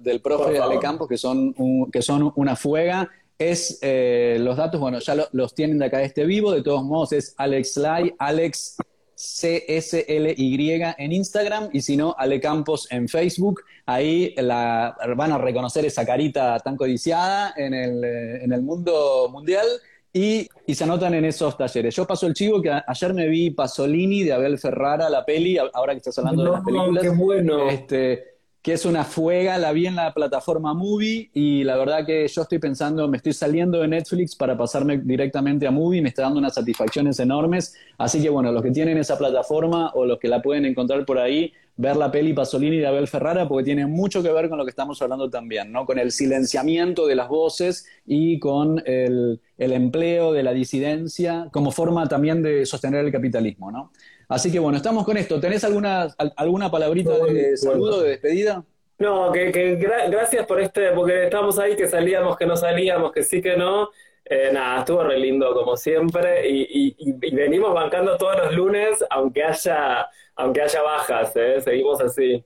del 0.00 0.20
profe 0.20 0.58
Ale 0.58 0.78
Campos, 0.78 1.08
que 1.08 1.16
son, 1.16 1.54
que 1.90 2.02
son 2.02 2.32
una 2.36 2.56
fuega. 2.56 3.10
Es 3.38 3.78
eh, 3.82 4.36
los 4.40 4.56
datos, 4.56 4.80
bueno, 4.80 4.98
ya 4.98 5.14
los 5.32 5.54
tienen 5.54 5.78
de 5.78 5.86
acá 5.86 5.98
de 5.98 6.04
este 6.04 6.24
vivo. 6.24 6.52
De 6.52 6.62
todos 6.62 6.84
modos, 6.84 7.12
es 7.12 7.34
Alex 7.38 7.76
Lai, 7.76 8.14
Alex 8.18 8.76
CSLY 9.18 10.82
en 10.96 11.12
Instagram 11.12 11.70
y 11.72 11.82
si 11.82 11.96
no, 11.96 12.14
Ale 12.16 12.40
Campos 12.40 12.86
en 12.90 13.08
Facebook. 13.08 13.62
Ahí 13.86 14.34
la, 14.36 14.96
van 15.16 15.32
a 15.32 15.38
reconocer 15.38 15.84
esa 15.84 16.06
carita 16.06 16.58
tan 16.60 16.76
codiciada 16.76 17.52
en 17.56 17.74
el, 17.74 18.04
eh, 18.04 18.44
en 18.44 18.52
el 18.52 18.62
mundo 18.62 19.28
mundial 19.30 19.66
y, 20.12 20.48
se 20.74 20.84
anotan 20.84 21.14
en 21.14 21.24
esos 21.24 21.56
talleres. 21.56 21.94
Yo 21.94 22.06
paso 22.06 22.26
el 22.26 22.34
chivo 22.34 22.60
que 22.62 22.70
ayer 22.70 23.14
me 23.14 23.28
vi 23.28 23.50
Pasolini 23.50 24.22
de 24.22 24.32
Abel 24.32 24.58
Ferrara, 24.58 25.08
la 25.08 25.24
peli, 25.24 25.58
ahora 25.58 25.92
que 25.92 25.98
estás 25.98 26.18
hablando 26.18 26.44
de 26.44 26.50
las 26.50 26.64
películas. 26.64 27.02
Qué 27.02 27.10
bueno. 27.10 27.68
Este, 27.68 28.38
que 28.62 28.72
es 28.72 28.84
una 28.84 29.04
fuega, 29.04 29.56
la 29.56 29.72
vi 29.72 29.86
en 29.86 29.96
la 29.96 30.12
plataforma 30.12 30.74
Movie 30.74 31.30
y 31.32 31.62
la 31.64 31.76
verdad 31.76 32.04
que 32.04 32.26
yo 32.26 32.42
estoy 32.42 32.58
pensando, 32.58 33.06
me 33.08 33.16
estoy 33.16 33.32
saliendo 33.32 33.80
de 33.80 33.88
Netflix 33.88 34.34
para 34.34 34.58
pasarme 34.58 34.98
directamente 34.98 35.66
a 35.66 35.70
Movie, 35.70 36.02
me 36.02 36.08
está 36.08 36.22
dando 36.22 36.38
unas 36.38 36.54
satisfacciones 36.54 37.18
enormes, 37.20 37.74
así 37.96 38.20
que 38.20 38.28
bueno, 38.28 38.50
los 38.50 38.62
que 38.62 38.72
tienen 38.72 38.98
esa 38.98 39.16
plataforma 39.16 39.92
o 39.94 40.04
los 40.04 40.18
que 40.18 40.28
la 40.28 40.42
pueden 40.42 40.64
encontrar 40.64 41.06
por 41.06 41.18
ahí, 41.18 41.52
ver 41.78 41.96
la 41.96 42.10
peli 42.10 42.34
Pasolini 42.34 42.78
de 42.78 42.86
Abel 42.86 43.08
Ferrara 43.08 43.48
porque 43.48 43.64
tiene 43.64 43.86
mucho 43.86 44.22
que 44.22 44.30
ver 44.30 44.48
con 44.48 44.58
lo 44.58 44.64
que 44.64 44.70
estamos 44.70 45.00
hablando 45.00 45.30
también, 45.30 45.72
¿no? 45.72 45.86
Con 45.86 45.98
el 45.98 46.12
silenciamiento 46.12 47.06
de 47.06 47.14
las 47.14 47.28
voces 47.28 47.86
y 48.04 48.38
con 48.40 48.82
el, 48.84 49.40
el 49.56 49.72
empleo 49.72 50.32
de 50.32 50.42
la 50.42 50.52
disidencia 50.52 51.48
como 51.52 51.70
forma 51.70 52.06
también 52.08 52.42
de 52.42 52.66
sostener 52.66 53.04
el 53.04 53.12
capitalismo, 53.12 53.70
¿no? 53.70 53.92
Así 54.28 54.52
que 54.52 54.58
bueno, 54.58 54.76
estamos 54.76 55.04
con 55.04 55.16
esto. 55.16 55.40
¿Tenés 55.40 55.64
alguna, 55.64 56.08
alguna 56.36 56.70
palabrita 56.70 57.16
de 57.16 57.56
saludo, 57.56 58.02
de 58.02 58.10
despedida? 58.10 58.64
No, 58.98 59.30
que, 59.30 59.76
gracias 60.10 60.44
por 60.46 60.60
este, 60.60 60.90
porque 60.90 61.24
estamos 61.24 61.58
ahí, 61.58 61.76
que 61.76 61.86
salíamos, 61.86 62.36
que 62.36 62.46
no 62.46 62.56
salíamos, 62.56 63.12
que 63.12 63.22
sí, 63.22 63.40
que 63.40 63.56
no. 63.56 63.90
Eh, 64.24 64.50
nada, 64.52 64.80
estuvo 64.80 65.02
re 65.04 65.18
lindo 65.18 65.54
como 65.54 65.74
siempre 65.76 66.46
y, 66.46 66.94
venimos 67.32 67.72
bancando 67.72 68.18
todos 68.18 68.36
los 68.36 68.54
lunes, 68.54 69.02
aunque 69.08 69.42
haya, 69.42 70.06
aunque 70.38 70.62
haya 70.62 70.82
bajas, 70.82 71.32
¿eh? 71.34 71.60
seguimos 71.60 72.00
así. 72.00 72.42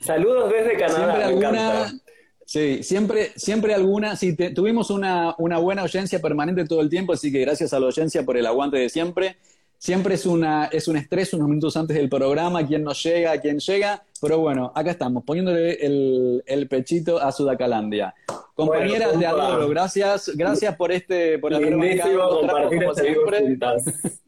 Saludos 0.00 0.52
desde 0.52 0.76
Canadá. 0.76 1.14
Siempre 1.14 1.24
alguna, 1.24 2.00
sí, 2.44 2.82
siempre, 2.82 3.32
siempre 3.36 3.74
alguna. 3.74 4.16
Sí, 4.16 4.36
tuvimos 4.54 4.90
una, 4.90 5.36
una 5.38 5.58
buena 5.58 5.82
audiencia 5.82 6.20
permanente 6.20 6.64
todo 6.64 6.80
el 6.80 6.90
tiempo, 6.90 7.12
así 7.12 7.30
que 7.30 7.40
gracias 7.40 7.72
a 7.72 7.78
la 7.78 7.86
audiencia 7.86 8.24
por 8.24 8.36
el 8.36 8.46
aguante 8.46 8.76
de 8.76 8.88
siempre. 8.88 9.36
Siempre 9.80 10.16
es, 10.16 10.26
una, 10.26 10.64
es 10.64 10.88
un 10.88 10.96
estrés 10.96 11.32
unos 11.32 11.48
minutos 11.48 11.76
antes 11.76 11.96
del 11.96 12.08
programa, 12.08 12.66
quién 12.66 12.82
nos 12.82 13.00
llega, 13.00 13.40
quién 13.40 13.60
llega, 13.60 14.02
pero 14.20 14.40
bueno, 14.40 14.72
acá 14.74 14.90
estamos, 14.90 15.22
poniéndole 15.22 15.74
el, 15.74 16.66
pechito 16.68 17.22
a 17.22 17.30
Sudacalandia. 17.30 18.12
Compañeras 18.54 19.16
de 19.16 19.26
Adoro, 19.26 19.68
gracias, 19.68 20.32
gracias 20.34 20.74
por 20.74 20.90
este, 20.90 21.38
por 21.38 21.54
haber 21.54 21.74
compartir 21.76 22.82
este 22.82 24.18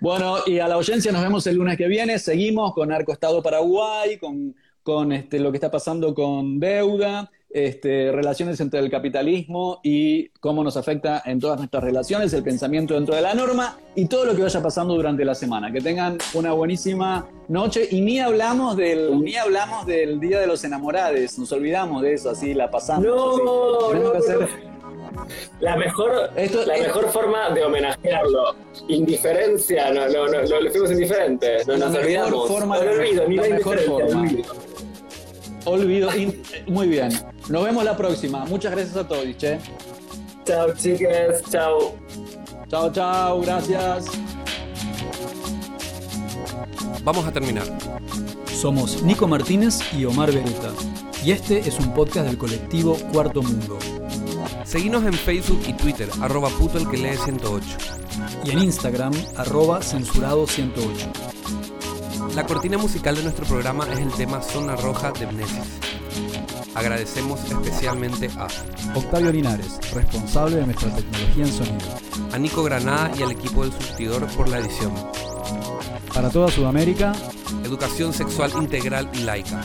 Bueno, 0.00 0.36
y 0.46 0.58
a 0.58 0.68
la 0.68 0.74
audiencia 0.74 1.12
nos 1.12 1.22
vemos 1.22 1.46
el 1.46 1.56
lunes 1.56 1.76
que 1.76 1.88
viene. 1.88 2.18
Seguimos 2.18 2.72
con 2.74 2.92
Arco 2.92 3.12
Estado 3.12 3.42
Paraguay, 3.42 4.18
con, 4.18 4.54
con 4.82 5.12
este, 5.12 5.38
lo 5.38 5.50
que 5.50 5.56
está 5.56 5.70
pasando 5.70 6.14
con 6.14 6.60
deuda 6.60 7.30
este, 7.50 8.12
relaciones 8.12 8.60
entre 8.60 8.80
el 8.80 8.90
capitalismo 8.90 9.80
y 9.82 10.28
cómo 10.40 10.62
nos 10.62 10.76
afecta 10.76 11.22
en 11.24 11.40
todas 11.40 11.58
nuestras 11.58 11.82
relaciones, 11.82 12.32
el 12.34 12.42
pensamiento 12.42 12.94
dentro 12.94 13.14
de 13.14 13.22
la 13.22 13.34
norma 13.34 13.78
y 13.94 14.06
todo 14.06 14.26
lo 14.26 14.36
que 14.36 14.42
vaya 14.42 14.62
pasando 14.62 14.94
durante 14.94 15.24
la 15.24 15.34
semana. 15.34 15.72
Que 15.72 15.80
tengan 15.80 16.18
una 16.34 16.52
buenísima 16.52 17.26
noche 17.48 17.88
y 17.90 18.00
ni 18.02 18.18
hablamos 18.18 18.76
del, 18.76 19.22
ni 19.22 19.36
hablamos 19.36 19.86
del 19.86 20.20
Día 20.20 20.40
de 20.40 20.46
los 20.46 20.62
Enamorados, 20.64 21.38
nos 21.38 21.50
olvidamos 21.52 22.02
de 22.02 22.14
eso, 22.14 22.30
así 22.30 22.52
la 22.52 22.70
pasamos. 22.70 23.06
No, 23.06 23.92
La 25.60 25.76
mejor, 25.76 26.30
la 26.34 26.76
mejor 26.76 27.10
forma 27.10 27.50
de 27.50 27.64
homenajearlo, 27.64 28.54
indiferencia, 28.88 29.90
no, 29.92 30.08
no, 30.08 30.26
no, 30.26 30.42
no 30.42 30.60
le 30.60 30.70
fuimos 30.70 30.90
indiferentes, 30.90 31.66
no 31.66 31.76
nos 31.76 31.94
olvidamos. 31.94 32.48
Forma, 32.48 32.78
no, 32.78 32.90
olvido, 32.90 33.28
ni 33.28 33.36
la, 33.36 33.48
mejor 33.48 33.78
forma. 33.80 34.28
Olvido. 35.64 36.10
Muy 36.66 36.88
bien. 36.88 37.10
Nos 37.48 37.64
vemos 37.64 37.84
la 37.84 37.96
próxima. 37.96 38.44
Muchas 38.46 38.72
gracias 38.72 38.96
a 38.96 39.06
todos, 39.06 39.24
che. 39.36 39.58
Chao, 40.44 40.72
chicas. 40.74 41.42
Chao. 41.50 41.94
Chao, 42.68 42.92
chao. 42.92 43.40
Gracias. 43.42 44.06
Vamos 47.04 47.26
a 47.26 47.32
terminar. 47.32 47.64
Somos 48.46 49.02
Nico 49.02 49.26
Martínez 49.26 49.80
y 49.92 50.04
Omar 50.04 50.32
Beruta. 50.32 50.72
Y 51.24 51.32
este 51.32 51.58
es 51.58 51.78
un 51.78 51.92
podcast 51.94 52.26
del 52.26 52.38
colectivo 52.38 52.96
Cuarto 53.12 53.42
Mundo. 53.42 53.78
Seguinos 54.68 55.02
en 55.04 55.14
Facebook 55.14 55.62
y 55.66 55.72
Twitter, 55.72 56.10
arroba 56.20 56.50
puto 56.50 56.76
el 56.76 56.86
que 56.90 56.98
lee 56.98 57.16
108. 57.16 57.66
Y 58.44 58.50
en 58.50 58.58
Instagram, 58.58 59.14
arroba 59.38 59.80
censurado 59.80 60.46
108. 60.46 61.10
La 62.34 62.44
cortina 62.44 62.76
musical 62.76 63.16
de 63.16 63.22
nuestro 63.22 63.46
programa 63.46 63.86
es 63.90 63.98
el 63.98 64.12
tema 64.12 64.42
Zona 64.42 64.76
Roja 64.76 65.10
de 65.12 65.26
Mnesis. 65.26 65.80
Agradecemos 66.74 67.40
especialmente 67.50 68.28
a 68.36 68.46
Octavio 68.94 69.32
Linares, 69.32 69.80
responsable 69.94 70.56
de 70.56 70.66
nuestra 70.66 70.94
tecnología 70.94 71.44
en 71.46 71.52
sonido. 71.52 71.88
A 72.34 72.38
Nico 72.38 72.62
Granada 72.62 73.10
y 73.18 73.22
al 73.22 73.30
equipo 73.30 73.62
del 73.62 73.72
surtidor 73.72 74.26
por 74.32 74.50
la 74.50 74.58
edición. 74.58 74.92
Para 76.12 76.28
toda 76.28 76.50
Sudamérica, 76.50 77.14
educación 77.64 78.12
sexual 78.12 78.52
integral 78.58 79.08
y 79.14 79.20
laica. 79.20 79.62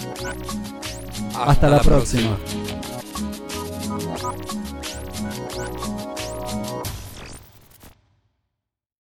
Hasta, 1.36 1.68
la, 1.68 1.82
próxima. 1.82 2.38